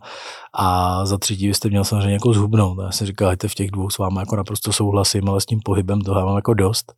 a 0.53 1.05
za 1.05 1.17
třetí 1.17 1.47
byste 1.47 1.69
měl 1.69 1.83
samozřejmě 1.83 2.13
jako 2.13 2.33
zhubnout. 2.33 2.79
A 2.79 2.83
já 2.83 2.91
jsem 2.91 3.07
říkal, 3.07 3.31
v 3.47 3.55
těch 3.55 3.71
dvou 3.71 3.89
s 3.89 3.97
vámi 3.97 4.19
jako 4.19 4.35
naprosto 4.35 4.73
souhlasím, 4.73 5.29
ale 5.29 5.41
s 5.41 5.45
tím 5.45 5.59
pohybem 5.65 6.01
toho 6.01 6.25
mám 6.25 6.35
jako 6.35 6.53
dost. 6.53 6.93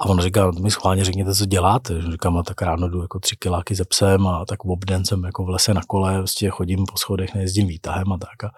A 0.00 0.04
on 0.06 0.20
říká, 0.20 0.46
no, 0.46 0.52
mi 0.52 0.70
schválně 0.70 1.04
řekněte, 1.04 1.34
co 1.34 1.46
děláte. 1.46 2.02
Říkám, 2.12 2.36
a 2.36 2.42
tak 2.42 2.62
ráno 2.62 2.88
jdu 2.88 3.02
jako 3.02 3.18
tři 3.20 3.36
kiláky 3.36 3.74
ze 3.74 3.84
psem 3.84 4.26
a 4.26 4.44
tak 4.44 4.64
obden 4.64 5.04
jsem 5.04 5.24
jako 5.24 5.44
v 5.44 5.48
lese 5.48 5.74
na 5.74 5.80
kole, 5.86 6.18
vlastně 6.18 6.50
chodím 6.50 6.84
po 6.92 6.96
schodech, 6.96 7.34
nejezdím 7.34 7.66
výtahem 7.66 8.12
a 8.12 8.18
tak. 8.18 8.44
A 8.44 8.50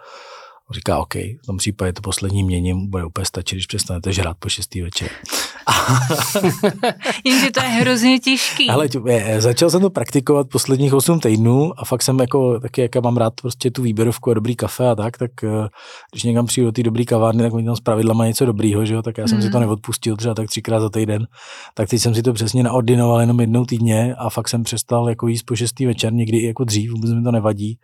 říká, 0.71 0.99
OK, 0.99 1.15
v 1.15 1.47
tom 1.47 1.57
případě 1.57 1.93
to 1.93 2.03
poslední 2.03 2.43
měním 2.43 2.91
bude 2.91 3.05
úplně 3.05 3.25
stačit, 3.25 3.55
když 3.55 3.67
přestanete 3.67 4.13
žrát 4.13 4.37
po 4.39 4.49
šestý 4.49 4.83
večer. 4.83 5.09
Jenže 7.25 7.51
to 7.51 7.61
je 7.61 7.69
hrozně 7.69 8.19
těžký. 8.19 8.71
Ale 8.71 8.89
začal 9.39 9.71
jsem 9.71 9.81
to 9.81 9.91
praktikovat 9.91 10.49
posledních 10.49 10.95
8 10.95 11.21
týdnů 11.21 11.73
a 11.77 11.85
fakt 11.85 12.03
jsem 12.03 12.19
jako 12.19 12.61
taky, 12.61 12.81
jak 12.81 12.97
mám 12.97 13.17
rád 13.17 13.33
prostě 13.41 13.71
tu 13.71 13.83
výběrovku 13.83 14.31
a 14.31 14.35
dobrý 14.35 14.57
kafe 14.57 14.89
a 14.89 14.95
tak, 14.95 15.19
tak 15.19 15.31
eh, 15.45 15.69
když 16.13 16.23
někam 16.23 16.47
přijdu 16.47 16.69
do 16.69 16.73
té 16.73 16.83
dobrý 16.83 17.07
kavárny, 17.07 17.43
tak 17.43 17.53
oni 17.53 17.67
tam 17.67 17.77
z 17.77 17.81
pravidla 17.81 18.15
mají 18.15 18.29
něco 18.29 18.47
dobrýho, 18.47 18.85
že 18.85 18.95
jo, 18.95 19.03
tak 19.03 19.19
já 19.19 19.29
jsem 19.29 19.39
mm. 19.39 19.43
si 19.43 19.51
to 19.51 19.61
neodpustil 19.61 20.17
třeba 20.17 20.35
tak 20.35 20.49
třikrát 20.49 20.81
za 20.81 20.91
týden. 20.91 21.27
Tak 21.75 21.89
teď 21.89 22.03
jsem 22.03 22.15
si 22.15 22.23
to 22.23 22.33
přesně 22.33 22.63
naordinoval 22.63 23.21
jenom 23.21 23.41
jednou 23.41 23.65
týdně 23.65 24.15
a 24.15 24.31
fakt 24.31 24.49
jsem 24.49 24.63
přestal 24.63 25.09
jako 25.09 25.29
jíst 25.29 25.43
po 25.43 25.57
šestý 25.57 25.87
večer, 25.87 26.13
někdy 26.13 26.39
i 26.39 26.47
jako 26.47 26.65
dřív, 26.65 26.91
vůbec 26.91 27.11
mi 27.11 27.23
to 27.23 27.31
nevadí 27.31 27.79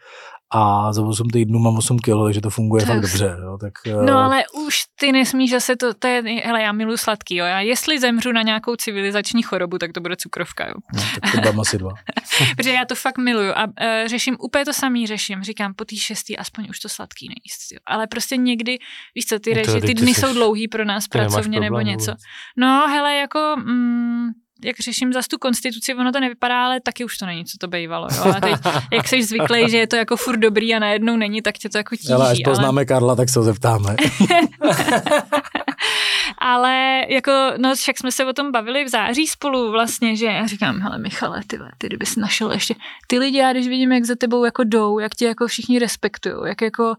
a 0.51 0.93
za 0.93 1.03
8 1.03 1.31
týdnů 1.31 1.59
mám 1.59 1.77
8 1.77 1.99
kilo, 1.99 2.25
takže 2.25 2.41
to 2.41 2.51
funguje 2.51 2.87
fakt 2.87 3.01
dobře. 3.01 3.37
Jo, 3.43 3.59
tak, 3.61 3.73
no 4.07 4.19
ale 4.19 4.45
už 4.67 4.79
ty 5.01 5.13
nesmíš 5.13 5.51
zase 5.51 5.77
to, 5.77 5.95
to 5.95 6.07
je, 6.07 6.23
hele, 6.45 6.63
já 6.63 6.73
miluji 6.73 6.99
sladký, 6.99 7.37
jo, 7.37 7.45
já 7.45 7.61
jestli 7.61 8.01
zemřu 8.01 8.33
na 8.33 8.43
nějakou 8.43 8.77
civilizační 8.77 9.43
chorobu, 9.43 9.79
tak 9.79 9.93
to 9.93 10.01
bude 10.01 10.17
cukrovka, 10.17 10.67
jo. 10.67 10.75
No, 10.95 11.03
tak 11.21 11.33
to 11.33 11.41
dám 11.41 11.61
asi 11.61 11.79
dva. 11.79 11.91
Protože 12.57 12.71
já 12.71 12.85
to 12.85 12.95
fakt 12.95 13.19
miluju 13.19 13.53
a 13.53 13.65
uh, 13.65 13.73
řeším 14.07 14.37
úplně 14.41 14.65
to 14.65 14.73
samý 14.73 15.07
řeším, 15.07 15.43
říkám 15.43 15.75
po 15.75 15.85
té 15.85 15.97
šestý 15.97 16.37
aspoň 16.37 16.67
už 16.71 16.79
to 16.79 16.89
sladký 16.89 17.29
nejíst, 17.29 17.73
jo. 17.73 17.79
ale 17.87 18.07
prostě 18.07 18.37
někdy, 18.37 18.79
víš 19.15 19.27
co, 19.27 19.39
ty, 19.39 19.55
reži, 19.55 19.81
ty 19.81 19.95
dny 19.95 20.15
jsou 20.15 20.33
dlouhý 20.33 20.69
pro 20.69 20.85
nás 20.85 21.09
pracovně 21.09 21.61
nebo 21.61 21.81
něco. 21.81 22.15
No 22.57 22.89
hele, 22.89 23.15
jako... 23.15 23.57
Mm, 23.59 24.29
jak 24.65 24.81
řeším 24.81 25.13
zase 25.13 25.29
tu 25.29 25.39
konstituci, 25.39 25.95
ono 25.95 26.13
to 26.13 26.21
nevypadá, 26.21 26.65
ale 26.65 26.81
taky 26.81 27.05
už 27.05 27.19
to 27.19 27.27
není, 27.27 27.45
co 27.45 27.59
to 27.59 27.69
bývalo. 27.69 28.09
Jo? 28.17 28.35
A 28.37 28.41
teď, 28.41 28.55
jak 28.93 29.09
jsi 29.09 29.23
zvyklý, 29.23 29.71
že 29.71 29.79
je 29.79 29.87
to 29.87 29.97
jako 29.97 30.17
furt 30.17 30.37
dobrý 30.37 30.75
a 30.75 30.79
najednou 30.79 31.17
není, 31.17 31.43
tak 31.43 31.59
tě 31.59 31.69
to 31.69 31.79
jako 31.79 31.97
tíží. 31.97 32.13
Ale 32.13 32.31
až 32.31 32.39
poznáme 32.45 32.81
ale... 32.81 32.85
Karla, 32.85 33.17
tak 33.17 33.29
se 33.29 33.39
ho 33.39 33.45
zeptáme. 33.45 33.97
ale 36.39 37.05
jako, 37.09 37.33
no 37.57 37.75
však 37.75 37.99
jsme 37.99 38.13
se 38.13 38.25
o 38.25 38.33
tom 38.33 38.53
bavili 38.53 38.85
v 38.85 38.89
září 38.89 39.27
spolu 39.27 39.71
vlastně, 39.71 40.17
že 40.17 40.27
já 40.27 40.47
říkám, 40.47 40.81
hele 40.81 40.99
Michale, 40.99 41.43
ty, 41.47 41.59
ty 41.79 41.87
kdybys 41.87 42.17
našel 42.17 42.53
ještě 42.53 42.75
ty 43.07 43.19
lidi, 43.19 43.39
já 43.39 43.53
když 43.53 43.69
vidím, 43.69 43.93
jak 43.93 44.05
za 44.05 44.15
tebou 44.15 44.45
jako 44.45 44.65
jdou, 44.65 44.99
jak 44.99 45.15
tě 45.15 45.27
jako 45.27 45.47
všichni 45.47 45.79
respektují, 45.79 46.35
jak 46.47 46.63
jako 46.63 46.95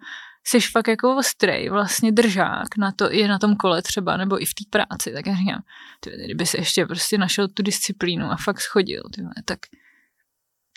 jsi 0.48 0.60
fakt 0.62 0.88
jako 0.88 1.16
ostrej, 1.16 1.70
vlastně 1.70 2.12
držák 2.12 2.78
na 2.78 2.92
to, 2.92 3.12
je 3.12 3.28
na 3.28 3.40
tom 3.40 3.56
kole 3.56 3.82
třeba, 3.82 4.18
nebo 4.18 4.42
i 4.42 4.46
v 4.46 4.54
té 4.54 4.64
práci, 4.70 5.14
tak 5.14 5.28
já 5.28 5.36
říkám, 5.36 5.64
ty, 6.00 6.12
kdyby 6.26 6.46
si 6.46 6.58
ještě 6.58 6.86
prostě 6.86 7.18
našel 7.18 7.48
tu 7.48 7.64
disciplínu 7.64 8.26
a 8.26 8.36
fakt 8.36 8.62
schodil, 8.62 9.04
ty, 9.16 9.22
tak 9.46 9.60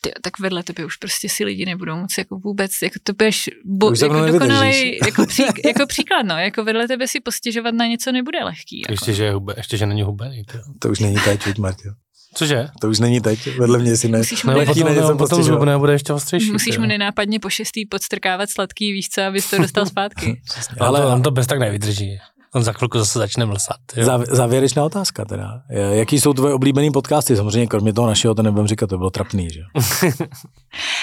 ty, 0.03 0.13
tak 0.23 0.39
vedle 0.39 0.63
tebe 0.63 0.85
už 0.85 0.97
prostě 0.97 1.29
si 1.29 1.45
lidi 1.45 1.67
nebudou 1.67 1.97
moc 1.97 2.19
jako 2.19 2.39
vůbec, 2.39 2.71
jako 2.83 2.99
to 3.03 3.13
budeš 3.13 3.51
bo, 3.65 3.93
jako 4.03 4.27
dokonalý, 4.27 4.99
jako, 5.07 5.27
pří, 5.27 5.43
jako 5.65 5.87
příklad, 5.87 6.23
no, 6.23 6.39
jako 6.39 6.65
vedle 6.65 6.89
tebe 6.89 7.09
si 7.09 7.21
postěžovat 7.21 7.75
na 7.75 7.87
něco 7.87 8.13
nebude 8.13 8.45
lehký. 8.45 8.81
Jako. 8.81 8.93
Ještě, 8.93 9.13
že 9.13 9.25
je 9.25 9.33
hube, 9.33 9.55
ještě, 9.57 9.77
že 9.77 9.87
není 9.87 10.03
hubený. 10.03 10.45
To. 10.45 10.59
to 10.79 10.89
už 10.89 10.99
není 10.99 11.17
teď, 11.25 11.59
Martě. 11.59 11.89
Cože? 12.35 12.69
To 12.81 12.89
už 12.89 12.99
není 12.99 13.21
teď, 13.21 13.59
vedle 13.59 13.79
mě 13.79 13.97
si 13.97 14.09
ne. 14.09 14.19
Musíš 14.19 14.45
mu 14.45 14.53
potom, 14.67 14.95
ne, 14.95 15.57
potom 15.57 15.81
bude 15.81 15.93
ještě 15.93 16.13
ostřejší. 16.13 16.53
Musíš 16.53 16.79
mu 16.79 16.87
nenápadně 16.87 17.41
po 17.41 17.51
šestý 17.51 17.87
podstrkávat 17.87 18.51
sladký 18.51 18.93
víšce, 18.93 19.27
abys 19.27 19.51
to 19.51 19.59
dostal 19.59 19.87
zpátky. 19.87 20.41
Ale 20.81 21.07
on 21.07 21.23
to 21.23 21.31
bez 21.31 21.47
tak 21.47 21.59
nevydrží. 21.59 22.19
On 22.55 22.63
za 22.65 22.73
chvilku 22.73 22.99
zase 22.99 23.19
začne 23.19 23.47
mlsat. 23.47 23.77
Jo? 23.97 24.25
Závěrečná 24.31 24.85
otázka 24.85 25.25
teda. 25.25 25.63
Jaký 25.93 26.21
jsou 26.21 26.33
tvoje 26.33 26.55
oblíbený 26.55 26.91
podcasty? 26.91 27.37
Samozřejmě 27.37 27.67
kromě 27.67 27.93
toho 27.93 28.07
našeho, 28.07 28.35
to 28.35 28.43
nebudem 28.43 28.67
říkat, 28.67 28.87
to 28.87 28.99
bylo 28.99 29.11
trapný, 29.11 29.49
že 29.51 29.61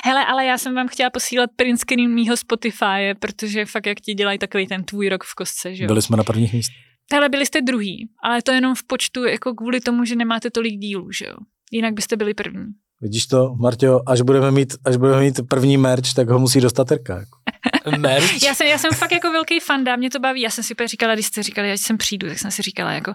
Hele, 0.06 0.26
ale 0.26 0.46
já 0.46 0.58
jsem 0.58 0.76
vám 0.76 0.88
chtěla 0.88 1.10
posílat 1.10 1.50
print 1.56 1.80
screen 1.80 2.14
mýho 2.14 2.38
Spotify, 2.38 3.16
protože 3.20 3.66
fakt 3.66 3.86
jak 3.86 4.00
ti 4.00 4.14
dělají 4.14 4.40
takový 4.40 4.68
ten 4.68 4.84
tvůj 4.84 5.10
rok 5.10 5.24
v 5.24 5.36
kostce, 5.36 5.76
že 5.76 5.88
Byli 5.88 6.02
jsme 6.02 6.18
na 6.18 6.24
prvních 6.24 6.54
místech. 6.54 6.89
Hele, 7.14 7.30
byli 7.30 7.45
jste 7.45 7.62
druhý, 7.62 8.10
ale 8.24 8.41
to 8.41 8.51
jenom 8.51 8.76
v 8.76 8.84
počtu, 8.84 9.24
jako 9.24 9.53
kvůli 9.53 9.82
tomu, 9.82 10.05
že 10.05 10.16
nemáte 10.16 10.49
tolik 10.49 10.74
dílů, 10.74 11.12
že 11.12 11.26
jo? 11.26 11.36
Jinak 11.72 11.93
byste 11.93 12.18
byli 12.18 12.34
první. 12.34 12.66
Vidíš 13.01 13.28
to, 13.28 13.55
Marťo, 13.55 14.01
až 14.07 14.22
budeme 14.22 14.51
mít, 14.51 14.74
až 14.86 14.97
budeme 14.97 15.22
mít 15.22 15.39
první 15.49 15.78
merch, 15.78 16.14
tak 16.16 16.30
ho 16.30 16.39
musí 16.39 16.62
dostat 16.62 16.88
Terka. 16.88 17.18
Jako. 17.18 17.39
merch? 17.97 18.43
Já 18.43 18.55
jsem, 18.55 18.68
já 18.68 18.78
jsem 18.78 18.91
fakt 18.91 19.12
jako 19.12 19.32
velký 19.32 19.60
fanda, 19.60 19.95
mě 19.95 20.10
to 20.10 20.20
baví. 20.20 20.41
Já 20.41 20.49
jsem 20.49 20.64
si 20.64 20.74
úplně 20.74 20.88
říkala, 20.88 21.14
když 21.14 21.26
jste 21.26 21.43
říkali, 21.43 21.72
ať 21.72 21.80
sem 21.80 21.97
přijdu, 21.97 22.28
tak 22.28 22.39
jsem 22.39 22.51
si 22.51 22.62
říkala, 22.62 22.91
jako, 22.91 23.14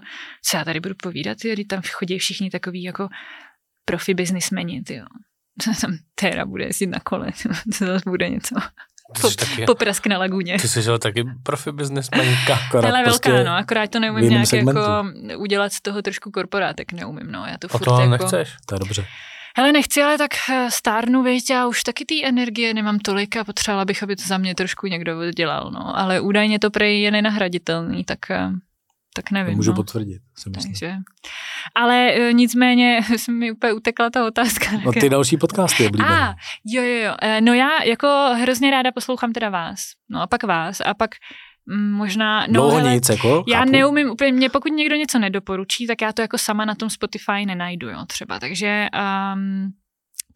co 0.49 0.57
já 0.57 0.65
tady 0.65 0.79
budu 0.79 0.95
povídat, 1.03 1.37
když 1.37 1.67
tam 1.67 1.81
chodí 1.91 2.17
všichni 2.17 2.49
takový 2.49 2.83
jako 2.83 3.07
profi 3.85 4.13
biznismeni, 4.13 4.83
jo. 4.89 5.05
Tam 5.81 5.97
Tera 6.15 6.45
bude 6.45 6.65
jezdit 6.65 6.87
na 6.87 6.99
kole, 6.99 7.31
to 7.79 7.85
zase 7.85 8.09
bude 8.09 8.29
něco. 8.29 8.55
Po, 9.21 9.29
taky, 9.29 9.65
poprasky 9.65 10.09
na 10.09 10.17
laguně. 10.17 10.57
Ty 10.61 10.67
jsi 10.67 10.81
žil 10.81 10.99
taky 10.99 11.23
profi 11.43 11.71
biznesmenka. 11.71 12.59
Ale 12.73 12.81
velká, 12.81 13.03
prostě 13.03 13.43
no, 13.43 13.51
akorát 13.51 13.91
to 13.91 13.99
neumím 13.99 14.29
nějak 14.29 14.47
segmentu. 14.47 14.81
jako 14.81 15.03
udělat 15.37 15.73
z 15.73 15.81
toho 15.81 16.01
trošku 16.01 16.31
korporátek, 16.31 16.91
neumím, 16.91 17.31
no. 17.31 17.45
Já 17.45 17.57
to 17.57 17.67
furt 17.67 17.85
to 17.85 17.99
jako... 17.99 18.11
nechceš? 18.11 18.55
To 18.65 18.75
je 18.75 18.79
dobře. 18.79 19.05
Hele, 19.57 19.71
nechci, 19.71 20.03
ale 20.03 20.17
tak 20.17 20.31
eh, 20.49 20.71
stárnu, 20.71 21.23
věď, 21.23 21.49
já 21.49 21.67
už 21.67 21.83
taky 21.83 22.05
té 22.05 22.15
energie 22.23 22.73
nemám 22.73 22.99
tolik 22.99 23.37
a 23.37 23.43
potřebovala 23.43 23.85
bych, 23.85 24.03
aby 24.03 24.15
to 24.15 24.23
za 24.27 24.37
mě 24.37 24.55
trošku 24.55 24.87
někdo 24.87 25.31
dělal, 25.31 25.71
no. 25.71 25.97
Ale 25.97 26.19
údajně 26.19 26.59
to 26.59 26.71
prej 26.71 27.01
je 27.01 27.11
nenahraditelný, 27.11 28.03
tak 28.03 28.31
eh, 28.31 28.49
tak 29.15 29.31
nevím. 29.31 29.53
To 29.53 29.57
můžu 29.57 29.71
no. 29.71 29.75
potvrdit, 29.75 30.21
si 30.37 30.49
myslím. 30.49 30.73
Takže. 30.73 30.95
Ale 31.75 32.11
e, 32.13 32.33
nicméně 32.33 32.99
se 33.17 33.31
mi 33.31 33.51
úplně 33.51 33.73
utekla 33.73 34.09
ta 34.09 34.25
otázka. 34.25 34.65
No 34.85 34.91
ty 34.91 35.09
další 35.09 35.37
podcasty 35.37 35.87
oblíbené. 35.87 36.19
A, 36.19 36.35
jo, 36.65 36.83
jo, 36.83 37.05
jo. 37.05 37.15
E, 37.21 37.41
no 37.41 37.53
já 37.53 37.83
jako 37.83 38.07
hrozně 38.41 38.71
ráda 38.71 38.91
poslouchám 38.91 39.33
teda 39.33 39.49
vás. 39.49 39.79
No 40.09 40.21
a 40.21 40.27
pak 40.27 40.43
vás. 40.43 40.81
A 40.85 40.93
pak 40.93 41.09
mm, 41.65 41.91
možná... 41.91 42.47
No, 42.47 42.53
Dlouho 42.53 42.77
hele, 42.77 42.93
nic, 42.93 43.09
jako? 43.09 43.43
Já 43.47 43.59
chápu. 43.59 43.71
neumím 43.71 44.09
úplně, 44.09 44.31
mě 44.31 44.49
pokud 44.49 44.71
někdo 44.71 44.95
něco 44.95 45.19
nedoporučí, 45.19 45.87
tak 45.87 46.01
já 46.01 46.13
to 46.13 46.21
jako 46.21 46.37
sama 46.37 46.65
na 46.65 46.75
tom 46.75 46.89
Spotify 46.89 47.45
nenajdu, 47.45 47.89
jo, 47.89 48.05
třeba. 48.07 48.39
Takže 48.39 48.87
um, 49.33 49.71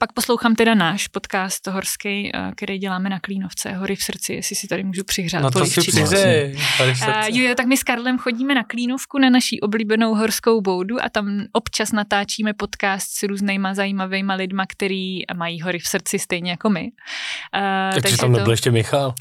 pak 0.01 0.13
poslouchám 0.13 0.55
teda 0.55 0.75
náš 0.75 1.07
podcast 1.07 1.67
horský, 1.67 2.31
eh, 2.33 2.51
který 2.55 2.77
děláme 2.77 3.09
na 3.09 3.19
Klínovce, 3.19 3.71
Hory 3.71 3.95
v 3.95 4.03
srdci, 4.03 4.33
jestli 4.33 4.55
si 4.55 4.67
tady 4.67 4.83
můžu 4.83 5.03
přihřát. 5.03 5.41
No 5.41 5.51
to 5.51 5.65
si 5.65 5.81
přihřej. 5.81 6.57
Uh, 6.81 7.13
jo, 7.27 7.55
tak 7.55 7.65
my 7.65 7.77
s 7.77 7.83
Karlem 7.83 8.17
chodíme 8.17 8.55
na 8.55 8.63
Klínovku, 8.63 9.19
na 9.19 9.29
naší 9.29 9.61
oblíbenou 9.61 10.15
horskou 10.15 10.61
boudu 10.61 11.03
a 11.03 11.09
tam 11.09 11.45
občas 11.53 11.91
natáčíme 11.91 12.53
podcast 12.53 13.07
s 13.11 13.23
různýma 13.23 13.73
zajímavými 13.73 14.33
lidma, 14.35 14.65
který 14.67 15.21
mají 15.35 15.61
hory 15.61 15.79
v 15.79 15.87
srdci 15.87 16.19
stejně 16.19 16.51
jako 16.51 16.69
my. 16.69 16.81
Uh, 16.81 18.01
takže 18.01 18.17
tam 18.17 18.31
nebyl 18.31 18.45
to... 18.45 18.51
ještě 18.51 18.71
Michal? 18.71 19.13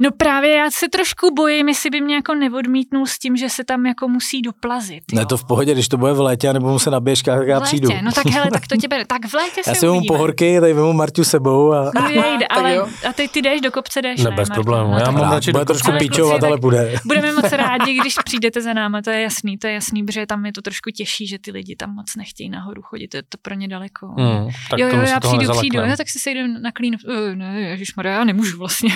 No 0.00 0.10
právě 0.10 0.50
já 0.50 0.70
se 0.70 0.88
trošku 0.88 1.34
bojím, 1.34 1.68
jestli 1.68 1.90
by 1.90 2.00
mě 2.00 2.14
jako 2.14 2.34
neodmítnul 2.34 3.06
s 3.06 3.18
tím, 3.18 3.36
že 3.36 3.48
se 3.48 3.64
tam 3.64 3.86
jako 3.86 4.08
musí 4.08 4.42
doplazit. 4.42 5.04
Jo. 5.12 5.18
Ne, 5.18 5.26
to 5.26 5.36
v 5.36 5.44
pohodě, 5.44 5.72
když 5.72 5.88
to 5.88 5.96
bude 5.96 6.12
v 6.12 6.20
létě, 6.20 6.52
nebo 6.52 6.68
mu 6.68 6.78
se 6.78 6.90
na 6.90 7.00
běžkách, 7.00 7.38
tak 7.38 7.48
já 7.48 7.60
přijdu. 7.60 7.88
No 8.02 8.12
tak 8.12 8.26
hele, 8.26 8.50
tak 8.52 8.66
to 8.66 8.76
tě 8.76 8.88
bere. 8.94 9.04
Tak 9.04 9.26
v 9.26 9.34
létě 9.34 9.62
já 9.66 9.74
si 9.74 9.86
vezmu 9.86 10.00
pohorky, 10.16 10.60
tady 10.60 10.72
vezmu 10.72 10.92
Marťu 10.92 11.24
sebou. 11.24 11.72
A... 11.72 11.90
No 11.94 12.08
jejde, 12.08 12.46
ale 12.46 12.76
a 13.08 13.12
ty, 13.12 13.28
ty 13.28 13.42
jdeš 13.42 13.60
do 13.60 13.70
kopce, 13.70 14.02
jdeš, 14.02 14.22
ne? 14.22 14.30
bez 14.30 14.48
problémů. 14.50 14.90
No, 14.90 14.98
já 14.98 15.10
mám 15.10 15.32
radši 15.32 15.52
bude 15.52 15.64
trošku 15.64 15.92
píčovat, 15.98 16.44
ale 16.44 16.58
bude. 16.58 16.94
Budeme 17.06 17.32
moc 17.32 17.52
rádi, 17.52 17.94
když 18.00 18.14
přijdete 18.24 18.60
za 18.60 18.72
náma, 18.72 19.02
to 19.02 19.10
je 19.10 19.22
jasný, 19.22 19.58
to 19.58 19.66
je 19.66 19.72
jasný, 19.72 20.04
protože 20.04 20.26
tam 20.26 20.46
je 20.46 20.52
to 20.52 20.62
trošku 20.62 20.90
těžší, 20.90 21.26
že 21.26 21.38
ty 21.38 21.50
lidi 21.50 21.76
tam 21.76 21.94
moc 21.94 22.16
nechtějí 22.16 22.50
nahoru 22.50 22.82
chodit, 22.82 23.08
to 23.08 23.16
je 23.16 23.22
to 23.22 23.38
pro 23.42 23.54
ně 23.54 23.68
daleko. 23.68 24.06
Mm, 24.06 24.48
tak 24.70 24.78
jo, 24.78 24.88
jo, 24.88 25.02
já 25.02 25.20
přijdu, 25.20 25.52
přijdu, 25.52 25.78
jo, 25.78 25.96
tak 25.96 26.08
si 26.08 26.18
sejdem 26.18 26.62
na 26.62 26.72
klín. 26.72 26.96
Uh, 27.08 27.34
ne, 27.34 27.60
ježišmarja, 27.60 28.12
já 28.12 28.24
nemůžu 28.24 28.58
vlastně. 28.58 28.90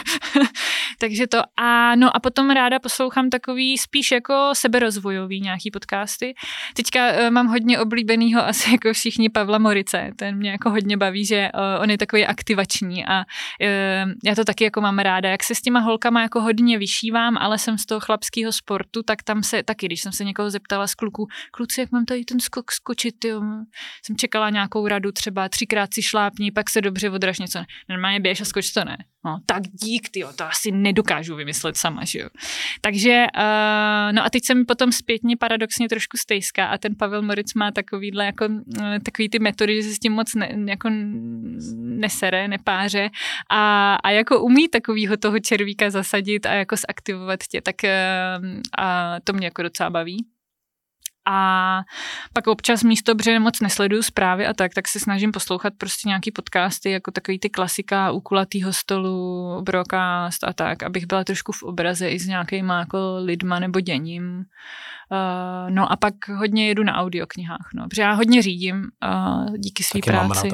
Takže 0.98 1.26
to. 1.26 1.38
A 1.56 1.94
no 1.94 2.16
a 2.16 2.20
potom 2.20 2.50
ráda 2.50 2.78
poslouchám 2.78 3.30
takový 3.30 3.78
spíš 3.78 4.10
jako 4.10 4.50
seberozvojový 4.52 5.40
nějaký 5.40 5.70
podcasty. 5.70 6.34
Teďka 6.74 7.12
uh, 7.12 7.30
mám 7.30 7.46
hodně 7.46 7.78
oblíbenýho 7.78 8.46
asi 8.46 8.70
jako 8.70 8.92
všichni 8.92 9.28
Pavla 9.28 9.58
Morice. 9.58 10.10
Ten 10.16 10.36
mě 10.36 10.50
jako 10.50 10.70
hodně 10.70 10.96
baví, 10.96 11.07
že 11.14 11.48
uh, 11.54 11.82
on 11.82 11.90
je 11.90 11.98
takový 11.98 12.26
aktivační 12.26 13.06
a 13.06 13.18
uh, 13.18 14.12
já 14.24 14.34
to 14.34 14.44
taky 14.44 14.64
jako 14.64 14.80
mám 14.80 14.98
ráda. 14.98 15.28
Jak 15.28 15.44
se 15.44 15.54
s 15.54 15.60
těma 15.60 15.80
holkama 15.80 16.22
jako 16.22 16.40
hodně 16.40 16.78
vyšívám, 16.78 17.38
ale 17.38 17.58
jsem 17.58 17.78
z 17.78 17.86
toho 17.86 18.00
chlapského 18.00 18.52
sportu, 18.52 19.02
tak 19.02 19.22
tam 19.22 19.42
se 19.42 19.62
taky, 19.62 19.86
když 19.86 20.00
jsem 20.00 20.12
se 20.12 20.24
někoho 20.24 20.50
zeptala 20.50 20.86
z 20.86 20.94
kluku, 20.94 21.26
kluci, 21.50 21.80
jak 21.80 21.92
mám 21.92 22.04
tady 22.04 22.24
ten 22.24 22.40
skok 22.40 22.72
skočit, 22.72 23.24
jo. 23.24 23.42
Jsem 24.06 24.16
čekala 24.16 24.50
nějakou 24.50 24.88
radu, 24.88 25.12
třeba 25.12 25.48
třikrát 25.48 25.94
si 25.94 26.02
šlápni, 26.02 26.52
pak 26.52 26.70
se 26.70 26.80
dobře 26.80 27.10
odraž 27.10 27.38
něco. 27.38 27.58
Normálně 27.88 28.20
běž 28.20 28.40
a 28.40 28.44
skoč 28.44 28.70
to 28.70 28.84
ne. 28.84 28.96
No, 29.24 29.38
tak 29.46 29.62
dík, 29.62 30.08
ty, 30.08 30.24
to 30.36 30.44
asi 30.44 30.70
nedokážu 30.72 31.36
vymyslet 31.36 31.76
sama, 31.76 32.04
že 32.04 32.18
jo. 32.18 32.28
Takže, 32.80 33.26
uh, 33.36 34.12
no 34.12 34.24
a 34.24 34.30
teď 34.30 34.44
jsem 34.44 34.66
potom 34.66 34.92
zpětně 34.92 35.36
paradoxně 35.36 35.88
trošku 35.88 36.16
stejská 36.16 36.66
a 36.66 36.78
ten 36.78 36.94
Pavel 36.98 37.22
Moritz 37.22 37.54
má 37.54 37.72
takovýhle 37.72 38.24
jako, 38.24 38.48
takový 39.04 39.28
ty 39.28 39.38
metody, 39.38 39.82
že 39.82 39.88
se 39.88 39.94
s 39.94 39.98
tím 39.98 40.12
moc 40.12 40.34
ne, 40.34 40.54
jako 40.68 40.90
nesere, 41.74 42.48
nepáře 42.48 43.10
a, 43.50 43.94
a 43.94 44.10
jako 44.10 44.40
umí 44.40 44.68
takovýho 44.68 45.16
toho 45.16 45.38
červíka 45.38 45.90
zasadit 45.90 46.46
a 46.46 46.52
jako 46.52 46.76
zaktivovat 46.76 47.40
tě, 47.42 47.60
tak 47.60 47.76
uh, 47.84 48.46
a 48.78 49.16
to 49.24 49.32
mě 49.32 49.46
jako 49.46 49.62
docela 49.62 49.90
baví 49.90 50.26
a 51.30 51.82
pak 52.32 52.46
občas 52.46 52.82
místo, 52.82 53.14
protože 53.14 53.38
moc 53.38 53.60
nesleduju 53.60 54.02
zprávy 54.02 54.46
a 54.46 54.54
tak, 54.54 54.74
tak 54.74 54.88
se 54.88 55.00
snažím 55.00 55.32
poslouchat 55.32 55.72
prostě 55.78 56.08
nějaký 56.08 56.30
podcasty, 56.30 56.90
jako 56.90 57.10
takový 57.10 57.38
ty 57.38 57.50
klasika 57.50 58.10
u 58.10 58.20
kulatýho 58.20 58.72
stolu, 58.72 59.62
broadcast 59.62 60.44
a 60.44 60.52
tak, 60.52 60.82
abych 60.82 61.06
byla 61.06 61.24
trošku 61.24 61.52
v 61.52 61.62
obraze 61.62 62.08
i 62.08 62.18
s 62.18 62.26
nějakýma 62.26 62.78
jako 62.78 63.16
lidma 63.18 63.58
nebo 63.58 63.80
děním. 63.80 64.44
Uh, 65.10 65.70
no 65.70 65.92
a 65.92 65.96
pak 65.96 66.14
hodně 66.28 66.68
jedu 66.68 66.82
na 66.82 66.94
audioknihách, 66.94 67.68
no, 67.74 67.88
protože 67.88 68.02
já 68.02 68.12
hodně 68.12 68.42
řídím 68.42 68.76
uh, 68.76 69.56
díky 69.56 69.82
své 69.82 70.00
práci. 70.04 70.50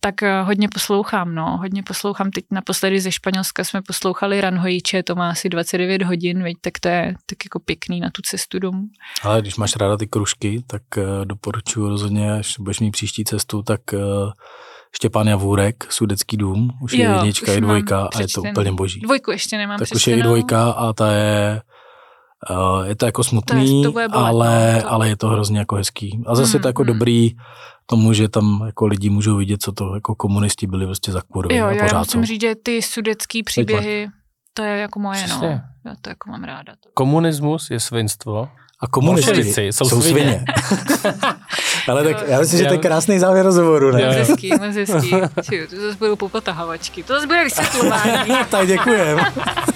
Tak 0.00 0.14
uh, 0.22 0.46
hodně 0.46 0.68
poslouchám, 0.68 1.34
no, 1.34 1.56
hodně 1.56 1.82
poslouchám. 1.82 2.30
Teď 2.30 2.44
naposledy 2.50 3.00
ze 3.00 3.12
Španělska 3.12 3.64
jsme 3.64 3.82
poslouchali 3.82 4.40
Ranhojiče, 4.40 5.02
to 5.02 5.14
má 5.14 5.30
asi 5.30 5.48
29 5.48 6.02
hodin, 6.02 6.42
veď, 6.42 6.56
tak 6.60 6.72
to 6.80 6.88
je 6.88 7.14
tak 7.26 7.38
jako 7.44 7.58
pěkný 7.58 8.00
na 8.00 8.10
tu 8.10 8.22
cestu 8.22 8.58
domů. 8.58 8.82
Ale 9.22 9.40
když 9.40 9.56
máš 9.56 9.76
ráda 9.76 9.96
ty 9.96 10.06
kružky, 10.06 10.62
tak 10.66 10.82
uh, 10.96 11.24
doporučuji 11.24 11.88
rozhodně, 11.88 12.32
až 12.32 12.58
budeš 12.58 12.80
mít 12.80 12.90
příští 12.90 13.24
cestu, 13.24 13.62
tak 13.62 13.80
uh, 13.92 14.00
Štěpán 14.96 15.28
Javůrek, 15.28 15.92
Sudecký 15.92 16.36
dům, 16.36 16.70
už 16.82 16.92
je 16.92 17.04
jednička, 17.04 17.52
je 17.52 17.60
dvojka 17.60 18.08
a 18.14 18.20
je 18.20 18.26
to 18.34 18.42
úplně 18.42 18.72
boží. 18.72 19.00
Dvojku 19.00 19.30
ještě 19.30 19.56
nemám 19.56 19.78
Tak 19.78 19.88
už 19.94 20.06
je 20.06 20.16
i 20.16 20.22
dvojka 20.22 20.70
a 20.70 20.92
ta 20.92 21.12
je 21.12 21.62
Uh, 22.50 22.86
je 22.86 22.96
to 22.96 23.06
jako 23.06 23.24
smutný, 23.24 23.82
to 23.82 24.00
je, 24.00 24.08
to 24.08 24.18
ale, 24.18 24.72
no, 24.74 24.82
to... 24.82 24.90
ale 24.90 25.08
je 25.08 25.16
to 25.16 25.28
hrozně 25.28 25.58
jako 25.58 25.76
hezký. 25.76 26.22
A 26.26 26.34
zase 26.34 26.48
mm, 26.48 26.54
je 26.54 26.60
to 26.60 26.68
jako 26.68 26.82
mm. 26.82 26.86
dobrý 26.86 27.36
tomu, 27.86 28.12
že 28.12 28.28
tam 28.28 28.62
jako 28.66 28.86
lidi 28.86 29.10
můžou 29.10 29.36
vidět, 29.36 29.62
co 29.62 29.72
to 29.72 29.94
jako 29.94 30.14
komunisti 30.14 30.66
byli 30.66 30.86
prostě 30.86 31.12
za 31.12 31.22
kurvy. 31.32 31.56
Jo, 31.56 31.66
a 31.66 31.70
pořád 31.70 31.92
já 31.92 31.98
musím 31.98 32.24
říct, 32.24 32.40
že 32.40 32.54
ty 32.54 32.82
sudecký 32.82 33.42
příběhy, 33.42 34.08
to 34.54 34.62
je 34.62 34.78
jako 34.78 34.98
moje, 35.00 35.24
Přesně. 35.24 35.48
no. 35.48 35.90
Já 35.90 35.96
to 36.00 36.10
jako 36.10 36.30
mám 36.30 36.44
ráda. 36.44 36.72
Komunismus 36.94 37.70
je 37.70 37.80
svinstvo. 37.80 38.48
A 38.80 38.86
komunisti 38.86 39.72
jsou, 39.72 39.88
jsou 39.88 40.02
svině. 40.02 40.44
Ale 41.88 42.04
tak 42.04 42.28
já 42.28 42.40
myslím, 42.40 42.58
že 42.58 42.66
to 42.66 42.72
je 42.72 42.78
krásný 42.78 43.18
závěr 43.18 43.44
rozhovoru, 43.44 43.90
ne? 43.90 44.06
Moc 44.06 44.14
hezký, 44.14 44.50
moc 44.50 44.74
hezký. 44.76 45.10
To 45.70 45.76
zase 45.76 45.96
budou 45.98 46.16
popotahavačky. 46.16 47.02
To 47.02 47.14
zase 47.14 47.26
bude 47.26 47.44
vysvětlování. 47.44 48.30
tak 48.50 48.66
děkujem. 48.66 49.18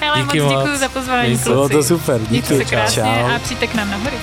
Hele, 0.00 0.22
Díky 0.22 0.40
moc 0.40 0.52
děkuji 0.52 0.76
za 0.78 0.88
pozvání, 0.88 1.36
Bylo 1.36 1.68
to 1.68 1.82
super. 1.82 2.20
Díky. 2.20 2.30
Mějte 2.30 2.56
se 2.56 2.64
krásně 2.64 3.02
Čau. 3.02 3.34
a 3.36 3.38
přijďte 3.38 3.66
k 3.66 3.74
nám 3.74 3.90
na 3.90 3.96
hory. 3.96 4.16